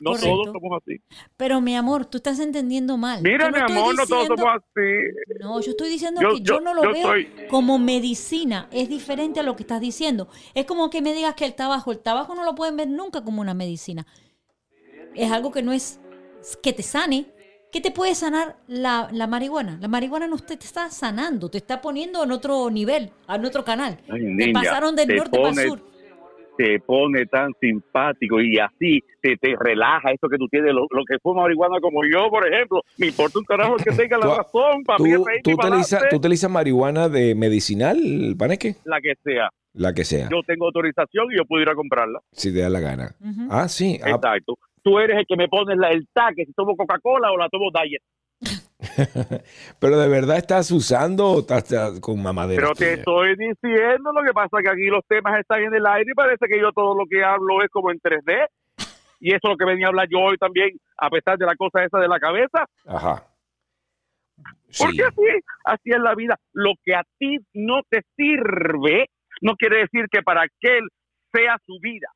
No 0.00 0.12
Correcto. 0.12 0.28
todos 0.30 0.52
somos 0.52 0.80
así. 0.80 1.00
Pero 1.36 1.60
mi 1.60 1.74
amor, 1.74 2.06
tú 2.06 2.18
estás 2.18 2.38
entendiendo 2.38 2.96
mal. 2.96 3.20
Mira, 3.20 3.50
mi 3.50 3.58
amor, 3.58 3.96
no 3.96 4.06
todos 4.06 4.28
somos 4.28 4.46
así. 4.54 5.40
No, 5.40 5.60
yo 5.60 5.70
estoy 5.72 5.88
diciendo 5.88 6.20
Yo- 6.22 6.28
que 6.36 6.40
yo, 6.40 6.54
yo- 6.54 6.60
no 6.60 6.72
lo 6.72 6.84
yo 6.84 6.92
veo 6.92 7.02
soy- 7.02 7.28
como 7.50 7.80
medicina. 7.80 8.68
Es 8.70 8.88
diferente 8.88 9.40
a 9.40 9.42
lo 9.42 9.56
que 9.56 9.64
estás 9.64 9.80
diciendo. 9.80 10.28
Es 10.54 10.66
como 10.66 10.88
que 10.88 11.02
me 11.02 11.12
digas 11.14 11.34
que 11.34 11.46
el 11.46 11.54
tabaco, 11.56 11.90
el 11.90 11.98
tabaco 11.98 12.36
no 12.36 12.44
lo 12.44 12.54
pueden 12.54 12.76
ver 12.76 12.86
nunca 12.88 13.24
como 13.24 13.40
una 13.40 13.54
medicina. 13.54 14.06
Es 15.16 15.32
algo 15.32 15.50
que 15.50 15.62
no 15.62 15.72
es 15.72 16.00
que 16.62 16.72
te 16.72 16.84
sane. 16.84 17.26
¿Qué 17.70 17.80
te 17.82 17.90
puede 17.90 18.14
sanar 18.14 18.56
la, 18.66 19.08
la 19.12 19.26
marihuana? 19.26 19.76
La 19.80 19.88
marihuana 19.88 20.26
no 20.26 20.38
te, 20.38 20.56
te 20.56 20.64
está 20.64 20.88
sanando, 20.90 21.50
te 21.50 21.58
está 21.58 21.80
poniendo 21.80 22.24
en 22.24 22.32
otro 22.32 22.70
nivel, 22.70 23.10
en 23.28 23.44
otro 23.44 23.62
canal. 23.64 23.98
Ay, 24.08 24.36
te 24.36 24.52
pasaron 24.52 24.96
del 24.96 25.06
te 25.06 25.16
norte 25.16 25.36
para 25.36 25.48
el 25.50 25.54
pone- 25.54 25.68
sur. 25.68 25.80
te 26.56 26.80
pone 26.80 27.26
tan 27.26 27.52
simpático 27.60 28.40
y 28.40 28.58
así 28.58 29.00
te, 29.20 29.36
te 29.36 29.54
relaja 29.60 30.10
eso 30.12 30.28
que 30.30 30.38
tú 30.38 30.48
tienes, 30.48 30.72
lo, 30.72 30.86
lo 30.90 31.04
que 31.06 31.18
fue 31.22 31.34
marihuana 31.34 31.78
como 31.80 32.00
yo, 32.10 32.30
por 32.30 32.46
ejemplo. 32.50 32.80
Me 32.96 33.08
importa 33.08 33.38
un 33.38 33.44
carajo 33.44 33.76
que 33.76 33.90
tenga 33.92 34.16
la 34.16 34.36
razón, 34.38 34.82
para 34.84 34.98
mí 35.04 35.12
¿Tú, 35.12 35.24
reír 35.26 35.42
tú 35.42 35.50
adelante, 35.60 35.96
tú 36.10 36.16
utilizas 36.16 36.50
marihuana 36.50 37.08
de 37.10 37.34
medicinal, 37.34 37.98
paneque? 38.38 38.76
la 38.84 38.98
que 39.00 39.12
sea. 39.22 39.50
La 39.74 39.92
que 39.92 40.04
sea, 40.04 40.28
Yo 40.30 40.40
tengo 40.44 40.64
autorización 40.64 41.30
y 41.30 41.36
yo 41.36 41.44
puedo 41.44 41.62
ir 41.62 41.68
a 41.68 41.74
comprarla. 41.74 42.18
si 42.32 42.52
te 42.52 42.60
da 42.60 42.70
la 42.70 42.80
gana. 42.80 43.14
Ah, 43.50 43.68
sí. 43.68 44.00
Ah, 44.02 44.08
Exacto. 44.16 44.54
Tú 44.82 44.98
eres 44.98 45.18
el 45.18 45.26
que 45.26 45.36
me 45.36 45.48
pones 45.48 45.76
la, 45.76 45.90
el 45.90 46.06
tag, 46.12 46.34
que 46.34 46.44
si 46.44 46.52
tomo 46.52 46.76
Coca-Cola 46.76 47.32
o 47.32 47.36
la 47.36 47.48
tomo 47.48 47.70
Diet. 47.70 48.02
pero 49.80 49.98
de 49.98 50.08
verdad 50.08 50.36
estás 50.36 50.70
usando 50.70 51.26
o 51.26 51.40
estás, 51.40 51.64
estás 51.64 52.00
con 52.00 52.22
mamadera. 52.22 52.62
Pero 52.62 52.74
te 52.74 52.94
estoy 52.94 53.36
diciendo, 53.36 54.12
lo 54.12 54.22
que 54.22 54.32
pasa 54.32 54.58
es 54.58 54.64
que 54.64 54.70
aquí 54.70 54.86
los 54.86 55.04
temas 55.06 55.38
están 55.40 55.62
en 55.62 55.74
el 55.74 55.86
aire 55.86 56.10
y 56.12 56.14
parece 56.14 56.46
que 56.48 56.60
yo 56.60 56.72
todo 56.72 56.94
lo 56.94 57.04
que 57.06 57.24
hablo 57.24 57.62
es 57.62 57.70
como 57.70 57.90
en 57.90 57.98
3D. 57.98 58.46
Y 59.20 59.30
eso 59.30 59.40
es 59.42 59.50
lo 59.50 59.56
que 59.56 59.64
venía 59.64 59.86
a 59.86 59.88
hablar 59.88 60.06
yo 60.08 60.20
hoy 60.20 60.36
también, 60.36 60.78
a 60.96 61.10
pesar 61.10 61.36
de 61.36 61.46
la 61.46 61.56
cosa 61.56 61.82
esa 61.82 61.98
de 61.98 62.06
la 62.06 62.20
cabeza. 62.20 62.66
Ajá. 62.86 63.24
Sí. 64.68 64.84
Porque 64.84 65.02
así, 65.02 65.44
así 65.64 65.90
es 65.90 66.00
la 66.00 66.14
vida. 66.14 66.38
Lo 66.52 66.74
que 66.84 66.94
a 66.94 67.02
ti 67.18 67.38
no 67.54 67.80
te 67.88 68.02
sirve, 68.16 69.06
no 69.40 69.56
quiere 69.56 69.78
decir 69.78 70.06
que 70.10 70.22
para 70.22 70.42
aquel 70.42 70.88
sea 71.32 71.56
su 71.66 71.78
vida. 71.80 72.08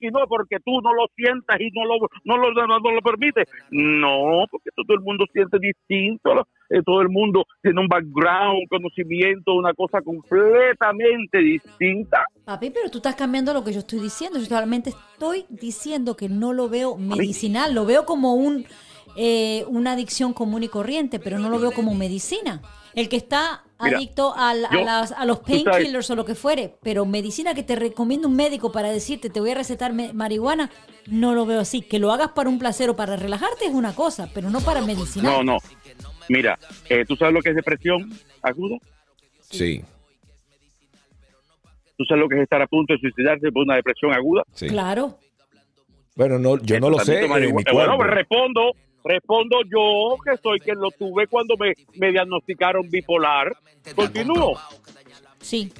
Y 0.00 0.08
no 0.08 0.20
porque 0.28 0.58
tú 0.64 0.80
no 0.82 0.92
lo 0.92 1.06
sientas 1.16 1.60
y 1.60 1.70
no 1.70 1.84
lo, 1.84 2.08
no 2.24 2.36
lo, 2.36 2.52
no, 2.52 2.78
no 2.78 2.90
lo 2.90 3.00
permites. 3.02 3.48
No, 3.70 4.44
porque 4.50 4.70
todo 4.74 4.94
el 4.96 5.00
mundo 5.00 5.24
siente 5.32 5.58
distinto. 5.58 6.46
eh, 6.70 6.82
Todo 6.84 7.00
el 7.00 7.08
mundo 7.08 7.44
tiene 7.62 7.80
un 7.80 7.88
background, 7.88 8.58
un 8.60 8.66
conocimiento, 8.68 9.54
una 9.54 9.72
cosa 9.74 10.02
completamente 10.02 11.38
distinta. 11.38 12.26
Papi, 12.44 12.70
pero 12.70 12.90
tú 12.90 12.98
estás 12.98 13.16
cambiando 13.16 13.52
lo 13.52 13.64
que 13.64 13.72
yo 13.72 13.80
estoy 13.80 14.00
diciendo. 14.00 14.38
Yo 14.38 14.44
solamente 14.46 14.90
estoy 14.90 15.46
diciendo 15.48 16.16
que 16.16 16.28
no 16.28 16.52
lo 16.52 16.68
veo 16.68 16.96
medicinal, 16.96 17.74
lo 17.74 17.86
veo 17.86 18.04
como 18.04 18.34
un 18.34 18.64
eh, 19.16 19.64
una 19.68 19.92
adicción 19.92 20.34
común 20.34 20.62
y 20.62 20.68
corriente, 20.68 21.18
pero 21.18 21.38
no 21.38 21.48
lo 21.48 21.58
veo 21.58 21.72
como 21.72 21.94
medicina. 21.94 22.60
El 22.94 23.08
que 23.08 23.16
está 23.16 23.62
Mira, 23.80 23.98
adicto 23.98 24.34
al- 24.34 24.64
a, 24.64 24.80
las- 24.82 25.12
a 25.12 25.24
los 25.26 25.40
painkillers 25.40 26.08
o 26.10 26.16
lo 26.16 26.24
que 26.24 26.34
fuere, 26.34 26.74
pero 26.82 27.04
medicina 27.04 27.54
que 27.54 27.62
te 27.62 27.76
recomienda 27.76 28.26
un 28.28 28.34
médico 28.36 28.72
para 28.72 28.90
decirte 28.90 29.28
te 29.30 29.40
voy 29.40 29.50
a 29.50 29.54
recetar 29.54 29.92
marihuana, 29.92 30.70
no 31.06 31.34
lo 31.34 31.44
veo 31.46 31.60
así. 31.60 31.82
Que 31.82 31.98
lo 31.98 32.10
hagas 32.12 32.30
para 32.32 32.48
un 32.48 32.58
placer 32.58 32.88
o 32.90 32.96
para 32.96 33.16
relajarte 33.16 33.66
es 33.66 33.72
una 33.74 33.94
cosa, 33.94 34.30
pero 34.32 34.48
no 34.50 34.60
para 34.60 34.80
medicinar. 34.80 35.30
No, 35.32 35.42
no. 35.44 35.58
Mira, 36.28 36.58
eh, 36.88 37.04
¿tú 37.06 37.16
sabes 37.16 37.34
lo 37.34 37.40
que 37.40 37.50
es 37.50 37.56
depresión 37.56 38.10
aguda? 38.42 38.78
Sí, 39.40 39.84
¿Tú 41.98 42.04
sabes 42.04 42.22
lo 42.22 42.28
que 42.28 42.36
es 42.36 42.42
estar 42.42 42.60
a 42.60 42.66
punto 42.66 42.92
de 42.92 42.98
suicidarse 43.00 43.50
por 43.52 43.62
una 43.62 43.76
depresión 43.76 44.12
aguda? 44.12 44.42
sí. 44.52 44.68
Claro. 44.68 45.18
Bueno, 46.14 46.38
no, 46.38 46.56
yo 46.62 46.80
no 46.80 46.88
lo 46.88 46.98
sé. 47.00 47.16
En 47.16 47.22
mi 47.24 47.28
marihuana. 47.52 47.94
Bueno, 47.94 48.04
respondo, 48.04 48.72
respondo 49.06 49.58
yo, 49.70 50.16
que 50.24 50.36
soy 50.42 50.60
quien 50.60 50.78
lo 50.78 50.90
tuve 50.90 51.26
cuando 51.26 51.56
me, 51.56 51.74
me 51.94 52.10
diagnosticaron 52.10 52.88
bipolar. 52.90 53.56
Continúo. 53.94 54.58
Sí. 55.40 55.72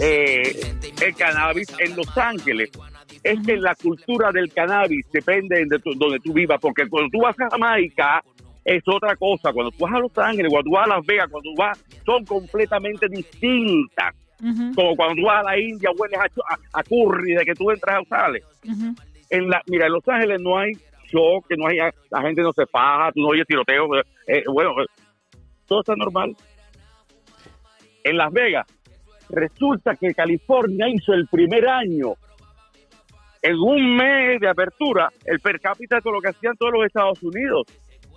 Eh, 0.00 0.74
el 1.02 1.14
cannabis 1.16 1.68
en 1.78 1.96
Los 1.96 2.16
Ángeles. 2.16 2.70
Es 3.22 3.38
que 3.44 3.56
la 3.56 3.74
cultura 3.74 4.30
del 4.32 4.52
cannabis 4.52 5.04
depende 5.12 5.64
de 5.66 5.78
tu- 5.80 5.94
donde 5.94 6.20
tú 6.20 6.32
vivas, 6.32 6.58
porque 6.60 6.88
cuando 6.88 7.10
tú 7.10 7.20
vas 7.20 7.34
a 7.40 7.50
Jamaica 7.50 8.22
es 8.64 8.82
otra 8.86 9.16
cosa. 9.16 9.52
Cuando 9.52 9.70
tú 9.72 9.84
vas 9.84 9.94
a 9.94 9.98
Los 9.98 10.16
Ángeles, 10.18 10.50
cuando 10.50 10.70
tú 10.70 10.74
vas 10.76 10.86
a 10.86 10.96
Las 10.96 11.06
Vegas, 11.06 11.28
cuando 11.30 11.50
tú 11.50 11.56
vas, 11.56 11.78
son 12.04 12.24
completamente 12.24 13.08
distintas. 13.08 14.14
Como 14.74 14.94
cuando 14.96 15.16
tú 15.16 15.26
vas 15.26 15.40
a 15.40 15.50
la 15.50 15.58
India, 15.58 15.90
hueles 15.96 16.18
a, 16.18 16.24
a, 16.24 16.80
a 16.80 16.82
curry 16.84 17.34
de 17.34 17.44
que 17.44 17.54
tú 17.54 17.70
entras 17.70 18.00
o 18.02 18.04
sales. 18.08 18.44
en 19.30 19.48
la, 19.48 19.60
mira, 19.66 19.86
en 19.86 19.92
Los 19.92 20.06
Ángeles 20.08 20.40
no 20.40 20.58
hay 20.58 20.72
show, 21.10 21.42
que 21.48 21.56
no 21.56 21.66
hay, 21.66 21.78
la 22.10 22.22
gente 22.22 22.42
no 22.42 22.52
se 22.52 22.66
faja, 22.66 23.10
tú 23.12 23.20
no 23.22 23.28
oyes 23.28 23.46
tiroteo, 23.46 23.88
eh, 24.26 24.44
bueno, 24.52 24.80
eh, 24.82 24.86
todo 25.66 25.80
está 25.80 25.96
normal. 25.96 26.36
En 28.04 28.16
Las 28.16 28.32
Vegas, 28.32 28.66
resulta 29.30 29.96
que 29.96 30.14
California 30.14 30.88
hizo 30.88 31.12
el 31.12 31.26
primer 31.28 31.68
año, 31.68 32.14
en 33.42 33.54
un 33.56 33.96
mes 33.96 34.40
de 34.40 34.48
apertura, 34.48 35.10
el 35.24 35.40
per 35.40 35.60
cápita 35.60 35.96
de 35.96 36.02
todo 36.02 36.14
lo 36.14 36.20
que 36.20 36.28
hacían 36.28 36.56
todos 36.56 36.72
los 36.72 36.86
Estados 36.86 37.22
Unidos. 37.22 37.66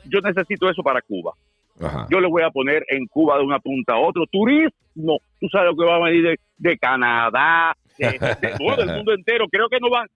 Yo 0.05 0.19
necesito 0.19 0.69
eso 0.69 0.82
para 0.82 1.01
Cuba. 1.01 1.34
Ajá. 1.82 2.07
Yo 2.09 2.19
le 2.19 2.27
voy 2.27 2.43
a 2.43 2.49
poner 2.51 2.84
en 2.89 3.05
Cuba 3.07 3.38
de 3.38 3.43
una 3.43 3.59
punta 3.59 3.93
a 3.93 3.99
otro. 3.99 4.25
Turismo, 4.32 5.19
tú 5.39 5.47
sabes 5.51 5.71
lo 5.71 5.75
que 5.77 5.89
va 5.89 5.97
a 5.97 6.03
venir 6.09 6.23
de, 6.23 6.39
de 6.57 6.77
Canadá, 6.77 7.73
de, 7.97 8.07
de- 8.07 8.53
bueno, 8.59 8.77
del 8.86 8.95
mundo 8.97 9.13
entero. 9.13 9.45
Creo 9.51 9.67
que 9.69 9.79
no 9.79 9.89
van. 9.89 10.07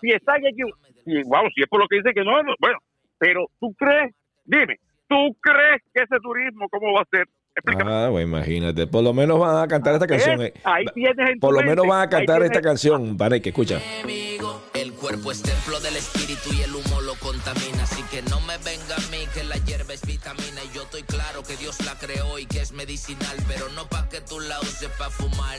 Si 0.00 0.10
están 0.10 0.36
aquí, 0.46 0.62
si, 1.04 1.22
wow, 1.24 1.44
si 1.54 1.62
es 1.62 1.68
por 1.68 1.80
lo 1.80 1.86
que 1.88 1.96
dice 1.96 2.12
que 2.14 2.24
no, 2.24 2.42
no, 2.42 2.54
bueno, 2.60 2.78
pero 3.18 3.46
tú 3.60 3.72
crees, 3.78 4.14
dime, 4.44 4.76
¿tú 5.08 5.16
crees 5.40 5.82
que 5.94 6.02
ese 6.02 6.16
turismo 6.22 6.66
cómo 6.70 6.92
va 6.94 7.02
a 7.02 7.04
ser? 7.10 7.26
Explícame. 7.54 7.90
Ah, 7.92 8.08
bueno, 8.08 8.28
imagínate. 8.28 8.86
Por 8.86 9.04
lo 9.04 9.12
menos 9.12 9.38
van 9.38 9.62
a 9.62 9.68
cantar 9.68 9.92
esta 9.94 10.06
canción. 10.06 10.40
¿Eh? 10.40 10.54
Ahí 10.64 10.86
tienes 10.94 11.18
en 11.28 11.34
tu 11.34 11.40
Por 11.40 11.52
lo 11.52 11.58
mente, 11.58 11.70
menos 11.72 11.86
van 11.86 12.00
a 12.06 12.08
cantar 12.08 12.36
tienes- 12.38 12.50
esta 12.50 12.62
canción. 12.62 13.16
Para 13.18 13.38
que 13.40 13.50
escucha. 13.50 13.78
El 14.02 14.71
cuerpo 15.02 15.32
es 15.32 15.42
templo 15.42 15.80
del 15.80 15.96
espíritu 15.96 16.52
y 16.52 16.62
el 16.62 16.76
humo 16.76 17.00
lo 17.00 17.16
contamina. 17.16 17.82
Así 17.82 18.00
que 18.04 18.22
no 18.22 18.40
me 18.42 18.56
venga 18.58 18.94
a 18.94 19.00
mí 19.10 19.26
que 19.34 19.42
la 19.42 19.56
hierba 19.56 19.94
es 19.94 20.02
vitamina. 20.02 20.62
Y 20.62 20.76
yo 20.76 20.84
estoy 20.84 21.02
claro 21.02 21.42
que 21.42 21.56
Dios 21.56 21.84
la 21.84 21.98
creó 21.98 22.38
y 22.38 22.46
que 22.46 22.60
es 22.60 22.70
medicinal. 22.70 23.36
Pero 23.48 23.68
no 23.70 23.88
pa' 23.88 24.08
que 24.08 24.20
tú 24.20 24.38
la 24.38 24.60
uses 24.60 24.90
pa' 24.96 25.10
fumar. 25.10 25.58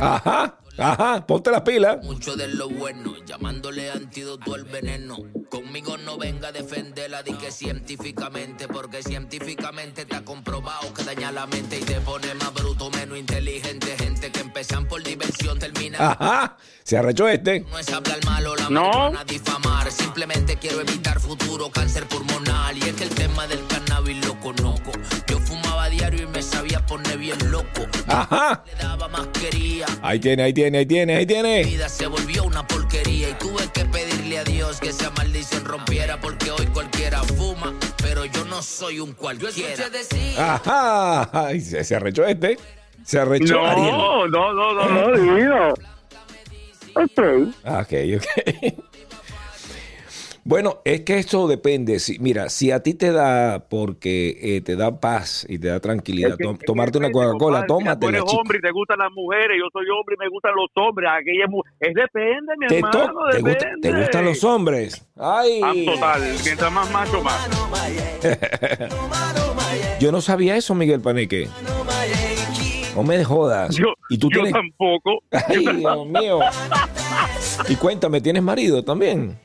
Ajá, 0.00 0.56
ajá. 0.78 1.26
Ponte 1.26 1.50
las 1.50 1.62
pilas. 1.62 2.02
mucho 2.04 2.36
de 2.36 2.48
lo 2.48 2.68
bueno, 2.68 3.14
llamándole 3.24 3.90
antídoto 3.90 4.54
al 4.54 4.64
veneno. 4.64 5.16
Conmigo 5.50 5.96
no 5.96 6.18
venga 6.18 6.48
a 6.48 6.52
defenderla, 6.52 7.22
di 7.22 7.32
que 7.34 7.50
científicamente, 7.50 8.66
porque 8.68 9.02
científicamente 9.02 10.02
está 10.02 10.22
comprobado 10.24 10.92
que 10.92 11.04
daña 11.04 11.30
la 11.32 11.46
mente 11.46 11.78
y 11.78 11.82
te 11.82 12.00
pone 12.00 12.34
más 12.34 12.52
bruto, 12.52 12.90
menos 12.90 13.16
inteligente. 13.18 13.96
Gente 13.96 14.30
que 14.30 14.40
empiezan 14.40 14.86
por 14.86 15.02
diversión 15.02 15.58
termina. 15.58 15.98
Ajá. 15.98 16.56
Se 16.82 16.98
arrechó 16.98 17.28
este. 17.28 17.60
No 17.60 17.78
es 17.78 17.88
hablar 17.92 18.24
malo, 18.24 18.54
la 18.56 18.68
No. 18.70 19.12
difamar. 19.26 19.90
Simplemente 19.90 20.56
quiero 20.56 20.80
evitar 20.80 21.20
futuro 21.20 21.70
cáncer 21.70 22.06
pulmonar. 22.06 22.76
Y 22.76 22.82
es 22.82 22.94
que 22.94 23.04
el 23.04 23.10
tema 23.10 23.46
del 23.46 23.64
cannabis 23.66 24.24
lo 24.26 24.38
conozco. 24.40 24.65
Bien 27.26 27.50
loco. 27.50 27.82
Ajá. 28.06 28.62
Le 28.66 28.74
daba 28.82 29.08
masquería. 29.08 29.86
Ahí 30.02 30.20
tiene, 30.20 30.44
ahí 30.44 30.52
tiene, 30.52 30.78
ahí 30.78 30.86
tiene, 30.86 31.14
ahí 31.16 31.20
Mi 31.20 31.26
tiene. 31.26 31.64
vida 31.64 31.88
se 31.88 32.06
volvió 32.06 32.44
una 32.44 32.64
porquería 32.66 33.30
y 33.30 33.34
tuve 33.34 33.66
que 33.72 33.84
pedirle 33.84 34.38
a 34.38 34.44
Dios 34.44 34.78
que 34.78 34.90
esa 34.90 35.10
maldición 35.10 35.64
rompiera 35.64 36.20
porque 36.20 36.50
hoy 36.52 36.66
cualquiera 36.66 37.22
fuma, 37.24 37.74
pero 38.02 38.24
yo 38.26 38.44
no 38.44 38.62
soy 38.62 39.00
un 39.00 39.12
cualquiera. 39.12 39.84
Ajá. 40.38 41.30
Ay, 41.46 41.60
se, 41.60 41.82
se 41.82 41.96
arrechó 41.96 42.24
este. 42.24 42.58
Se 43.04 43.18
arrechó 43.18 43.64
Ariel. 43.66 43.90
No, 43.90 44.28
no, 44.28 44.52
no, 44.52 44.72
no, 44.74 44.88
no, 44.88 45.20
divino. 45.20 45.74
Ok. 46.94 47.52
Ah, 47.64 47.80
Ok, 47.82 47.92
ok. 48.16 48.74
Bueno, 50.48 50.78
es 50.84 51.00
que 51.00 51.18
eso 51.18 51.48
depende. 51.48 51.98
Si, 51.98 52.20
mira, 52.20 52.48
si 52.50 52.70
a 52.70 52.80
ti 52.80 52.94
te 52.94 53.10
da 53.10 53.66
porque 53.68 54.38
eh, 54.40 54.60
te 54.60 54.76
da 54.76 55.00
paz 55.00 55.44
y 55.48 55.58
te 55.58 55.66
da 55.66 55.80
tranquilidad, 55.80 56.30
Es 56.30 56.36
que- 56.36 56.64
tomarte 56.64 56.98
una 56.98 57.10
Coca-Cola. 57.10 57.66
Mira, 57.80 57.98
Tú 57.98 58.08
eres 58.08 58.22
hombre 58.28 58.58
y 58.58 58.60
te 58.60 58.70
gustan 58.70 58.98
las 59.00 59.10
mujeres, 59.12 59.56
yo 59.58 59.66
soy 59.72 59.86
hombre 59.90 60.14
y 60.14 60.22
me 60.22 60.28
gustan 60.28 60.52
los 60.54 60.70
hombres. 60.76 61.10
Aquella 61.12 61.46
es 61.80 61.94
depende, 61.94 62.52
mi 62.60 62.66
Te, 62.68 62.76
hermano, 62.76 62.92
te, 63.32 63.40
gusta- 63.40 63.48
depende. 63.58 63.90
te 63.90 63.98
gustan 63.98 64.24
los 64.24 64.44
hombres. 64.44 65.04
Ay. 65.16 65.60
Ah, 65.64 65.72
total, 65.84 66.22
mientras 66.44 66.72
más 66.72 66.90
macho, 66.92 67.20
más. 67.24 67.48
Yo 69.98 70.12
no 70.12 70.20
sabía 70.20 70.56
eso, 70.56 70.76
Miguel 70.76 71.00
Paneque. 71.00 71.48
No 72.94 73.02
me 73.02 73.24
jodas. 73.24 73.74
Yo, 73.76 73.86
y 74.08 74.16
tú 74.16 74.28
yo 74.30 74.42
tienes. 74.42 74.52
tampoco. 74.52 75.18
Ay, 75.32 75.66
Dios 75.76 76.06
mío. 76.06 76.38
Y 77.68 77.74
cuéntame, 77.76 78.20
¿tienes 78.20 78.42
marido 78.44 78.84
también? 78.84 79.38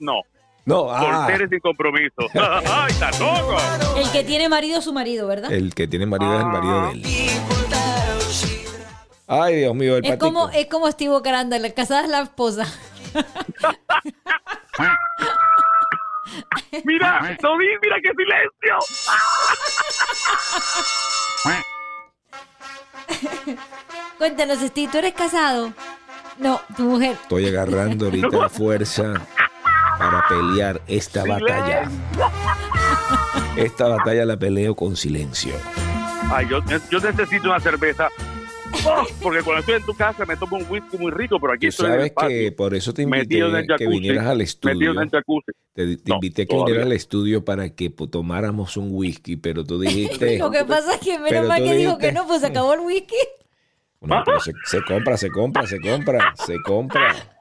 No, 0.00 0.20
No, 0.64 0.90
ah, 0.90 1.26
soltero 1.26 1.44
y 1.46 1.48
sin 1.48 1.60
compromiso. 1.60 2.14
¡Ay, 2.34 2.90
está 2.92 3.10
loco! 3.12 3.56
El 3.96 4.10
que 4.10 4.24
tiene 4.24 4.48
marido 4.48 4.78
es 4.78 4.84
su 4.84 4.92
marido, 4.92 5.26
¿verdad? 5.26 5.52
el 5.52 5.74
que 5.74 5.86
tiene 5.86 6.06
marido 6.06 6.34
es 6.34 6.40
el 6.40 6.46
marido 6.46 6.86
de 6.86 6.92
él. 6.92 7.02
Ay, 9.26 9.56
Dios 9.56 9.74
mío, 9.74 9.96
el 9.96 10.04
Es 10.04 10.10
patico. 10.12 10.26
como, 10.26 10.50
es 10.50 10.66
como 10.66 10.90
Steve 10.90 11.14
Caranda, 11.22 11.58
la 11.58 11.70
casada 11.70 12.04
es 12.04 12.10
la 12.10 12.20
esposa. 12.22 12.66
Mira, 16.84 17.36
Tobí, 17.40 17.66
mira 17.80 17.96
qué 18.02 18.10
silencio. 18.10 18.78
Cuéntanos, 24.18 24.58
Steve, 24.58 24.88
¿tú 24.90 24.98
eres 24.98 25.14
casado? 25.14 25.72
No, 26.38 26.60
tu 26.76 26.82
mujer. 26.82 27.12
Estoy 27.12 27.46
agarrando 27.46 28.06
ahorita 28.06 28.36
la 28.36 28.48
fuerza 28.48 29.14
para 29.98 30.24
pelear 30.28 30.80
esta 30.86 31.24
batalla. 31.24 31.88
Esta 33.56 33.88
batalla 33.88 34.24
la 34.24 34.36
peleo 34.38 34.74
con 34.74 34.96
silencio. 34.96 35.54
Ay, 36.32 36.46
yo, 36.48 36.58
yo 36.90 36.98
necesito 37.00 37.48
una 37.48 37.60
cerveza. 37.60 38.08
Oh, 38.86 39.06
porque 39.22 39.40
cuando 39.42 39.60
estoy 39.60 39.76
en 39.76 39.82
tu 39.84 39.94
casa 39.94 40.24
me 40.26 40.36
tomo 40.36 40.56
un 40.56 40.66
whisky 40.68 40.98
muy 40.98 41.12
rico, 41.12 41.38
pero 41.40 41.52
aquí 41.52 41.66
Tú 41.66 41.68
estoy 41.68 41.86
en 41.86 41.92
sabes 41.92 42.06
el 42.08 42.12
patio, 42.12 42.28
que 42.30 42.52
por 42.52 42.74
eso 42.74 42.92
te 42.92 43.02
invité 43.02 43.38
en 43.38 43.54
el 43.54 43.62
que 43.62 43.72
jacuzzi, 43.74 43.86
vinieras 43.88 44.26
al 44.26 44.40
estudio. 44.40 44.90
en 44.92 44.98
el 44.98 45.10
jacuzzi. 45.10 45.52
Te, 45.74 45.96
te 45.96 46.02
No, 46.10 46.16
invité 46.16 46.46
que 46.46 46.56
vinieras 46.56 46.84
al 46.86 46.92
estudio 46.92 47.44
para 47.44 47.68
que 47.70 47.90
tomáramos 47.90 48.76
un 48.76 48.88
whisky, 48.90 49.36
pero 49.36 49.64
tú 49.64 49.78
dijiste... 49.78 50.38
Lo 50.40 50.50
que 50.50 50.64
pasa 50.64 50.94
es 50.94 51.00
que 51.00 51.18
menos 51.20 51.46
mal 51.46 51.58
que 51.62 51.74
dijo 51.74 51.92
dijiste- 51.92 52.06
que 52.08 52.12
no, 52.12 52.26
pues 52.26 52.40
se 52.40 52.48
acabó 52.48 52.74
el 52.74 52.80
whisky. 52.80 53.14
No, 54.00 54.22
pero 54.24 54.40
se, 54.40 54.52
se 54.64 54.82
compra, 54.82 55.16
se 55.16 55.30
compra, 55.30 55.66
se 55.66 55.80
compra, 55.80 56.34
se 56.44 56.60
compra. 56.62 57.14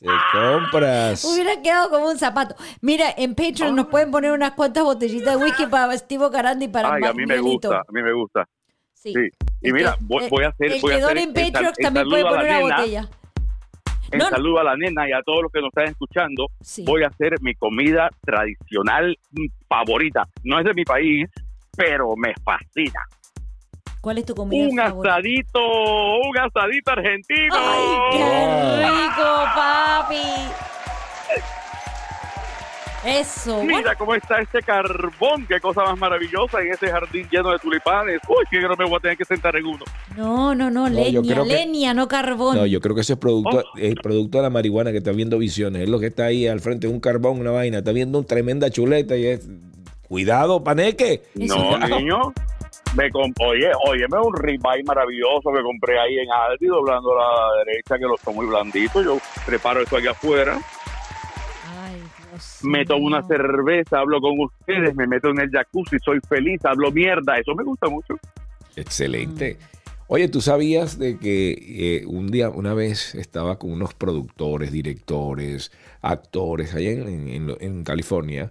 Se 0.00 0.06
compra. 0.32 1.12
Hubiera 1.24 1.60
quedado 1.60 1.90
como 1.90 2.08
un 2.08 2.18
zapato. 2.18 2.54
Mira, 2.80 3.12
en 3.16 3.34
Patreon 3.34 3.76
nos 3.76 3.86
pueden 3.88 4.10
poner 4.10 4.32
unas 4.32 4.52
cuantas 4.52 4.82
botellitas 4.82 5.38
de 5.38 5.44
whisky 5.44 5.66
para 5.66 5.96
Steve 5.98 6.30
Caranda 6.32 6.64
y 6.64 6.68
para 6.68 6.94
Ay, 6.94 7.02
a 7.04 7.12
mí 7.12 7.26
me 7.26 7.38
gusta, 7.38 7.76
a 7.86 7.92
mí 7.92 8.02
me 8.02 8.12
gusta. 8.12 8.48
Sí. 8.94 9.12
Sí. 9.12 9.28
Y 9.60 9.72
mira, 9.72 9.96
voy, 10.00 10.26
voy 10.30 10.44
a 10.44 10.48
hacer, 10.48 10.72
El 10.72 10.80
voy 10.80 10.92
a 10.92 10.96
que 10.96 11.02
hacer 11.04 11.16
done 11.16 11.22
en 11.22 11.34
Patreon 11.34 11.74
en 11.76 11.84
también 11.84 12.08
puede 12.08 12.22
saludo 12.22 12.28
a 12.28 12.32
la 12.32 12.38
poner 12.40 12.56
una 12.64 12.64
nena, 12.64 12.76
botella. 12.76 13.08
En 14.12 14.18
No, 14.18 14.58
a 14.58 14.64
la 14.64 14.76
nena 14.76 15.08
y 15.08 15.12
a 15.12 15.22
todos 15.22 15.42
los 15.42 15.52
que 15.52 15.60
nos 15.60 15.68
están 15.68 15.84
escuchando, 15.88 16.46
Sí. 16.62 16.84
voy 16.86 17.04
a 17.04 17.08
hacer 17.08 17.34
mi 17.42 17.54
comida 17.54 18.08
tradicional 18.24 19.16
mm, 19.32 19.46
favorita. 19.68 20.26
No 20.44 20.58
es 20.58 20.64
de 20.64 20.74
mi 20.74 20.84
país, 20.84 21.28
pero 21.76 22.16
me 22.16 22.32
fascina. 22.42 23.00
¿Cuál 24.00 24.16
es 24.18 24.24
tu 24.24 24.34
comida 24.34 24.64
Un 24.66 24.76
favorita? 24.76 25.14
asadito, 25.14 25.60
un 25.60 26.38
asadito 26.38 26.90
argentino. 26.90 27.54
¡Ay, 27.54 27.86
qué 28.12 28.86
rico, 28.86 29.44
papi! 30.02 30.16
Eso. 33.02 33.62
Mira 33.64 33.94
cómo 33.96 34.14
está 34.14 34.42
este 34.42 34.60
carbón, 34.60 35.46
qué 35.48 35.58
cosa 35.58 35.82
más 35.84 35.98
maravillosa 35.98 36.60
en 36.60 36.72
ese 36.74 36.88
jardín 36.88 37.26
lleno 37.30 37.50
de 37.50 37.58
tulipanes. 37.58 38.20
Uy, 38.28 38.44
que 38.50 38.60
no 38.60 38.76
me 38.76 38.84
voy 38.84 38.96
a 38.96 39.00
tener 39.00 39.16
que 39.16 39.24
sentar 39.24 39.56
en 39.56 39.64
uno. 39.64 39.84
No, 40.18 40.54
no, 40.54 40.70
no, 40.70 40.86
No, 40.86 40.94
leña, 40.94 41.22
que- 41.22 41.44
leña, 41.50 41.94
no 41.94 42.08
carbón. 42.08 42.56
No, 42.56 42.66
yo 42.66 42.78
creo 42.82 42.94
que 42.94 43.00
ese 43.00 43.14
es 43.14 43.18
producto, 43.18 43.64
Oh. 43.74 43.78
el 43.78 43.94
producto 43.94 44.36
de 44.36 44.42
la 44.42 44.50
marihuana 44.50 44.90
que 44.92 44.98
está 44.98 45.12
viendo 45.12 45.38
visiones. 45.38 45.84
Es 45.84 45.88
lo 45.88 45.98
que 45.98 46.08
está 46.08 46.26
ahí 46.26 46.46
al 46.46 46.60
frente 46.60 46.88
de 46.88 46.92
un 46.92 47.00
carbón, 47.00 47.40
una 47.40 47.50
vaina. 47.52 47.78
Está 47.78 47.92
viendo 47.92 48.18
una 48.18 48.26
tremenda 48.26 48.68
chuleta 48.68 49.16
y 49.16 49.26
es. 49.28 49.48
Cuidado, 50.06 50.62
paneque. 50.62 51.22
No, 51.36 51.78
niño. 51.78 52.34
Me 52.96 53.08
comp- 53.10 53.36
oye, 53.40 53.70
óyeme, 53.86 54.18
un 54.18 54.34
ribeye 54.36 54.82
maravilloso 54.84 55.52
que 55.54 55.62
compré 55.62 55.98
ahí 55.98 56.18
en 56.18 56.28
Aldi, 56.32 56.66
doblando 56.66 57.12
a 57.20 57.22
la 57.56 57.64
derecha, 57.64 57.96
que 57.98 58.04
los 58.04 58.20
son 58.20 58.34
muy 58.34 58.46
blanditos. 58.46 59.04
Yo 59.04 59.18
preparo 59.46 59.80
esto 59.82 59.96
aquí 59.96 60.08
afuera, 60.08 60.58
Ay, 61.82 62.02
Dios 62.30 62.58
me 62.62 62.84
tomo 62.84 63.06
una 63.06 63.22
cerveza, 63.22 64.00
hablo 64.00 64.20
con 64.20 64.32
ustedes, 64.40 64.94
me 64.96 65.06
meto 65.06 65.28
en 65.30 65.40
el 65.40 65.50
jacuzzi, 65.50 65.98
soy 66.04 66.18
feliz, 66.28 66.64
hablo 66.64 66.90
mierda. 66.90 67.38
Eso 67.38 67.54
me 67.54 67.62
gusta 67.62 67.88
mucho. 67.88 68.14
Excelente. 68.74 69.56
Oye, 70.08 70.26
¿tú 70.28 70.40
sabías 70.40 70.98
de 70.98 71.16
que 71.18 71.52
eh, 72.00 72.06
un 72.06 72.28
día, 72.32 72.48
una 72.50 72.74
vez 72.74 73.14
estaba 73.14 73.60
con 73.60 73.70
unos 73.70 73.94
productores, 73.94 74.72
directores, 74.72 75.70
actores 76.02 76.74
allá 76.74 76.90
en, 76.90 77.08
en- 77.08 77.28
en- 77.28 77.56
en 77.60 77.84
California? 77.84 78.50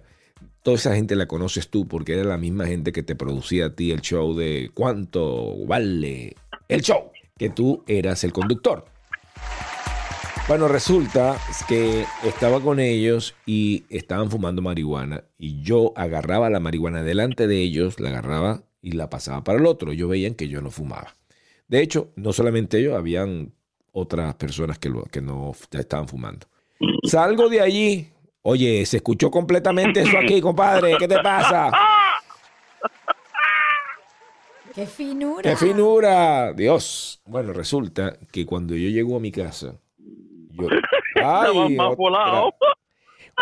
Toda 0.62 0.76
esa 0.76 0.94
gente 0.94 1.16
la 1.16 1.26
conoces 1.26 1.68
tú 1.68 1.88
porque 1.88 2.14
era 2.14 2.24
la 2.24 2.36
misma 2.36 2.66
gente 2.66 2.92
que 2.92 3.02
te 3.02 3.16
producía 3.16 3.66
a 3.66 3.74
ti 3.74 3.92
el 3.92 4.02
show 4.02 4.34
de 4.36 4.70
cuánto 4.74 5.56
vale 5.66 6.36
el 6.68 6.82
show, 6.82 7.10
que 7.38 7.48
tú 7.48 7.82
eras 7.86 8.24
el 8.24 8.32
conductor. 8.32 8.84
Bueno, 10.48 10.66
resulta 10.68 11.38
que 11.68 12.04
estaba 12.24 12.60
con 12.60 12.80
ellos 12.80 13.36
y 13.46 13.84
estaban 13.88 14.30
fumando 14.30 14.60
marihuana 14.60 15.24
y 15.38 15.62
yo 15.62 15.92
agarraba 15.96 16.50
la 16.50 16.60
marihuana 16.60 17.02
delante 17.02 17.46
de 17.46 17.62
ellos, 17.62 18.00
la 18.00 18.10
agarraba 18.10 18.64
y 18.82 18.92
la 18.92 19.08
pasaba 19.08 19.44
para 19.44 19.60
el 19.60 19.66
otro. 19.66 19.92
Yo 19.92 20.08
veían 20.08 20.34
que 20.34 20.48
yo 20.48 20.60
no 20.60 20.70
fumaba. 20.70 21.14
De 21.68 21.80
hecho, 21.80 22.10
no 22.16 22.32
solamente 22.32 22.80
ellos, 22.80 22.96
habían 22.96 23.52
otras 23.92 24.34
personas 24.34 24.78
que, 24.78 24.92
que 25.10 25.20
no 25.20 25.52
estaban 25.70 26.08
fumando. 26.08 26.48
Salgo 27.04 27.48
de 27.48 27.60
allí. 27.60 28.08
Oye, 28.42 28.84
se 28.86 28.98
escuchó 28.98 29.30
completamente 29.30 30.00
eso 30.00 30.16
aquí, 30.18 30.40
compadre. 30.42 30.96
¿Qué 30.98 31.06
te 31.08 31.18
pasa? 31.20 31.70
¡Qué 34.74 34.86
finura! 34.86 35.42
¡Qué 35.42 35.56
finura! 35.56 36.52
Dios. 36.52 37.20
Bueno, 37.26 37.52
resulta 37.52 38.16
que 38.30 38.46
cuando 38.46 38.74
yo 38.76 38.88
llego 38.88 39.16
a 39.16 39.20
mi 39.20 39.32
casa, 39.32 39.74
yo. 39.98 40.68
¡Ay! 41.16 41.76
otra-. 41.78 42.44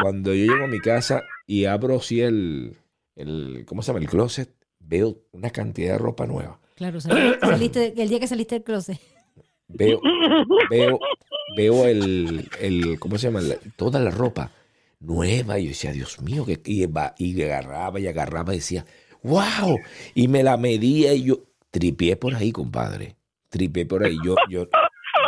Cuando 0.01 0.33
yo 0.35 0.53
llego 0.53 0.65
a 0.65 0.69
mi 0.69 0.81
casa 0.81 1.23
y 1.47 1.67
abro 1.67 1.97
así 1.97 2.21
el, 2.23 2.77
el. 3.15 3.65
¿Cómo 3.67 3.83
se 3.83 3.89
llama? 3.89 4.01
El 4.01 4.09
closet, 4.09 4.51
veo 4.81 5.17
una 5.33 5.51
cantidad 5.51 5.93
de 5.93 5.99
ropa 5.99 6.27
nueva. 6.27 6.59
Claro, 6.77 7.01
sali- 7.01 7.35
saliste, 7.41 7.95
el 8.01 8.09
día 8.09 8.21
que 8.21 8.27
saliste 8.27 8.55
del 8.57 8.65
closet. 8.65 8.99
Veo, 9.69 10.01
veo, 10.71 10.99
veo 11.57 11.85
el, 11.87 12.49
el. 12.61 12.99
¿Cómo 12.99 13.19
se 13.19 13.27
llama? 13.29 13.43
La- 13.43 13.59
toda 13.77 14.01
la 14.01 14.11
ropa 14.11 14.51
nueva. 15.01 15.59
Y 15.59 15.65
yo 15.65 15.69
decía, 15.71 15.93
Dios 15.93 16.21
mío, 16.21 16.45
que 16.45 16.61
y, 16.65 16.85
y 17.19 17.43
agarraba 17.43 18.01
y 18.01 18.07
agarraba 18.07 18.55
y 18.55 18.59
decía, 18.59 18.85
¡Wow! 19.23 19.79
Y 20.15 20.29
me 20.29 20.43
la 20.43 20.57
medía 20.57 21.13
y 21.15 21.25
yo 21.25 21.41
tripié 21.71 22.17
por 22.17 22.35
ahí, 22.35 22.53
compadre. 22.53 23.17
Tripié 23.49 23.85
por 23.87 24.05
ahí. 24.05 24.17
Yo, 24.25 24.37
yo, 24.49 24.69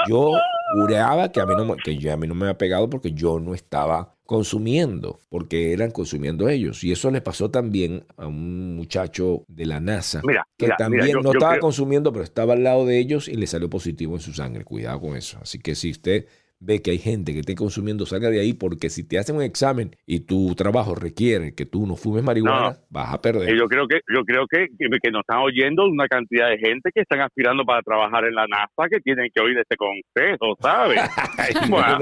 yo 0.09 0.33
juraba 0.75 1.33
que 1.33 1.41
a 1.41 1.47
mí 1.47 1.55
no, 1.57 1.65
me- 1.65 1.77
que 1.77 1.97
yo- 1.97 2.13
a 2.13 2.17
mí 2.17 2.27
no 2.29 2.35
me 2.35 2.47
había 2.47 2.59
pegado 2.59 2.89
porque 2.89 3.13
yo 3.13 3.41
no 3.41 3.55
estaba 3.55 4.15
consumiendo, 4.25 5.19
porque 5.29 5.73
eran 5.73 5.91
consumiendo 5.91 6.49
ellos. 6.49 6.85
Y 6.85 6.93
eso 6.93 7.11
le 7.11 7.21
pasó 7.21 7.51
también 7.51 8.05
a 8.17 8.29
un 8.29 8.77
muchacho 8.77 9.45
de 9.49 9.67
la 9.67 9.81
NASA 9.81 10.23
Mira, 10.25 10.47
que 10.57 10.67
mira, 10.67 10.77
también 10.77 11.05
mira, 11.07 11.13
yo- 11.15 11.23
no 11.23 11.33
yo 11.33 11.39
estaba 11.39 11.53
creo- 11.55 11.63
consumiendo, 11.63 12.13
pero 12.13 12.25
estaba 12.25 12.53
al 12.53 12.63
lado 12.63 12.87
de 12.87 12.99
ellos 12.99 13.27
y 13.27 13.35
le 13.35 13.47
salió 13.49 13.69
positivo 13.69 14.15
en 14.15 14.21
su 14.21 14.33
sangre. 14.33 14.65
Cuidado 14.65 15.01
con 15.01 15.17
eso. 15.17 15.39
Así 15.43 15.59
que 15.59 15.75
si 15.75 15.91
usted 15.91 16.27
ve 16.61 16.83
que 16.83 16.91
hay 16.93 16.99
gente 16.99 17.33
que 17.33 17.41
esté 17.41 17.55
consumiendo, 17.55 18.05
salga 18.07 18.29
de 18.31 18.39
ahí, 18.41 18.53
porque 18.53 18.91
si 18.91 19.03
te 19.09 19.19
hacen 19.19 19.37
un 19.37 19.43
examen 19.43 19.97
y 20.07 20.21
tu 20.21 20.55
trabajo 20.55 20.95
requiere 20.95 21.55
que 21.55 21.65
tú 21.67 21.87
no 21.87 21.97
fumes 21.97 22.23
marihuana, 22.23 22.71
No. 22.73 22.77
vas 22.91 23.15
a 23.15 23.21
perder. 23.21 23.57
Yo 23.57 23.67
creo 23.67 23.89
que 23.89 24.01
yo 24.15 24.23
creo 24.25 24.47
que, 24.47 24.67
que, 24.79 24.89
que 25.03 25.11
nos 25.11 25.21
están 25.21 25.39
oyendo 25.39 25.87
una 25.87 26.07
cantidad 26.07 26.49
de 26.51 26.59
gente 26.59 26.91
que 26.95 27.01
están 27.01 27.21
aspirando 27.23 27.65
para 27.65 27.81
trabajar 27.83 28.25
en 28.27 28.35
la 28.35 28.47
NASA 28.47 28.89
que 28.91 29.01
tienen 29.01 29.29
que 29.35 29.41
oír 29.41 29.59
este 29.59 29.77
consejo, 29.77 30.57
¿sabes? 30.61 31.01
Bueno, 31.71 31.99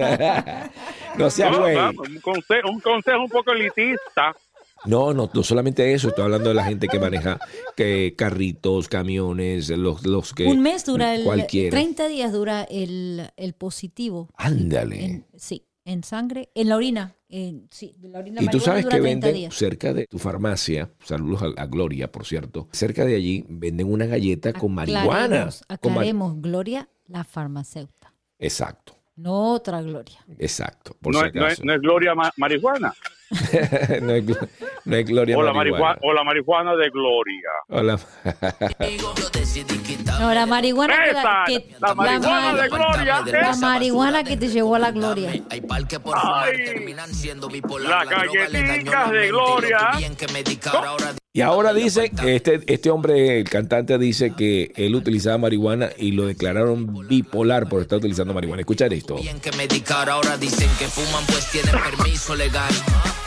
no 1.19 1.31
seas 1.31 1.53
no, 1.53 1.61
güey. 1.61 1.75
vamos, 1.77 2.09
un, 2.09 2.21
consejo, 2.21 2.71
un 2.71 2.81
consejo 2.81 3.21
un 3.21 3.29
poco 3.29 3.53
elitista. 3.53 4.35
No, 4.85 5.13
no, 5.13 5.31
no 5.33 5.43
solamente 5.43 5.93
eso, 5.93 6.09
estoy 6.09 6.25
hablando 6.25 6.49
de 6.51 6.55
la 6.55 6.65
gente 6.65 6.89
que 6.89 6.99
maneja 7.01 7.39
que 7.77 8.15
carritos, 8.17 8.89
camiones, 8.89 9.69
los, 9.71 10.07
los 10.07 10.33
que... 10.33 10.47
Un 10.47 10.61
mes 10.61 10.85
dura 10.85 11.15
el. 11.15 11.25
Cualquiera. 11.25 11.71
30 11.71 12.09
días 12.09 12.33
dura 12.33 12.63
el, 12.65 13.29
el 13.37 13.53
positivo. 13.55 14.29
Ándale. 14.37 15.05
En- 15.05 15.27
sí, 15.37 15.65
en 15.85 16.05
sangre, 16.05 16.51
en 16.55 16.69
la 16.69 16.77
orina. 16.77 17.15
En, 17.29 17.67
sí, 17.71 17.95
de 17.99 18.09
la 18.09 18.21
orina 18.21 18.41
Y 18.43 18.47
tú 18.49 18.61
sabes 18.61 18.85
dura 18.85 18.97
que 18.97 19.03
30 19.03 19.27
venden 19.27 19.35
días. 19.43 19.55
cerca 19.55 19.93
de 19.93 20.07
tu 20.07 20.19
farmacia, 20.19 20.91
saludos 21.05 21.43
a, 21.57 21.61
a 21.63 21.67
Gloria, 21.67 22.11
por 22.11 22.25
cierto, 22.25 22.69
cerca 22.73 23.05
de 23.05 23.17
allí 23.17 23.45
venden 23.49 23.93
una 23.93 24.07
galleta 24.07 24.53
con 24.55 24.73
marihuana. 24.75 25.51
Aclaremos, 25.69 26.33
Con 26.33 26.41
Gloria, 26.43 26.89
la 27.07 27.25
farmacéutica. 27.25 28.15
Exacto, 28.39 28.95
No 29.17 29.53
otra 29.53 29.83
Gloria. 29.83 30.25
exacto, 30.39 30.97
por 31.03 31.13
No 31.13 31.21
si 31.21 31.27
es, 31.27 31.35
no, 31.35 31.41
es, 31.41 31.47
acaso. 31.53 31.65
no 31.65 31.75
es 31.75 31.81
Gloria 31.81 32.15
ma- 32.15 32.33
Marihuana. 32.37 32.95
no, 34.03 34.13
glo- 34.25 34.49
no 34.85 34.97
es 34.97 35.05
Gloria 35.07 35.37
O 35.37 35.43
la, 35.43 35.53
marihuana. 35.53 35.85
marihuana, 35.85 35.99
o 36.03 36.13
la 36.15 36.25
marihuana 36.25 36.77
de 36.77 36.91
Gloria. 36.91 37.51
Hola. 37.69 37.99
No, 40.21 40.35
la 40.35 40.47
marihuana 40.47 40.95
que, 41.05 41.11
Esa, 41.11 41.45
que- 41.47 41.77
la 41.81 41.95
marihuana 41.95 42.53
ma- 42.53 42.63
de 42.63 42.69
Gloria. 42.69 43.25
la 43.43 43.57
marihuana 43.57 44.25
que 44.25 44.37
te 44.37 44.49
llevó 44.49 44.75
a 44.75 44.79
la 44.79 44.91
gloria. 44.91 45.31
Hay 45.51 45.61
par 45.61 45.87
que 45.87 46.01
por 46.01 46.17
terminan 46.65 47.13
siendo 47.15 47.49
bipolar. 47.49 48.07
Las 48.07 48.11
La 48.11 48.17
galletitas 48.27 48.85
la 48.85 49.13
de 49.13 49.29
Gloria. 49.29 49.79
Y 51.39 51.41
ahora 51.41 51.73
dice, 51.73 52.11
este, 52.27 52.61
este 52.67 52.91
hombre, 52.91 53.39
el 53.39 53.49
cantante, 53.49 53.97
dice 53.97 54.33
que 54.37 54.73
él 54.75 54.97
utilizaba 54.97 55.39
marihuana 55.39 55.89
y 55.97 56.11
lo 56.11 56.27
declararon 56.27 57.07
bipolar 57.07 57.69
por 57.69 57.81
estar 57.81 57.99
utilizando 57.99 58.35
marihuana. 58.35 58.63
Escuchar 58.63 58.93
esto. 58.93 59.15
Bien 59.15 59.39
que 59.39 59.53
medicar, 59.53 60.11
ahora 60.11 60.37
dicen 60.37 60.69
que 60.81 60.89
fuman 60.89 61.25
pues 61.27 61.49
tienen 61.53 61.77
permiso 61.81 62.35
legal. 62.35 62.75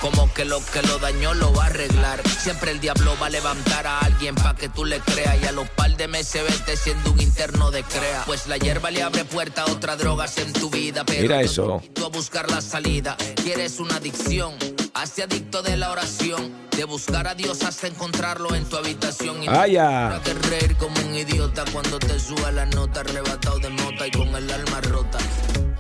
Como 0.02 0.30
que 0.34 0.44
lo 0.44 0.60
que 0.74 0.82
lo 0.82 0.98
dañó 0.98 1.34
lo 1.36 1.54
va 1.54 1.64
a 1.64 1.68
arreglar. 1.68 2.22
Siempre 2.28 2.72
el 2.72 2.82
diablo 2.82 3.16
va 3.22 3.28
a 3.28 3.30
levantar 3.30 3.88
a 3.88 4.00
alguien 4.00 4.36
pa' 4.36 4.58
que 4.58 4.68
tú 4.68 4.84
le 4.84 5.00
creas. 5.00 5.42
Y 5.42 5.46
a 5.46 5.54
los 5.54 5.70
par 5.70 5.96
de 5.96 6.10
meses 6.10 6.44
vete 6.44 6.76
siendo 6.76 7.14
un 7.14 7.22
interno 7.22 7.72
de 7.72 7.84
crea. 7.84 8.24
Pues 8.26 8.46
la 8.46 8.58
hierba 8.58 8.92
le 8.92 9.04
abre 9.04 9.24
puerta 9.24 9.62
a 9.62 9.72
otras 9.72 9.98
drogas 9.98 10.38
en 10.38 10.52
tu 10.52 10.70
vida. 10.70 11.06
Pero 11.06 11.22
Mira 11.22 11.42
eso. 11.42 11.82
tú 11.94 12.04
a 12.04 12.10
buscar 12.10 12.52
la 12.52 12.60
salida. 12.60 13.16
Quieres 13.42 13.80
una 13.80 13.96
adicción. 13.96 14.52
Hazte 14.94 15.24
adicto 15.24 15.62
de 15.62 15.78
la 15.78 15.92
oración. 15.92 16.60
De 16.76 16.86
buscar 16.86 17.28
a 17.28 17.36
Dios 17.36 17.64
hasta 17.64 17.88
encontrarlo 17.88 18.54
en 18.56 18.66
tu 18.66 18.76
habitación. 18.78 19.44
Y 19.44 19.48
no 19.48 19.52
Ah, 19.52 19.68
ya. 19.68 20.20
tendrás 20.24 20.50
que 20.50 20.50
reír 20.50 20.78
como 20.78 20.96
un 21.06 21.16
idiota 21.16 21.64
cuando 21.72 22.00
te 22.00 22.20
suba 22.20 22.52
la 22.52 22.66
nota. 22.66 23.02
Arrebatado 23.02 23.60
de 23.60 23.70
mota 23.70 24.08
y 24.08 24.12
con 24.12 24.28
el 24.36 24.50
alma 24.52 24.82
rota. 24.82 25.18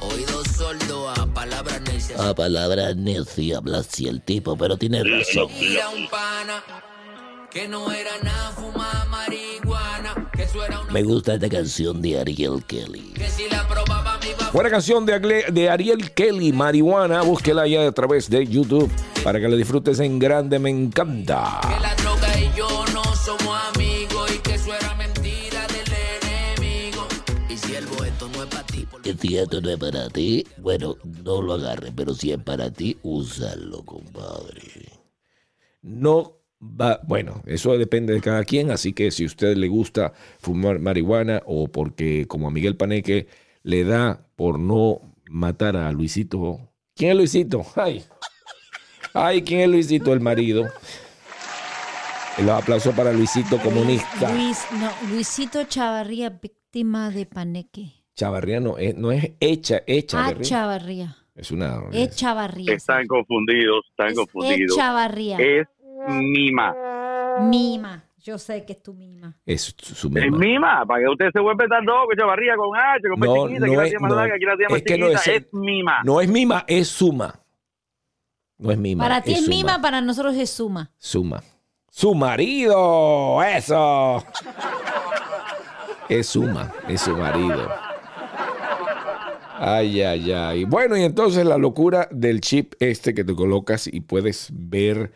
Oído 0.01 0.43
sordo 0.45 1.09
a 1.09 1.25
palabras 1.33 1.81
necias. 1.81 2.19
A 2.19 2.33
palabra 2.35 2.93
necia 2.93 3.57
habla 3.57 3.79
así 3.79 4.07
el 4.07 4.21
tipo, 4.21 4.57
pero 4.57 4.77
tiene 4.77 5.03
razón. 5.03 5.47
Un 5.95 6.07
pana 6.09 6.63
que 7.51 7.67
no 7.67 7.91
era 7.91 8.11
nada, 8.23 8.51
fumaba 8.51 9.05
marihuana. 9.05 10.29
Que 10.33 10.43
eso 10.43 10.63
era 10.63 10.79
una 10.81 10.91
Me 10.91 11.03
gusta 11.03 11.33
esta 11.35 11.49
canción 11.49 12.01
de 12.01 12.19
Ariel 12.19 12.63
Kelly. 12.65 13.13
que 13.15 13.29
si 13.29 13.47
la 13.49 13.67
Buena 14.53 14.69
canción 14.69 15.05
de, 15.05 15.13
Agle- 15.15 15.49
de 15.51 15.69
Ariel 15.69 16.11
Kelly, 16.11 16.51
Marihuana. 16.51 17.21
Búsquela 17.21 17.67
ya 17.67 17.87
a 17.87 17.91
través 17.93 18.29
de 18.29 18.45
YouTube 18.45 18.91
para 19.23 19.39
que 19.39 19.47
la 19.47 19.55
disfrutes 19.55 19.99
en 20.01 20.19
grande. 20.19 20.59
Me 20.59 20.69
encanta. 20.69 21.61
que 21.63 21.79
la 21.81 21.95
droga 21.95 22.27
y 22.37 22.57
yo 22.57 22.67
no 22.93 23.01
somos 23.15 23.57
amigos 23.73 24.29
y 24.35 24.39
que 24.39 24.55
eso 24.55 24.73
era 24.75 24.93
mentira 24.95 25.65
del 25.67 26.59
enemigo. 26.59 27.07
Y 27.49 27.55
si 27.55 27.75
el 27.75 27.85
boeto 27.85 28.27
no 28.35 28.43
es 28.43 28.49
para 28.49 28.65
ti, 28.67 28.85
por 28.91 29.07
Y 29.07 29.13
si 29.13 29.37
esto 29.37 29.61
no 29.61 29.69
es 29.69 29.77
para 29.77 30.09
ti, 30.09 30.45
bueno, 30.57 30.97
no 31.23 31.41
lo 31.41 31.53
agarres, 31.53 31.93
pero 31.95 32.13
si 32.13 32.31
es 32.33 32.37
para 32.39 32.69
ti, 32.71 32.97
úsalo, 33.03 33.83
compadre. 33.85 34.91
No 35.81 36.39
va. 36.61 36.99
Bueno, 37.07 37.41
eso 37.45 37.77
depende 37.77 38.11
de 38.13 38.19
cada 38.19 38.43
quien. 38.43 38.69
Así 38.69 38.91
que 38.91 39.11
si 39.11 39.23
a 39.23 39.27
usted 39.27 39.55
le 39.55 39.69
gusta 39.69 40.11
fumar 40.39 40.79
marihuana 40.79 41.41
o 41.45 41.69
porque, 41.69 42.25
como 42.27 42.49
a 42.49 42.51
Miguel 42.51 42.75
Paneque, 42.75 43.27
le 43.63 43.83
da 43.83 44.25
por 44.35 44.59
no 44.59 45.01
matar 45.29 45.75
a 45.77 45.91
Luisito. 45.91 46.59
¿Quién 46.95 47.11
es 47.11 47.17
Luisito? 47.17 47.65
Ay. 47.75 48.03
Ay, 49.13 49.41
¿quién 49.41 49.61
es 49.61 49.69
Luisito? 49.69 50.13
El 50.13 50.19
marido. 50.19 50.65
El 52.37 52.49
aplauso 52.49 52.91
para 52.93 53.11
Luisito 53.11 53.57
comunista. 53.59 54.33
Luis, 54.33 54.65
no, 54.79 54.89
Luisito 55.09 55.63
Chavarría, 55.65 56.29
víctima 56.29 57.09
de 57.11 57.25
paneque. 57.25 57.91
Chavarría 58.15 58.59
no 58.59 58.77
es, 58.77 58.95
no 58.95 59.11
es 59.11 59.31
hecha, 59.39 59.81
hecha. 59.85 60.27
Ah, 60.27 60.33
Chavarría. 60.39 61.17
Es 61.35 61.51
una. 61.51 61.81
Es 61.91 62.15
Chavarría. 62.15 62.73
Están 62.73 63.07
confundidos, 63.07 63.85
están 63.89 64.09
Es 64.09 64.15
confundidos. 64.15 64.77
Chavarría. 64.77 65.37
Es 65.37 65.67
mima. 66.07 66.73
Mima. 67.41 68.03
Yo 68.23 68.37
sé 68.37 68.65
que 68.65 68.73
es 68.73 68.83
tu 68.83 68.93
mima. 68.93 69.35
Es 69.45 69.73
su 69.77 70.07
Es 70.07 70.13
misma. 70.13 70.37
mima, 70.37 70.85
para 70.85 71.03
que 71.03 71.09
usted 71.09 71.29
se 71.33 71.39
vuelva 71.39 71.65
tan 71.67 71.83
loco, 71.85 72.11
chavarría 72.17 72.55
con 72.55 72.69
H, 72.77 73.01
con 73.09 73.19
No, 73.19 73.47
chiquita, 73.47 73.65
no 73.65 73.71
aquí 73.73 73.75
la 73.75 73.85
es- 73.87 74.01
más 74.01 74.09
no, 74.11 74.15
larga, 74.15 74.35
aquí 74.35 74.45
la 74.45 74.55
tiene 74.57 74.69
más 74.69 74.77
es 74.77 74.83
que 74.85 74.97
no 74.97 75.05
chiquita, 75.07 75.31
es- 75.31 75.41
es 75.41 75.53
mima. 75.53 75.97
No 76.03 76.21
es 76.21 76.29
mima, 76.29 76.63
es 76.67 76.87
suma. 76.87 77.39
No 78.59 78.71
es 78.71 78.77
mima. 78.77 79.03
Para 79.03 79.21
ti 79.21 79.33
es 79.33 79.47
mima, 79.47 79.81
para 79.81 80.01
nosotros 80.01 80.35
es 80.35 80.49
suma. 80.51 80.91
Suma. 80.97 81.41
Su 81.89 82.13
marido. 82.13 83.41
Eso. 83.43 84.23
Es 86.07 86.27
suma. 86.27 86.71
Es 86.87 87.01
su 87.01 87.15
marido. 87.17 87.69
Ay, 89.57 90.01
ay, 90.01 90.31
ay. 90.31 90.65
Bueno, 90.65 90.97
y 90.97 91.03
entonces 91.03 91.45
la 91.45 91.57
locura 91.57 92.07
del 92.11 92.41
chip 92.41 92.73
este 92.79 93.13
que 93.13 93.23
te 93.23 93.35
colocas 93.35 93.87
y 93.87 94.01
puedes 94.01 94.49
ver 94.53 95.11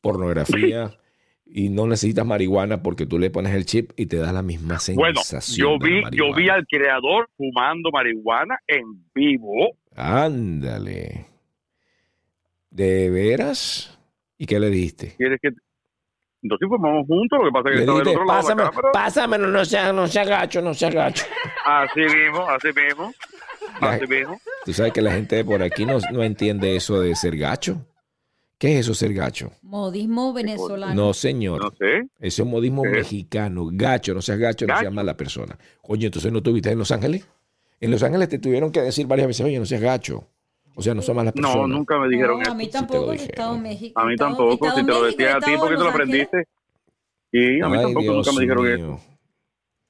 pornografía 0.00 0.90
y 1.50 1.68
no 1.70 1.86
necesitas 1.86 2.26
marihuana 2.26 2.82
porque 2.82 3.06
tú 3.06 3.18
le 3.18 3.30
pones 3.30 3.54
el 3.54 3.64
chip 3.64 3.92
y 3.96 4.06
te 4.06 4.16
da 4.18 4.32
la 4.32 4.42
misma 4.42 4.78
Bueno, 4.94 5.20
sensación. 5.22 5.66
yo 5.66 5.78
de 5.86 6.00
la 6.02 6.10
vi, 6.10 6.16
yo 6.16 6.34
vi 6.34 6.48
al 6.48 6.66
creador 6.66 7.28
fumando 7.36 7.90
marihuana 7.90 8.56
en 8.66 8.82
vivo. 9.14 9.76
Ándale. 9.96 11.26
¿De 12.70 13.10
veras? 13.10 13.98
¿Y 14.36 14.46
qué 14.46 14.60
le 14.60 14.70
diste? 14.70 15.14
¿Quieres 15.16 15.40
que 15.40 15.48
entonces 16.42 16.68
fumamos 16.68 17.06
juntos? 17.06 17.38
Lo 17.40 17.46
que 17.46 17.50
pasa 17.52 17.68
es 17.70 17.74
que 17.74 17.80
estaba 17.80 17.98
del 17.98 18.08
otro 18.08 18.24
lado 18.24 18.24
de 18.24 18.26
la 18.26 18.42
pásamelo, 18.42 18.70
cámara. 18.70 18.92
pásamelo, 18.92 19.46
no 19.48 19.64
sea, 19.64 19.92
no 19.92 20.06
sea 20.06 20.24
gacho, 20.24 20.62
no 20.62 20.74
sea 20.74 20.90
gacho. 20.90 21.24
Así 21.64 22.00
mismo, 22.00 22.48
así 22.48 22.68
mismo, 22.68 23.12
así 23.80 24.06
mismo. 24.06 24.40
Tú 24.64 24.72
sabes 24.72 24.92
que 24.92 25.02
la 25.02 25.12
gente 25.12 25.34
de 25.36 25.44
por 25.44 25.62
aquí 25.62 25.84
no, 25.84 25.98
no 26.12 26.22
entiende 26.22 26.76
eso 26.76 27.00
de 27.00 27.16
ser 27.16 27.36
gacho. 27.36 27.84
¿Qué 28.58 28.74
es 28.74 28.80
eso 28.80 28.94
ser 28.94 29.14
gacho? 29.14 29.52
Modismo 29.62 30.32
venezolano. 30.32 30.94
No, 30.94 31.14
señor. 31.14 31.62
No 31.62 31.70
sé. 31.78 32.08
Eso 32.18 32.42
es 32.42 32.48
modismo 32.48 32.82
mexicano. 32.82 33.68
Gacho, 33.72 34.14
no 34.14 34.20
seas 34.20 34.38
gacho, 34.38 34.66
no 34.66 34.76
seas 34.78 34.92
mala 34.92 35.16
persona. 35.16 35.56
Oye, 35.82 36.06
entonces 36.06 36.32
no 36.32 36.42
tuviste 36.42 36.70
en 36.70 36.78
Los 36.78 36.90
Ángeles. 36.90 37.26
En 37.80 37.92
Los 37.92 38.02
Ángeles 38.02 38.28
te 38.28 38.40
tuvieron 38.40 38.72
que 38.72 38.82
decir 38.82 39.06
varias 39.06 39.28
veces, 39.28 39.46
oye, 39.46 39.58
no 39.60 39.64
seas 39.64 39.80
gacho. 39.80 40.26
O 40.74 40.82
sea, 40.82 40.92
no 40.94 41.02
son 41.02 41.16
malas 41.16 41.32
personas. 41.32 41.56
No, 41.56 41.66
nunca 41.68 41.98
me 41.98 42.08
dijeron 42.08 42.36
No, 42.38 42.42
eso. 42.42 42.52
a 42.52 42.54
mí 42.54 42.68
tampoco, 42.68 43.12
estado 43.12 43.58
México. 43.58 44.00
A 44.00 44.06
mí 44.06 44.16
tampoco. 44.16 44.66
estado 44.66 44.76
Si 44.78 44.86
te 44.86 44.92
lo 44.92 45.02
decía 45.04 45.36
a 45.36 45.40
ti, 45.40 45.50
estado 45.52 45.58
¿por 45.58 45.68
qué 45.68 45.74
en 45.74 45.78
te 45.78 45.84
lo 45.84 45.90
aprendiste? 45.90 46.44
Y 47.32 47.60
a 47.60 47.68
mí 47.68 47.76
Ay, 47.76 47.82
tampoco 47.82 48.00
Dios 48.02 48.14
nunca 48.16 48.32
me 48.32 48.40
dijeron 48.40 48.66
eso. 48.68 49.00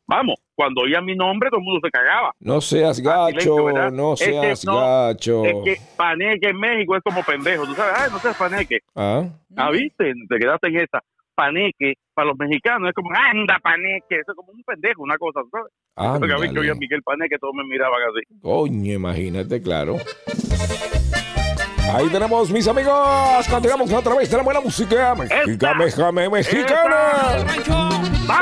Vamos, 0.06 0.36
cuando 0.58 0.80
oía 0.80 1.00
mi 1.00 1.14
nombre, 1.14 1.50
todo 1.50 1.60
el 1.60 1.64
mundo 1.64 1.80
se 1.80 1.88
cagaba. 1.88 2.32
No 2.40 2.60
seas 2.60 2.98
gacho, 2.98 3.70
no 3.92 4.14
Es 4.14 4.18
que 4.18 4.32
seas 4.32 4.64
no, 4.64 4.80
gacho. 4.80 5.44
Es 5.44 5.54
que 5.64 5.76
paneque 5.96 6.48
en 6.48 6.58
México 6.58 6.96
es 6.96 7.02
como 7.04 7.22
pendejo. 7.22 7.64
Tú 7.64 7.74
sabes, 7.74 7.94
ay, 7.96 8.10
no 8.10 8.18
seas 8.18 8.36
paneque. 8.36 8.80
¿Ah? 8.96 9.24
Ah, 9.56 9.70
viste, 9.70 10.12
te 10.28 10.36
quedaste 10.36 10.66
en 10.66 10.80
esa. 10.80 11.00
Paneque, 11.36 11.94
para 12.12 12.30
los 12.30 12.36
mexicanos 12.36 12.88
es 12.88 12.94
como, 12.96 13.08
anda, 13.14 13.60
paneque. 13.62 14.16
Eso 14.16 14.32
es 14.32 14.34
como 14.34 14.50
un 14.50 14.64
pendejo, 14.64 15.04
una 15.04 15.16
cosa, 15.16 15.42
¿tú 15.42 15.50
¿sabes? 15.52 16.18
Porque 16.18 16.34
a 16.34 16.38
mí 16.38 16.52
que 16.52 16.58
oía. 16.58 16.74
Miguel 16.74 17.04
Paneque, 17.04 17.38
todos 17.38 17.54
me 17.54 17.62
miraban 17.62 18.00
así. 18.02 18.40
Coño, 18.42 18.94
imagínate, 18.94 19.62
claro. 19.62 19.98
Ahí 21.94 22.08
tenemos, 22.10 22.50
mis 22.50 22.66
amigos. 22.68 23.48
Continuamos 23.48 23.90
otra 23.92 24.14
vez 24.14 24.30
de 24.30 24.36
la 24.36 24.42
buena 24.42 24.60
música. 24.60 25.14
Mexicana, 25.14 25.74
mexicana, 25.74 26.30
mexicana. 26.30 26.96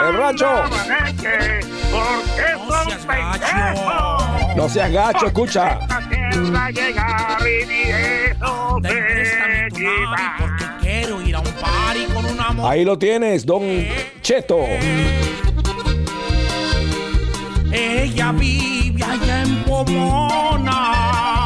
El 0.08 0.16
rancho. 0.16 0.46
Paneque, 0.68 1.60
porque 1.92 2.52
son 2.68 2.88
pendejos. 3.06 4.56
No 4.56 4.68
seas 4.68 4.90
gacho, 4.90 5.26
escucha. 5.26 5.78
Tierra 6.08 6.70
llegar 6.70 7.38
y 7.42 7.66
ni 7.66 7.82
eso 7.82 8.80
se 8.82 9.68
quita. 9.74 10.34
Porque 10.38 10.64
quiero 10.80 11.22
ir 11.22 11.36
a 11.36 11.40
un 11.40 11.52
party 11.52 12.06
con 12.12 12.24
una 12.26 12.50
mujer. 12.50 12.72
Ahí 12.72 12.84
lo 12.84 12.98
tienes, 12.98 13.46
don 13.46 13.62
Cheto. 14.22 14.64
Ella 17.72 18.32
vive 18.32 19.04
allá 19.04 19.42
en 19.42 19.62
Pomona. 19.64 21.45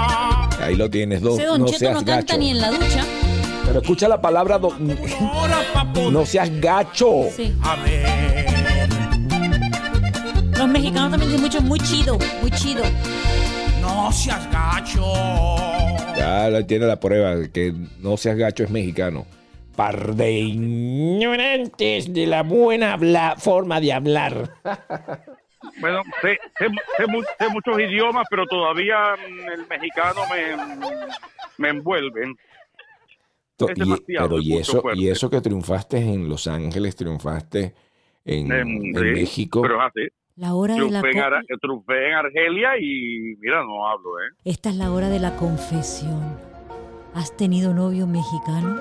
Ahí 0.62 0.76
lo 0.76 0.90
tienes, 0.90 1.20
don. 1.22 1.34
Ese 1.34 1.46
Don 1.46 1.61
No 1.61 1.66
Cheto 1.66 1.78
seas 1.78 1.92
no 1.94 1.98
canta 2.04 2.16
gacho. 2.16 2.38
ni 2.38 2.50
en 2.50 2.61
la 2.61 2.70
ducha. 2.70 3.04
Pero 3.66 3.80
escucha 3.80 4.08
la 4.08 4.20
palabra 4.20 4.58
don. 4.58 4.96
No 6.12 6.26
seas 6.26 6.50
gacho. 6.61 7.24
Sí. 7.34 7.54
A 7.62 7.76
ver, 7.76 8.88
Los 10.58 10.68
mexicanos 10.68 11.11
también 11.12 11.30
dicen 11.30 11.40
mucho, 11.40 11.61
muy 11.62 11.78
chido, 11.80 12.18
muy 12.42 12.50
chido. 12.50 12.82
no 13.80 14.12
seas 14.12 14.50
gacho. 14.52 15.04
Ya 16.16 16.48
lo 16.50 16.64
tiene 16.66 16.86
la 16.86 16.98
prueba. 17.00 17.34
Que 17.52 17.72
no 18.00 18.16
seas 18.16 18.36
gacho 18.36 18.64
es 18.64 18.70
mexicano. 18.70 19.24
Par 19.76 20.14
de 20.14 20.32
ignorantes 20.32 22.12
de 22.12 22.26
la 22.26 22.42
buena 22.42 22.98
forma 23.38 23.80
de 23.80 23.92
hablar. 23.92 24.50
Bueno, 25.79 26.03
sé, 26.23 26.39
sé, 26.59 26.66
sé 26.97 27.07
mu- 27.07 27.23
sé 27.39 27.49
muchos 27.51 27.79
idiomas, 27.81 28.27
pero 28.31 28.47
todavía 28.47 29.14
mm, 29.16 29.49
el 29.53 29.66
mexicano 29.68 30.23
me, 30.31 30.57
me 31.59 31.68
envuelve. 31.68 32.23
Es 33.59 33.77
y- 33.77 34.14
pero 34.16 34.39
y 34.41 34.57
eso, 34.57 34.81
fuerte. 34.81 35.01
y 35.01 35.09
eso 35.09 35.29
que 35.29 35.41
triunfaste 35.41 35.99
en 35.99 36.29
Los 36.29 36.47
Ángeles, 36.47 36.97
triunfaste 36.97 37.75
en, 38.25 38.51
Em, 38.51 38.68
en 38.68 38.95
sí, 38.95 39.05
México. 39.21 39.61
Pero 39.62 39.77
es 39.77 39.89
así. 39.91 40.09
La 40.37 40.55
hora 40.55 40.75
de 40.75 40.91
la 40.91 41.03
Triunfé 41.03 41.11
en, 41.11 41.59
triunfé 41.59 42.09
en 42.09 42.14
Argelia 42.14 42.71
y 42.81 43.37
mira, 43.39 43.62
no 43.62 43.87
hablo, 43.87 44.18
¿eh? 44.21 44.31
Esta 44.45 44.71
es 44.71 44.77
la 44.77 44.91
hora 44.91 45.11
de 45.11 45.18
la 45.18 45.37
confesión. 45.37 46.39
¿Has 47.14 47.37
tenido 47.37 47.75
novio 47.75 48.07
mexicano? 48.07 48.77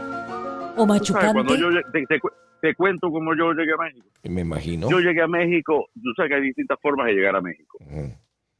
¿O 0.77 0.85
Tú 0.87 1.03
sabes, 1.05 1.33
cuando 1.33 1.55
machucante? 1.55 1.59
yo 1.59 1.69
te, 1.91 2.05
te 2.05 2.19
te 2.61 2.75
cuento 2.75 3.09
cómo 3.09 3.35
yo 3.35 3.53
llegué 3.53 3.73
a 3.73 3.83
México. 3.83 4.07
Me 4.23 4.41
imagino. 4.41 4.89
Yo 4.89 4.99
llegué 4.99 5.21
a 5.21 5.27
México, 5.27 5.87
tú 5.93 6.11
sabes 6.15 6.29
que 6.29 6.35
hay 6.35 6.41
distintas 6.43 6.77
formas 6.81 7.07
de 7.07 7.13
llegar 7.13 7.35
a 7.35 7.41
México. 7.41 7.77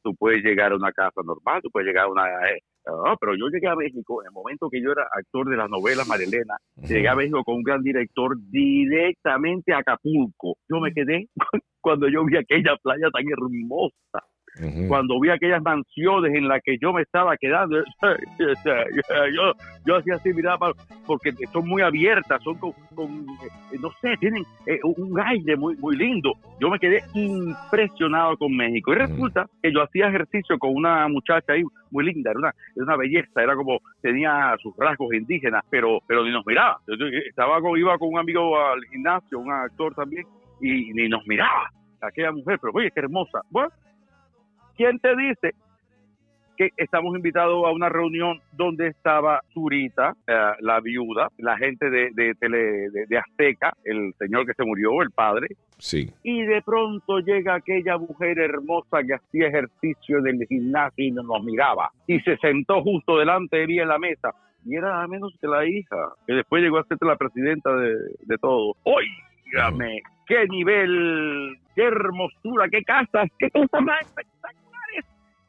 Tú 0.02 0.16
puedes 0.16 0.43
llegar 0.43 0.72
a 0.72 0.76
una 0.76 0.91
casa 0.91 1.22
normal, 1.24 1.62
tú 1.62 1.70
puedes 1.72 1.88
llegar 1.88 2.06
a 2.06 2.10
una, 2.10 2.24
eh, 2.50 2.60
No, 2.86 3.16
pero 3.20 3.36
yo 3.36 3.47
llegué 3.52 3.68
a 3.68 3.76
México 3.76 4.22
en 4.22 4.28
el 4.28 4.34
momento 4.34 4.70
que 4.70 4.82
yo 4.82 4.91
era 4.91 5.04
actor 5.12 5.50
de 5.50 5.58
la 5.58 5.68
novela 5.68 6.04
Marilena. 6.06 6.56
Llegué 6.78 7.08
a 7.08 7.16
México 7.16 7.43
con 7.43 7.56
un 7.56 7.64
gran 7.64 7.84
director 7.84 8.36
directamente 8.50 9.74
a 9.74 9.80
Acapulco. 9.80 10.56
Yo 10.70 10.80
me 10.80 10.93
quedé 10.93 11.28
cuando 11.82 12.08
yo 12.08 12.24
vi 12.26 12.38
aquella 12.38 12.76
playa 12.82 13.10
tan 13.12 13.24
hermosa. 13.30 14.26
Cuando 14.88 15.20
vi 15.20 15.30
aquellas 15.30 15.62
mansiones 15.62 16.34
en 16.36 16.47
las 16.47 16.62
que 16.64 16.78
yo 16.82 16.91
me 16.93 17.01
estaba 17.01 17.38
quedando, 17.38 17.78
yo, 18.38 19.53
yo 19.86 19.95
hacía 19.95 20.16
así, 20.16 20.34
miraba, 20.34 20.72
porque 21.05 21.32
son 21.51 21.68
muy 21.68 21.82
abiertas, 21.82 22.41
son 22.43 22.55
con, 22.57 22.72
con, 22.95 23.10
eh, 23.72 23.78
no 23.82 23.89
sé, 24.01 24.16
tienen 24.20 24.43
eh, 24.66 24.80
un 24.84 25.20
aire 25.20 25.55
muy, 25.55 25.76
muy 25.78 25.95
lindo. 25.95 26.34
Yo 26.60 26.70
me 26.70 26.80
quedé 26.80 27.01
impresionado 27.14 28.38
con 28.38 28.55
México. 28.55 28.91
Y 28.91 28.95
resulta 28.95 29.45
que 29.62 29.72
yo 29.72 29.82
hacía 29.84 30.07
ejercicio 30.07 30.57
con 30.60 30.76
una 30.76 31.07
muchacha 31.07 31.53
ahí 31.53 31.64
muy 31.91 32.05
linda, 32.05 32.32
era 32.32 32.39
una, 32.39 32.49
era 32.76 32.84
una 32.86 32.95
belleza, 32.97 33.41
era 33.41 33.55
como, 33.55 33.80
tenía 34.01 34.55
sus 34.62 34.76
rasgos 34.78 35.14
indígenas, 35.14 35.64
pero, 35.70 35.99
pero 36.07 36.24
ni 36.24 36.32
nos 36.32 36.45
miraba. 36.45 36.78
Yo- 36.88 36.95
yo 36.95 37.05
Estaba 37.28 37.62
con, 37.62 37.78
iba 37.80 37.97
con 37.97 38.10
un 38.10 38.20
amigo 38.20 38.60
al 38.60 38.84
gimnasio, 38.86 39.39
un 39.39 39.51
actor 39.51 39.93
también, 39.95 40.26
y 40.62 40.91
ni 40.93 41.07
nos 41.07 41.26
miraba 41.28 41.70
aquella 42.01 42.32
mujer, 42.32 42.57
pero 42.62 42.72
oye, 42.74 42.91
qué 42.91 42.99
hermosa. 43.01 43.41
Bueno, 43.49 43.70
¿quién 44.80 44.98
te 45.00 45.14
dice 45.16 45.54
que 46.58 46.70
estamos 46.78 47.16
invitados 47.16 47.66
a 47.66 47.72
una 47.72 47.88
reunión 47.90 48.40
donde 48.54 48.88
estaba 48.88 49.42
Zurita, 49.54 50.14
eh, 50.28 50.34
la 50.62 50.80
viuda, 50.80 51.28
la 51.38 51.58
gente 51.58 51.90
de, 51.90 52.10
de, 52.14 52.34
tele- 52.36 52.90
de- 52.92 53.06
de 53.08 53.18
Azteca, 53.18 53.74
el 53.86 54.14
señor 54.20 54.46
que 54.46 54.54
se 54.54 54.64
murió, 54.66 55.02
el 55.02 55.12
padre, 55.12 55.48
Sí. 55.78 56.12
y 56.24 56.42
de 56.44 56.62
pronto 56.62 57.20
llega 57.20 57.56
aquella 57.56 57.98
mujer 57.98 58.40
hermosa 58.40 59.02
que 59.04 59.16
hacía 59.16 59.48
ejercicio 59.48 60.18
en 60.20 60.28
el 60.28 60.48
gimnasio 60.48 61.06
y 61.06 61.12
no 61.12 61.24
nos 61.24 61.44
miraba, 61.44 61.92
y 62.08 62.20
se 62.22 62.36
sentó 62.38 62.82
justo 62.84 63.18
delante 63.18 63.56
de 63.58 63.68
mí 63.68 63.80
en 63.80 63.88
la 63.88 63.98
mesa, 64.00 64.32
y 64.66 64.76
era 64.76 64.90
nada 64.90 65.08
menos 65.08 65.34
que 65.40 65.48
la 65.48 65.66
hija, 65.66 65.96
que 66.28 66.34
después 66.34 66.62
llegó 66.62 66.80
a 66.80 66.84
ser 66.84 66.98
la 67.02 67.16
presidenta 67.16 67.74
de, 67.74 67.96
de 68.26 68.38
todo. 68.38 68.76
Óigame, 68.84 70.02
qué 70.28 70.46
nivel, 70.48 71.58
qué 71.74 71.84
hermosura, 71.84 72.68
qué 72.70 72.84
casas, 72.84 73.30
qué 73.40 73.50
cosas 73.50 73.82
más 73.82 74.02
espectaculares. 74.02 74.60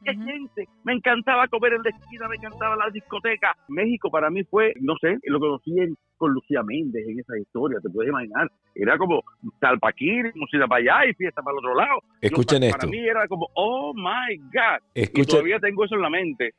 Qué 0.05 0.15
gente, 0.15 0.67
me 0.85 0.95
encantaba 0.95 1.47
comer 1.49 1.75
en 1.75 1.83
la 1.83 1.91
esquina, 1.91 2.29
me 2.29 2.37
encantaba 2.37 2.75
la 2.77 2.89
discoteca. 2.91 3.55
México 3.69 4.11
para 4.11 4.31
mí 4.31 4.43
fue, 4.45 4.73
no 4.81 4.95
sé, 5.01 5.19
lo 5.25 5.39
conocí 5.41 5.79
en- 5.79 5.97
con 6.17 6.33
Lucía 6.33 6.63
Méndez 6.63 7.07
en 7.09 7.19
esa 7.21 7.39
historia, 7.39 7.79
te 7.83 7.89
puedes 7.91 8.11
imaginar. 8.11 8.51
Era 8.75 8.97
como 8.99 9.23
Salpaquir, 9.61 10.33
música 10.35 10.67
para 10.67 10.81
allá 11.01 11.11
y 11.11 11.15
fiesta 11.15 11.41
para 11.43 11.53
el 11.55 11.59
otro 11.59 11.75
lado. 11.75 12.01
Yo, 12.03 12.19
Escuchen 12.21 12.59
para, 12.61 12.67
esto. 12.69 12.79
Para 12.79 12.91
mí 12.91 12.99
era 12.99 13.27
como, 13.29 13.49
oh 13.55 13.93
my 13.95 14.37
God. 14.37 14.83
Y 14.95 15.01
Escuchen- 15.03 15.27
todavía 15.31 15.59
tengo 15.61 15.85
eso 15.85 15.95
en 15.95 16.03
la 16.03 16.11
mente. 16.11 16.53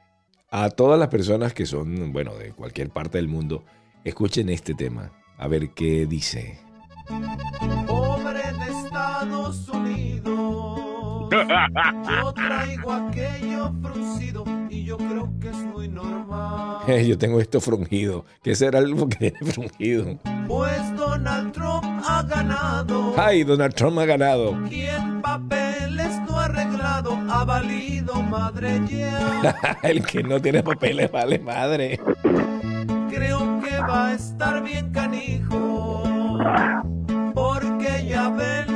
A 0.49 0.69
todas 0.69 0.99
las 0.99 1.07
personas 1.09 1.53
que 1.53 1.65
son, 1.65 2.11
bueno, 2.11 2.35
de 2.35 2.53
cualquier 2.53 2.89
parte 2.89 3.17
del 3.17 3.27
mundo, 3.27 3.63
escuchen 4.03 4.49
este 4.49 4.73
tema. 4.73 5.11
A 5.37 5.47
ver 5.47 5.69
qué 5.75 6.05
dice. 6.07 6.59
Pobre 7.87 8.39
de 8.39 8.71
Estados 8.85 9.69
Unidos. 9.69 10.30
Yo 11.31 12.33
traigo 12.33 12.91
aquello 12.91 13.71
fruncido 13.81 14.43
y 14.69 14.83
yo 14.83 14.97
creo 14.97 15.29
que 15.39 15.49
es 15.49 15.55
muy 15.55 15.87
normal. 15.87 16.79
Yo 17.05 17.17
tengo 17.17 17.39
esto 17.39 17.61
frungido. 17.61 18.25
¿Qué 18.43 18.53
será 18.53 18.79
algo 18.79 19.07
que 19.09 19.31
tiene 19.31 19.51
frungido? 19.53 20.19
Pues 20.47 20.95
Donald 20.97 21.53
Trump 21.53 21.85
ha 22.05 22.23
ganado. 22.23 23.13
Ay, 23.17 23.45
Donald 23.45 23.73
Trump 23.73 23.97
ha 23.99 24.05
ganado. 24.05 24.57
En 24.69 25.21
papeles 25.21 26.19
no 26.29 26.37
arreglado 26.37 27.17
ha 27.29 27.45
valido 27.45 28.21
madre 28.23 28.81
ya. 28.89 29.55
El 29.83 30.05
que 30.05 30.23
no 30.23 30.41
tiene 30.41 30.61
papeles 30.63 31.09
vale 31.09 31.39
madre. 31.39 31.97
Creo 33.09 33.61
que 33.61 33.77
va 33.79 34.07
a 34.09 34.13
estar 34.13 34.61
bien 34.63 34.91
canijo. 34.91 36.03
Porque 37.33 38.05
ya 38.07 38.29
ven 38.29 38.70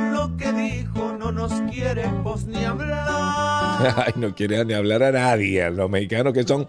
nos 1.36 1.52
quiere 1.70 2.10
pues 2.24 2.46
ni 2.46 2.64
hablar. 2.64 3.94
Ay, 4.06 4.14
no 4.16 4.34
quiere 4.34 4.64
ni 4.64 4.72
hablar 4.72 5.02
a 5.02 5.12
nadie. 5.12 5.62
A 5.62 5.70
los 5.70 5.88
mexicanos 5.88 6.32
que 6.32 6.42
son, 6.42 6.66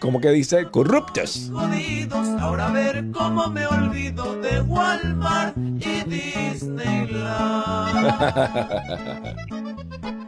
como 0.00 0.20
que 0.20 0.30
dice, 0.30 0.68
corruptos. 0.70 1.48
Jodidos, 1.52 2.28
ahora 2.40 2.66
a 2.66 2.72
ver 2.72 3.04
cómo 3.12 3.48
me 3.48 3.66
olvido 3.66 4.36
de 4.42 4.60
Walmart 4.62 5.56
y 5.56 6.02
Disneyland. 6.10 7.20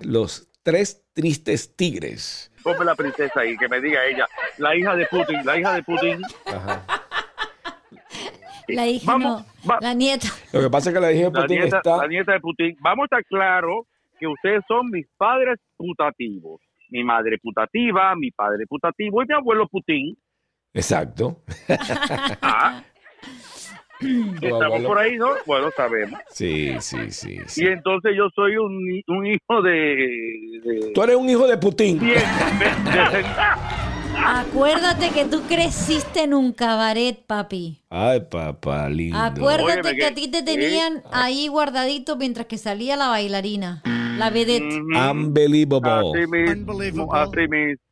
Los 0.02 0.48
tres 0.62 1.02
tristes 1.12 1.74
tigres. 1.74 2.52
Ponme 2.62 2.84
la 2.84 2.94
princesa 2.94 3.40
ahí, 3.40 3.56
que 3.56 3.68
me 3.68 3.80
diga 3.80 4.04
ella, 4.04 4.28
la 4.58 4.76
hija 4.76 4.94
de 4.94 5.06
Putin, 5.06 5.44
la 5.44 5.58
hija 5.58 5.74
de 5.74 5.82
Putin. 5.82 6.22
La 8.74 8.86
hija 8.86 9.18
no, 9.18 9.44
la 9.80 9.94
nieta. 9.94 10.28
Lo 10.52 10.60
que 10.60 10.70
pasa 10.70 10.90
es 10.90 10.94
que 10.94 11.00
la 11.00 11.12
hija 11.12 11.30
de 11.30 11.32
la 11.32 11.40
Putin 11.42 11.60
nieta, 11.60 11.76
está... 11.78 11.96
la 11.98 12.08
nieta 12.08 12.32
de 12.32 12.40
Putin. 12.40 12.76
Vamos 12.80 13.02
a 13.02 13.04
estar 13.06 13.24
claro 13.24 13.86
que 14.18 14.26
ustedes 14.26 14.62
son 14.68 14.90
mis 14.90 15.06
padres 15.16 15.58
putativos. 15.76 16.60
Mi 16.90 17.02
madre 17.04 17.38
putativa, 17.42 18.14
mi 18.16 18.30
padre 18.30 18.66
putativo 18.68 19.22
y 19.22 19.26
mi 19.26 19.34
abuelo 19.34 19.66
Putin. 19.68 20.16
Exacto. 20.74 21.42
Ah. 22.42 22.82
Estamos 24.00 24.62
abuelo. 24.64 24.88
por 24.88 24.98
ahí, 24.98 25.16
¿no? 25.16 25.28
Bueno, 25.46 25.70
sabemos. 25.76 26.18
Sí, 26.30 26.74
sí, 26.80 27.10
sí. 27.12 27.38
sí. 27.46 27.62
Y 27.64 27.68
entonces 27.68 28.12
yo 28.16 28.28
soy 28.34 28.56
un, 28.56 29.00
un 29.06 29.26
hijo 29.26 29.62
de... 29.62 29.70
de 30.64 30.90
Tú 30.92 31.02
eres 31.04 31.14
un 31.14 31.30
hijo 31.30 31.46
de 31.46 31.56
Putin. 31.56 32.00
bien, 32.00 32.16
de- 32.58 32.90
de- 32.90 33.24
Acuérdate 34.16 35.10
que 35.10 35.24
tú 35.24 35.42
creciste 35.48 36.22
en 36.24 36.34
un 36.34 36.52
cabaret, 36.52 37.18
papi. 37.26 37.82
Ay, 37.90 38.20
papá 38.30 38.88
lindo. 38.88 39.18
Acuérdate 39.18 39.72
Óyeme 39.80 39.90
que 39.90 39.96
que- 39.96 40.06
a 40.06 40.14
ti 40.14 40.30
te 40.30 40.42
tenían 40.42 41.02
ahí 41.12 41.48
guardadito 41.48 42.16
mientras 42.16 42.46
que 42.46 42.58
salía 42.58 42.96
la 42.96 43.08
bailarina, 43.08 43.82
la 44.18 44.30
vedette. 44.30 44.80
Unbelievable. 44.80 46.22
Así 46.22 46.30
mismo, 46.30 47.14
así 47.14 47.48
mismo. 47.48 47.82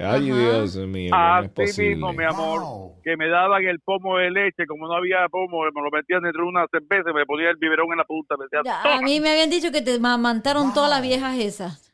Ay, 0.00 0.24
Dios 0.26 0.76
mío. 0.86 1.10
¿cómo 1.10 1.40
es 1.64 1.70
Así 1.70 1.82
mismo, 1.82 2.12
mi 2.12 2.24
amor, 2.24 2.92
que 3.02 3.16
me 3.16 3.28
daban 3.28 3.64
el 3.64 3.80
pomo 3.80 4.18
de 4.18 4.30
leche, 4.30 4.64
como 4.66 4.86
no 4.86 4.94
había 4.94 5.28
pomo, 5.28 5.62
me 5.74 5.82
lo 5.82 5.90
metían 5.90 6.22
dentro 6.22 6.42
de 6.44 6.48
una 6.48 6.66
cerveza, 6.70 7.12
me 7.12 7.26
ponía 7.26 7.50
el 7.50 7.56
biberón 7.56 7.90
en 7.92 7.98
la 7.98 8.04
punta, 8.04 8.36
me 8.36 8.44
decía, 8.44 8.60
Ya, 8.64 8.94
A 8.96 9.00
mí 9.00 9.20
me 9.20 9.30
habían 9.30 9.50
dicho 9.50 9.72
que 9.72 9.82
te 9.82 9.96
amamantaron 9.96 10.72
todas 10.72 10.90
las 10.90 11.02
viejas 11.02 11.36
esas. 11.38 11.87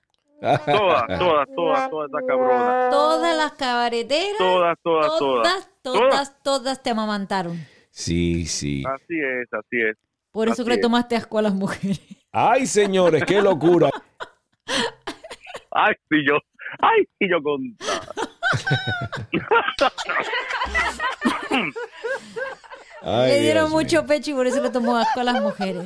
Todas, 0.66 1.07
todas, 1.18 1.49
todas, 1.55 1.90
todas 1.90 2.09
esas 2.11 2.22
cabronas, 2.26 2.90
Todas 2.90 3.36
las 3.36 3.53
cabareteras. 3.53 4.38
todas, 4.38 4.78
todas, 4.82 5.18
todas, 5.18 5.70
Todas, 5.82 5.82
todas, 5.82 6.42
todas 6.42 6.82
te 6.82 6.90
amamantaron. 6.90 7.59
Sí, 7.90 8.47
sí. 8.47 8.82
Así 8.86 9.18
es, 9.20 9.53
así 9.53 9.80
es. 9.80 9.97
Por 10.32 10.49
eso 10.49 10.62
Así 10.62 10.64
que 10.64 10.70
le 10.70 10.74
es. 10.76 10.80
tomaste 10.80 11.16
asco 11.16 11.38
a 11.38 11.42
las 11.42 11.55
mujeres. 11.55 12.01
Ay, 12.32 12.66
señores, 12.66 13.22
qué 13.24 13.40
locura. 13.40 13.90
Ay, 15.76 15.95
si 16.09 16.24
yo, 16.26 16.38
ay, 16.80 17.05
si 17.18 17.28
yo 17.28 17.42
contaba. 17.42 18.14
Ay, 23.05 23.32
le 23.32 23.40
dieron 23.42 23.64
Dios 23.68 23.70
mucho 23.82 24.07
pecho 24.07 24.30
y 24.30 24.34
por 24.34 24.46
eso 24.46 24.62
le 24.62 24.70
tomó 24.70 24.96
asco 24.96 25.20
a 25.20 25.24
las 25.24 25.42
mujeres. 25.42 25.84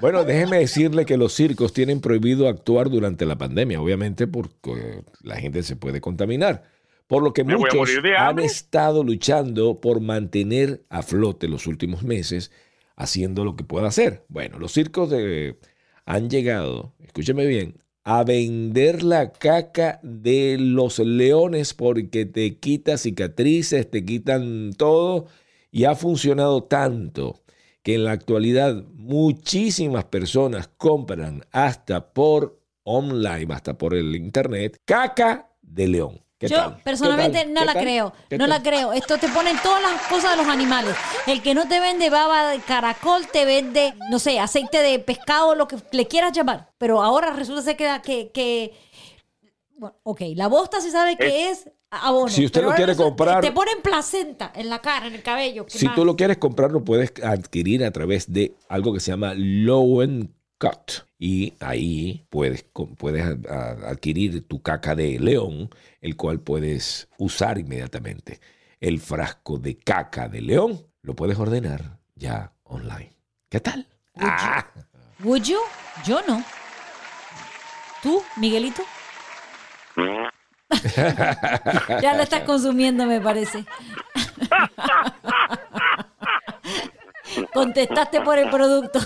Bueno, 0.00 0.24
déjeme 0.24 0.58
decirle 0.58 1.04
que 1.06 1.16
los 1.16 1.32
circos 1.32 1.72
tienen 1.72 2.00
prohibido 2.00 2.48
actuar 2.48 2.90
durante 2.90 3.24
la 3.26 3.36
pandemia, 3.36 3.80
obviamente 3.80 4.26
porque 4.26 5.02
la 5.22 5.36
gente 5.36 5.62
se 5.62 5.76
puede 5.76 6.00
contaminar. 6.00 6.64
Por 7.06 7.22
lo 7.22 7.32
que 7.32 7.44
Me 7.44 7.56
muchos 7.56 7.88
han 8.18 8.38
estado 8.40 9.04
luchando 9.04 9.80
por 9.80 10.00
mantener 10.00 10.84
a 10.90 11.02
flote 11.02 11.48
los 11.48 11.66
últimos 11.66 12.02
meses, 12.02 12.50
haciendo 12.96 13.44
lo 13.44 13.54
que 13.56 13.64
pueda 13.64 13.86
hacer. 13.88 14.24
Bueno, 14.28 14.58
los 14.58 14.72
circos 14.72 15.10
de- 15.10 15.58
han 16.04 16.28
llegado, 16.30 16.94
escúcheme 17.00 17.46
bien, 17.46 17.80
a 18.08 18.22
vender 18.22 19.02
la 19.02 19.32
caca 19.32 19.98
de 20.04 20.58
los 20.60 21.00
leones 21.00 21.74
porque 21.74 22.24
te 22.24 22.56
quita 22.58 22.98
cicatrices, 22.98 23.90
te 23.90 24.04
quitan 24.04 24.70
todo 24.78 25.26
y 25.72 25.86
ha 25.86 25.96
funcionado 25.96 26.62
tanto 26.62 27.42
que 27.82 27.96
en 27.96 28.04
la 28.04 28.12
actualidad 28.12 28.84
muchísimas 28.94 30.04
personas 30.04 30.70
compran 30.76 31.42
hasta 31.50 32.12
por 32.12 32.62
online, 32.84 33.52
hasta 33.52 33.76
por 33.76 33.92
el 33.92 34.14
internet, 34.14 34.80
caca 34.84 35.50
de 35.60 35.88
león. 35.88 36.25
¿Qué 36.38 36.48
Yo 36.48 36.56
tal? 36.56 36.82
personalmente 36.82 37.46
no 37.46 37.60
¿Qué 37.60 37.66
la 37.66 37.72
tal? 37.72 37.82
creo, 37.82 38.12
¿Qué 38.28 38.36
no 38.36 38.42
tal? 38.46 38.50
la 38.50 38.62
creo. 38.62 38.92
Esto 38.92 39.16
te 39.16 39.28
ponen 39.28 39.56
todas 39.62 39.80
las 39.80 40.02
cosas 40.02 40.32
de 40.32 40.36
los 40.36 40.46
animales. 40.46 40.94
El 41.26 41.40
que 41.42 41.54
no 41.54 41.66
te 41.66 41.80
vende 41.80 42.10
baba 42.10 42.50
de 42.50 42.58
caracol 42.60 43.26
te 43.32 43.46
vende, 43.46 43.94
no 44.10 44.18
sé, 44.18 44.38
aceite 44.38 44.82
de 44.82 44.98
pescado, 44.98 45.54
lo 45.54 45.66
que 45.66 45.76
le 45.92 46.06
quieras 46.06 46.32
llamar. 46.32 46.70
Pero 46.76 47.02
ahora 47.02 47.32
resulta 47.32 47.62
ser 47.62 47.76
que, 47.76 47.88
que, 48.04 48.30
que- 48.34 48.74
bueno, 49.78 49.96
ok, 50.02 50.20
la 50.34 50.48
bosta 50.48 50.80
se 50.82 50.90
sabe 50.90 51.16
que 51.16 51.48
es 51.50 51.70
abono. 51.90 52.28
Si 52.28 52.44
usted 52.44 52.62
lo 52.62 52.68
quiere 52.74 52.92
resulta- 52.92 53.08
comprar- 53.08 53.40
te 53.40 53.52
ponen 53.52 53.80
placenta 53.82 54.52
en 54.54 54.68
la 54.68 54.80
cara, 54.80 55.06
en 55.06 55.14
el 55.14 55.22
cabello. 55.22 55.64
¿qué 55.64 55.78
Si 55.78 55.86
más? 55.86 55.94
tú 55.94 56.04
lo 56.04 56.16
quieres 56.16 56.36
comprar, 56.36 56.70
lo 56.70 56.84
puedes 56.84 57.12
adquirir 57.22 57.82
a 57.82 57.90
través 57.92 58.30
de 58.30 58.54
algo 58.68 58.92
que 58.92 59.00
se 59.00 59.10
llama 59.10 59.32
Lowen 59.34 60.34
Cut. 60.58 61.06
Y 61.18 61.54
ahí 61.60 62.26
puedes, 62.30 62.64
puedes 62.98 63.24
adquirir 63.48 64.46
tu 64.46 64.62
caca 64.62 64.94
de 64.94 65.18
león, 65.18 65.70
el 66.00 66.16
cual 66.16 66.40
puedes 66.40 67.08
usar 67.18 67.58
inmediatamente. 67.58 68.40
El 68.80 69.00
frasco 69.00 69.58
de 69.58 69.76
caca 69.76 70.28
de 70.28 70.42
león 70.42 70.86
lo 71.02 71.14
puedes 71.14 71.38
ordenar 71.38 71.98
ya 72.14 72.52
online. 72.64 73.12
¿Qué 73.48 73.60
tal? 73.60 73.86
Ah, 74.18 74.66
¿Would 75.22 75.44
you? 75.44 75.58
Yo 76.04 76.20
no. 76.26 76.42
¿Tú, 78.02 78.22
Miguelito? 78.36 78.82
Ya 82.02 82.14
lo 82.14 82.22
estás 82.22 82.42
consumiendo, 82.42 83.06
me 83.06 83.20
parece. 83.20 83.64
Contestaste 87.52 88.20
por 88.20 88.38
el 88.38 88.50
producto. 88.50 88.98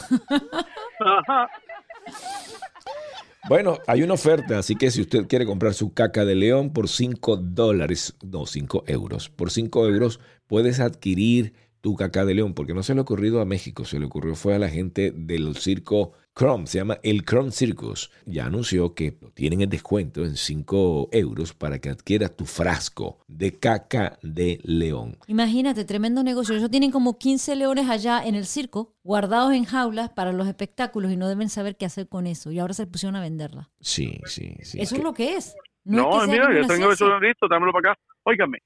Bueno, 3.48 3.78
hay 3.86 4.02
una 4.02 4.14
oferta, 4.14 4.58
así 4.58 4.76
que 4.76 4.90
si 4.90 5.00
usted 5.00 5.26
quiere 5.26 5.46
comprar 5.46 5.74
su 5.74 5.92
caca 5.94 6.24
de 6.24 6.34
león 6.34 6.72
por 6.72 6.88
5 6.88 7.38
dólares, 7.38 8.14
no, 8.22 8.46
5 8.46 8.84
euros, 8.86 9.28
por 9.30 9.50
5 9.50 9.86
euros 9.86 10.20
puedes 10.46 10.78
adquirir 10.78 11.54
tu 11.80 11.96
caca 11.96 12.24
de 12.24 12.34
león, 12.34 12.54
porque 12.54 12.74
no 12.74 12.82
se 12.82 12.94
le 12.94 13.00
ha 13.00 13.02
ocurrido 13.02 13.40
a 13.40 13.44
México, 13.44 13.84
se 13.84 13.98
le 13.98 14.06
ocurrió 14.06 14.34
fue 14.34 14.54
a 14.54 14.58
la 14.58 14.68
gente 14.68 15.12
del 15.12 15.56
circo 15.56 16.12
Chrome, 16.36 16.66
se 16.66 16.78
llama 16.78 16.98
el 17.02 17.24
Chrome 17.24 17.50
Circus. 17.50 18.10
Ya 18.24 18.46
anunció 18.46 18.94
que 18.94 19.12
tienen 19.34 19.60
el 19.60 19.68
descuento 19.68 20.24
en 20.24 20.36
5 20.36 21.08
euros 21.12 21.52
para 21.52 21.80
que 21.80 21.90
adquieras 21.90 22.36
tu 22.36 22.46
frasco 22.46 23.18
de 23.26 23.58
caca 23.58 24.18
de 24.22 24.60
león. 24.62 25.16
Imagínate, 25.26 25.84
tremendo 25.84 26.22
negocio. 26.22 26.56
Ellos 26.56 26.70
tienen 26.70 26.92
como 26.92 27.18
15 27.18 27.56
leones 27.56 27.90
allá 27.90 28.24
en 28.24 28.36
el 28.36 28.46
circo, 28.46 28.94
guardados 29.02 29.52
en 29.52 29.64
jaulas 29.64 30.10
para 30.10 30.32
los 30.32 30.46
espectáculos 30.46 31.12
y 31.12 31.16
no 31.16 31.28
deben 31.28 31.48
saber 31.48 31.76
qué 31.76 31.84
hacer 31.84 32.08
con 32.08 32.26
eso. 32.26 32.52
Y 32.52 32.58
ahora 32.58 32.74
se 32.74 32.86
pusieron 32.86 33.16
a 33.16 33.20
venderla. 33.20 33.68
Sí, 33.80 34.20
sí, 34.24 34.56
sí. 34.62 34.80
eso 34.80 34.96
es 34.96 35.02
lo 35.02 35.12
que 35.12 35.36
es. 35.36 35.56
No, 35.84 36.22
es 36.22 36.26
que 36.26 36.32
mira, 36.32 36.54
yo 36.54 36.66
tengo 36.66 36.92
eso 36.92 37.18
listo, 37.18 37.48
dámelo 37.48 37.72
para 37.72 37.92
acá. 37.92 38.00
Óigame, 38.22 38.58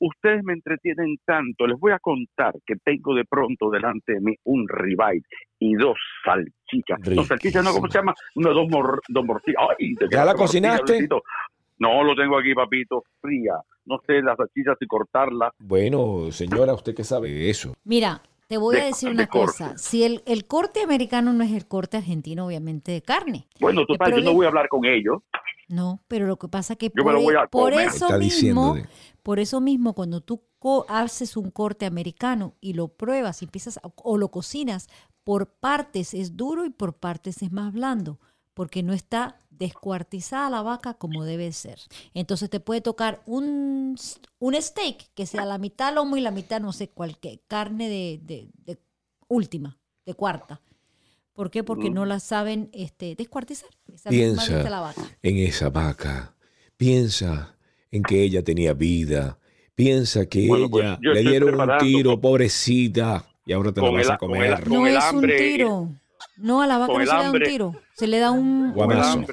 ustedes 0.00 0.42
me 0.44 0.52
entretienen 0.52 1.16
tanto. 1.24 1.66
Les 1.66 1.78
voy 1.78 1.92
a 1.92 1.98
contar 1.98 2.54
que 2.66 2.74
tengo 2.84 3.14
de 3.14 3.24
pronto 3.24 3.70
delante 3.70 4.14
de 4.14 4.20
mí 4.20 4.34
un 4.44 4.66
ribeye 4.68 5.22
y 5.58 5.74
dos 5.74 5.96
salchichas. 6.24 6.98
Dos 7.14 7.26
salchichas, 7.26 7.64
¿no? 7.64 7.72
¿Cómo 7.72 7.88
se 7.88 7.98
llama? 7.98 8.14
No, 8.36 8.52
dos, 8.54 8.68
mor, 8.68 9.00
dos 9.08 9.24
morcillas. 9.24 9.62
Ay, 9.78 9.94
¿Ya 10.10 10.24
la 10.24 10.34
morcilla, 10.34 10.36
cocinaste? 10.36 10.92
Luisito. 10.92 11.22
No, 11.80 12.02
lo 12.02 12.14
tengo 12.16 12.38
aquí, 12.38 12.54
papito, 12.54 13.04
fría. 13.20 13.54
No 13.86 13.98
sé 14.06 14.20
las 14.22 14.36
salchichas 14.36 14.76
y 14.80 14.86
cortarlas. 14.86 15.52
Bueno, 15.58 16.30
señora, 16.32 16.74
¿usted 16.74 16.94
qué 16.94 17.04
sabe 17.04 17.30
de 17.30 17.50
eso? 17.50 17.74
Mira, 17.84 18.20
te 18.48 18.56
voy 18.58 18.76
a 18.76 18.80
De- 18.80 18.86
decir 18.86 19.10
de 19.10 19.14
una 19.14 19.26
corte. 19.28 19.46
cosa. 19.64 19.78
Si 19.78 20.02
el, 20.04 20.22
el 20.26 20.46
corte 20.46 20.82
americano 20.82 21.32
no 21.32 21.44
es 21.44 21.52
el 21.52 21.66
corte 21.68 21.96
argentino, 21.98 22.46
obviamente, 22.46 22.92
de 22.92 23.02
carne. 23.02 23.46
Bueno, 23.60 23.86
total, 23.86 24.14
yo 24.16 24.20
no 24.22 24.32
voy 24.34 24.46
a 24.46 24.48
hablar 24.48 24.68
con 24.68 24.84
ellos. 24.84 25.22
No, 25.68 26.02
pero 26.08 26.26
lo 26.26 26.38
que 26.38 26.48
pasa 26.48 26.76
que 26.76 26.86
Yo 26.86 26.92
me 26.96 27.02
por, 27.04 27.12
lo 27.14 27.20
voy 27.22 27.34
e- 27.34 27.48
por 27.48 27.72
eso 27.74 28.08
mismo, 28.18 28.74
por 29.22 29.38
eso 29.38 29.60
mismo, 29.60 29.94
cuando 29.94 30.22
tú 30.22 30.42
co- 30.58 30.86
haces 30.88 31.36
un 31.36 31.50
corte 31.50 31.84
americano 31.84 32.54
y 32.60 32.72
lo 32.72 32.88
pruebas 32.88 33.42
y 33.42 33.44
empiezas 33.44 33.76
a- 33.78 33.82
o 33.96 34.16
lo 34.16 34.30
cocinas, 34.30 34.88
por 35.24 35.46
partes 35.50 36.14
es 36.14 36.36
duro 36.36 36.64
y 36.64 36.70
por 36.70 36.94
partes 36.94 37.42
es 37.42 37.52
más 37.52 37.72
blando, 37.74 38.18
porque 38.54 38.82
no 38.82 38.94
está 38.94 39.36
descuartizada 39.50 40.48
la 40.48 40.62
vaca 40.62 40.94
como 40.94 41.24
debe 41.24 41.52
ser. 41.52 41.78
Entonces 42.14 42.48
te 42.48 42.60
puede 42.60 42.80
tocar 42.80 43.22
un, 43.26 43.94
un 44.38 44.54
steak 44.62 45.10
que 45.14 45.26
sea 45.26 45.44
la 45.44 45.58
mitad 45.58 45.94
lomo 45.94 46.16
y 46.16 46.22
la 46.22 46.30
mitad 46.30 46.60
no 46.60 46.72
sé 46.72 46.88
cuál, 46.88 47.18
que- 47.18 47.40
carne 47.46 47.88
de, 47.90 48.20
de- 48.22 48.48
de 48.64 48.78
última, 49.28 49.78
de 50.06 50.14
cuarta. 50.14 50.62
¿Por 51.38 51.52
qué? 51.52 51.62
Porque 51.62 51.88
Mm. 51.88 51.94
no 51.94 52.04
la 52.04 52.18
saben 52.18 52.68
este, 52.72 53.14
descuartizar. 53.14 53.68
Esa 53.94 54.10
misma 54.10 54.42
dice 54.42 54.52
Piensa 54.54 54.70
la 54.70 54.80
vaca. 54.80 55.02
en 55.22 55.36
esa 55.36 55.70
vaca. 55.70 56.34
Piensa 56.76 57.56
en 57.92 58.02
que 58.02 58.24
ella 58.24 58.42
tenía 58.42 58.72
vida. 58.72 59.38
Piensa 59.76 60.26
que 60.26 60.48
Bueno, 60.48 60.68
pues, 60.68 60.84
ella 60.84 60.98
le 61.00 61.20
dieron 61.22 61.60
un 61.60 61.78
tiro, 61.78 62.20
pobrecita. 62.20 63.24
Y 63.46 63.52
ahora 63.52 63.70
te 63.70 63.80
la 63.80 63.86
Con 63.86 63.96
vas 63.96 64.06
el- 64.06 64.10
a 64.12 64.18
con 64.18 64.30
el- 64.34 64.36
comer. 64.50 64.64
con 64.64 64.72
No 64.72 64.86
el 64.88 64.96
es 64.96 65.04
hambre, 65.04 65.32
un 65.32 65.38
tiro. 65.52 65.88
No, 66.38 66.60
a 66.60 66.66
la 66.66 66.78
vaca 66.78 66.92
no 66.92 66.98
se 66.98 67.04
le 67.04 67.06
da 67.22 67.30
un 67.30 67.40
tiro. 67.42 67.74
Se 67.94 68.06
le 68.08 68.18
da 68.18 68.30
un... 68.32 68.72
Guamazo. 68.72 69.24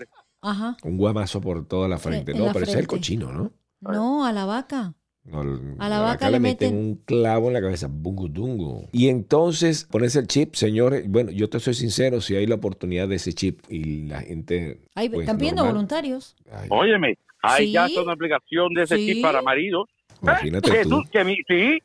Ajá. 0.41 0.77
Un 0.83 0.97
guamazo 0.97 1.41
por 1.41 1.67
toda 1.67 1.87
la 1.87 1.97
frente. 1.97 2.33
En 2.33 2.37
No, 2.37 2.45
la 2.45 2.53
pero 2.53 2.65
es 2.67 2.75
el 2.75 2.85
cochino, 2.85 3.31
¿no? 3.33 3.51
No, 3.81 4.25
a 4.25 4.31
la 4.31 4.45
vaca. 4.45 4.93
No, 5.25 5.41
A 5.79 5.89
la 5.89 6.01
vaca 6.01 6.27
le 6.27 6.33
le 6.33 6.39
meten 6.39 6.71
meten- 6.73 6.77
un 6.79 6.95
clavo 7.03 7.47
en 7.47 7.53
la 7.53 7.61
cabeza, 7.61 7.87
bungo 7.89 8.27
dungo. 8.27 8.87
Y 8.91 9.09
entonces 9.09 9.85
pones 9.85 10.15
el 10.15 10.27
chip, 10.27 10.53
señores. 10.53 11.09
Bueno, 11.09 11.31
yo 11.31 11.49
te 11.49 11.59
soy 11.59 11.73
sincero, 11.73 12.21
si 12.21 12.35
hay 12.35 12.45
la 12.45 12.55
oportunidad 12.55 13.07
de 13.07 13.15
ese 13.15 13.33
chip 13.33 13.59
y 13.67 14.03
la 14.07 14.21
gente. 14.21 14.81
Ahí 14.93 15.09
pues, 15.09 15.21
están 15.21 15.37
pidiendo 15.39 15.65
voluntarios. 15.65 16.35
Óyeme, 16.69 17.17
hay 17.41 17.65
Sí. 17.67 17.71
ya 17.71 17.85
hasta 17.85 18.03
una 18.03 18.13
aplicación 18.13 18.73
de 18.75 18.83
ese 18.83 18.97
Sí. 18.97 19.05
chip 19.13 19.21
para 19.23 19.41
maridos. 19.41 19.89
Imagínate 20.21 20.71
que 20.71 20.83
tú. 20.83 20.89
tú- 20.89 21.03
que 21.11 21.23
mi- 21.23 21.37
sí, 21.47 21.79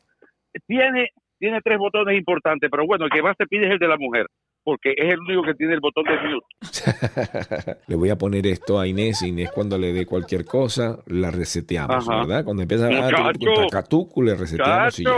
tiene, 0.67 1.09
tiene 1.39 1.59
tres 1.63 1.79
botones 1.79 2.17
importantes, 2.17 2.69
pero 2.69 2.85
bueno, 2.85 3.05
el 3.05 3.11
que 3.11 3.21
más 3.23 3.35
te 3.37 3.47
pide 3.47 3.65
es 3.67 3.73
el 3.73 3.79
de 3.79 3.87
la 3.87 3.97
mujer, 3.97 4.27
porque 4.63 4.93
es 4.97 5.13
el 5.13 5.19
único 5.19 5.43
que 5.43 5.53
tiene 5.55 5.73
el 5.73 5.79
botón 5.79 6.03
de 6.05 6.11
mute. 6.29 7.77
le 7.87 7.95
voy 7.95 8.09
a 8.09 8.17
poner 8.17 8.45
esto 8.47 8.79
a 8.79 8.87
Inés. 8.87 9.21
Inés, 9.21 9.51
cuando 9.51 9.77
le 9.77 9.93
dé 9.93 10.05
cualquier 10.05 10.45
cosa, 10.45 10.99
la 11.07 11.31
reseteamos, 11.31 12.07
Ajá. 12.07 12.19
¿verdad? 12.25 12.45
Cuando 12.45 12.63
empieza 12.63 12.87
a 12.87 13.09
tacatucu, 13.09 14.21
le 14.21 14.35
reseteamos 14.35 14.99
y. 14.99 15.03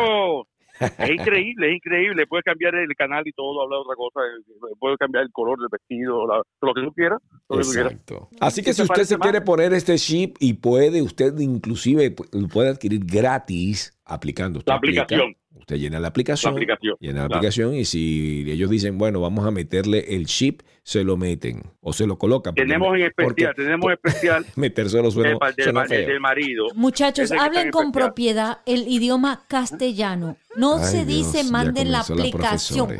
Es 0.97 1.09
increíble, 1.11 1.69
es 1.69 1.75
increíble. 1.75 2.25
Puedes 2.27 2.43
cambiar 2.43 2.73
el 2.75 2.89
canal 2.97 3.21
y 3.25 3.31
todo, 3.33 3.61
hablar 3.61 3.77
de 3.77 3.81
otra 3.83 3.95
cosa. 3.95 4.19
eh, 4.21 4.73
Puedes 4.79 4.97
cambiar 4.97 5.23
el 5.23 5.31
color 5.31 5.59
del 5.59 5.67
vestido, 5.71 6.27
la- 6.27 6.41
lo 6.61 6.73
que 6.73 6.81
tú 6.81 6.91
quieras. 6.93 7.19
Lo 7.47 7.57
que 7.57 7.63
tú 7.63 7.69
quieras. 7.69 7.91
Exacto. 7.93 8.27
Así 8.41 8.61
que 8.61 8.71
¿Qué 8.71 8.73
si 8.73 8.77
te 8.81 8.91
usted 8.91 9.03
se 9.03 9.17
quiere 9.19 9.41
poner 9.41 9.71
este 9.73 9.95
chip 9.97 10.35
y 10.39 10.53
puede, 10.55 11.01
usted 11.03 11.37
inclusive 11.39 12.15
lo 12.33 12.47
puede 12.47 12.69
adquirir 12.69 13.01
gratis 13.05 13.97
aplicando. 14.05 14.59
Usted 14.59 14.71
La 14.71 14.75
aplica, 14.77 15.01
aplicación. 15.03 15.35
usted 15.55 15.75
llena 15.77 15.99
la 15.99 16.07
aplicación. 16.09 16.51
La 16.53 16.57
aplicación, 16.57 16.97
Llena 16.99 17.13
la 17.13 17.27
claro. 17.27 17.35
aplicación 17.37 17.73
y 17.75 17.85
si 17.85 18.43
ellos 18.49 18.69
dicen, 18.69 18.97
bueno, 18.97 19.21
vamos 19.21 19.45
a 19.45 19.51
meterle 19.51 20.15
el 20.15 20.25
chip, 20.25 20.61
se 20.83 21.03
lo 21.05 21.15
meten 21.15 21.63
o 21.79 21.93
se 21.93 22.05
lo 22.05 22.17
colocan. 22.17 22.53
porque- 22.53 22.67
Tenemos 22.67 22.95
en 22.95 23.01
especial, 23.03 23.25
porque 23.53 23.61
tenemos 23.63 23.91
especial 23.93 24.45
metérselo 24.57 25.11
suena, 25.11 25.31
el, 25.31 25.55
del, 25.55 25.73
suena 25.73 26.19
marido. 26.19 26.67
Muchachos, 26.75 27.31
hablen 27.31 27.67
en 27.67 27.71
con 27.71 27.85
especial. 27.87 28.07
propiedad 28.09 28.57
el 28.65 28.87
idioma 28.87 29.43
castellano. 29.47 30.35
No 30.57 30.77
Ay, 30.77 30.85
se 30.85 31.05
dice 31.05 31.39
Dios, 31.39 31.51
manden 31.51 31.91
la 31.91 32.01
aplicación. 32.01 32.97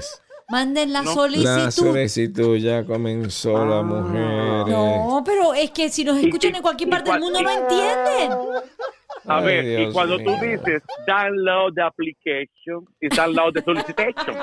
Manden 0.49 0.91
la 0.93 1.01
No. 1.01 1.09
La 1.09 1.13
solicitud. 1.15 1.71
solicitud 1.71 2.57
ya 2.57 2.85
comenzó 2.85 3.65
la 3.65 3.81
mujer. 3.81 4.67
No, 4.67 5.23
pero 5.25 5.53
es 5.53 5.71
que 5.71 5.89
si 5.89 6.03
nos 6.03 6.17
escuchan 6.17 6.53
en 6.55 6.61
cualquier 6.61 6.89
parte 6.89 7.11
del 7.11 7.21
mundo 7.21 7.41
no 7.41 7.49
entienden. 7.59 8.37
A 9.25 9.37
Ay, 9.37 9.45
ver, 9.45 9.65
Dios 9.65 9.89
y 9.89 9.93
cuando 9.93 10.17
tú 10.17 10.31
mío. 10.37 10.39
dices 10.41 10.83
download 11.07 11.73
the 11.75 11.81
application 11.81 12.85
y 12.99 13.07
download 13.07 13.53
the 13.53 13.61
solicitation. 13.63 14.35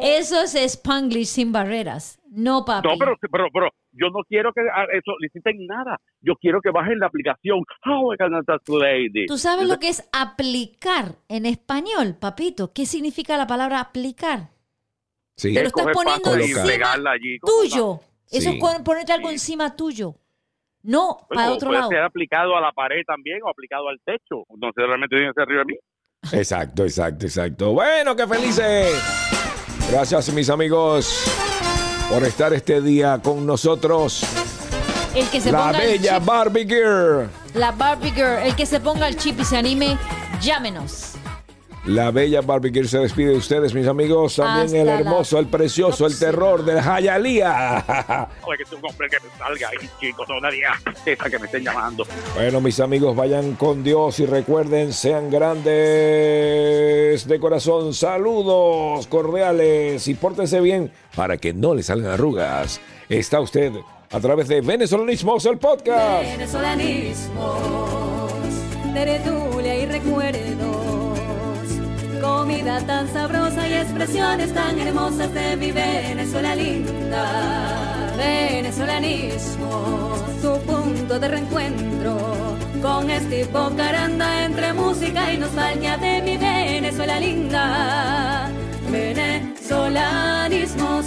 Eso 0.00 0.42
es 0.42 0.54
Spanglish 0.54 1.26
sin 1.26 1.52
barreras. 1.52 2.18
No, 2.30 2.64
papi. 2.64 2.88
No, 2.88 2.94
pero, 2.98 3.16
pero, 3.30 3.46
pero 3.52 3.68
yo 3.92 4.08
no 4.08 4.20
quiero 4.26 4.52
que 4.54 4.62
ah, 4.74 4.86
soliciten 5.04 5.66
nada. 5.66 6.00
Yo 6.22 6.34
quiero 6.36 6.60
que 6.62 6.70
bajen 6.70 6.98
la 6.98 7.06
aplicación. 7.06 7.62
How 7.84 8.14
I 8.14 8.16
can 8.16 8.30
that 8.46 8.60
lady? 8.68 9.26
¿Tú 9.26 9.36
sabes 9.36 9.68
lo 9.68 9.78
que 9.78 9.88
es 9.88 10.08
aplicar 10.12 11.16
en 11.28 11.44
español, 11.46 12.16
papito? 12.18 12.72
¿Qué 12.72 12.86
significa 12.86 13.36
la 13.36 13.46
palabra 13.46 13.80
aplicar? 13.80 14.48
Sí. 15.36 15.52
Te 15.52 15.60
lo 15.60 15.68
estás 15.68 15.86
poniendo 15.92 16.34
encima 16.34 16.62
pegarla 16.64 17.10
allí, 17.12 17.38
¿cómo 17.38 17.52
tuyo. 17.62 18.00
Eso 18.30 18.50
Sí. 18.50 18.58
es 18.62 18.82
ponerte 18.82 19.12
algo 19.12 19.28
encima 19.30 19.76
tuyo. 19.76 20.14
No 20.82 21.18
va? 21.20 21.26
para 21.28 21.40
Bueno, 21.42 21.52
otro 21.54 21.68
puede 21.68 21.78
lado. 21.80 21.90
ser 21.90 22.02
aplicado 22.02 22.56
a 22.56 22.60
la 22.60 22.72
pared 22.72 23.02
también 23.06 23.40
o 23.44 23.48
aplicado 23.48 23.88
al 23.88 23.98
techo. 24.04 24.44
No 24.56 24.68
sé, 24.74 24.82
realmente 24.86 25.16
tiene 25.16 25.28
que 25.28 25.34
ser 25.34 25.42
arriba 25.44 25.60
de 25.60 25.72
mí. 25.72 25.78
Exacto, 26.40 26.84
exacto, 26.84 27.26
exacto. 27.26 27.72
Bueno, 27.72 28.14
qué 28.16 28.26
felices. 28.26 29.02
Gracias, 29.90 30.32
mis 30.32 30.48
amigos, 30.50 31.24
por 32.10 32.22
estar 32.24 32.52
este 32.52 32.80
día 32.80 33.20
con 33.22 33.44
nosotros. 33.46 34.22
El 35.14 35.28
que 35.28 35.40
se 35.40 35.52
La 35.52 35.66
ponga 35.66 35.82
el 35.84 35.90
bella 35.98 36.18
chip, 36.18 36.24
Barbie 36.26 36.64
Girl. 36.66 37.28
la 37.54 37.72
Barbie 37.72 38.10
Girl, 38.12 38.38
el 38.44 38.56
que 38.56 38.64
se 38.64 38.80
ponga 38.80 39.08
el 39.08 39.16
chip 39.16 39.38
y 39.40 39.44
se 39.44 39.58
anime, 39.58 39.98
llámenos. 40.40 41.11
La 41.84 42.12
bella 42.12 42.40
Barbie 42.42 42.70
Girl 42.70 42.88
se 42.88 42.98
despide 42.98 43.30
de 43.30 43.36
ustedes, 43.36 43.74
mis 43.74 43.88
amigos. 43.88 44.36
También 44.36 44.66
Hasta 44.66 44.78
el 44.78 44.88
hermoso, 44.88 45.40
el 45.40 45.46
precioso, 45.46 46.06
el 46.06 46.16
terror 46.16 46.64
del 46.64 46.80
Jayalía. 46.80 48.28
Oye, 48.44 48.58
que 48.58 48.62
es 48.62 48.72
un 48.72 48.88
hombre 48.88 49.08
que 49.08 49.16
me 49.18 49.28
salga 49.36 49.68
ahí, 49.68 49.88
chicos, 49.98 50.28
nadie 50.40 50.62
esa 51.04 51.28
que 51.28 51.38
me 51.40 51.46
estén 51.46 51.64
llamando. 51.64 52.06
Bueno, 52.34 52.60
mis 52.60 52.78
amigos, 52.78 53.16
vayan 53.16 53.56
con 53.56 53.82
Dios 53.82 54.20
y 54.20 54.26
recuerden, 54.26 54.92
sean 54.92 55.28
grandes 55.28 55.66
de 57.26 57.40
corazón. 57.40 57.94
Saludos 57.94 59.08
cordiales 59.08 60.06
y 60.06 60.14
pórtense 60.14 60.60
bien 60.60 60.92
para 61.16 61.36
que 61.36 61.52
no 61.52 61.74
les 61.74 61.86
salgan 61.86 62.12
arrugas. 62.12 62.80
Está 63.08 63.40
usted 63.40 63.72
a 64.12 64.20
través 64.20 64.46
de 64.46 64.60
Venezolanismos, 64.60 65.44
el 65.46 65.58
podcast. 65.58 66.22
Venezolanismos, 66.22 67.60
tertulia 68.94 69.78
y 69.78 69.86
recuerdos 69.86 70.91
comida 72.22 72.80
tan 72.86 73.12
sabrosa 73.12 73.68
y 73.68 73.74
expresiones 73.74 74.54
tan 74.54 74.78
hermosas 74.78 75.34
de 75.34 75.56
mi 75.56 75.72
Venezuela 75.72 76.54
linda. 76.54 78.14
Venezolanismo, 78.16 80.14
su 80.40 80.56
punto 80.60 81.18
de 81.18 81.28
reencuentro 81.28 82.16
con 82.80 83.10
este 83.10 83.48
caranda 83.76 84.44
entre 84.44 84.72
música 84.72 85.32
y 85.32 85.38
nostalgia 85.38 85.96
de 85.96 86.22
mi 86.22 86.36
Venezuela 86.36 87.18
linda. 87.18 88.48
Venezolanismos 88.90 91.06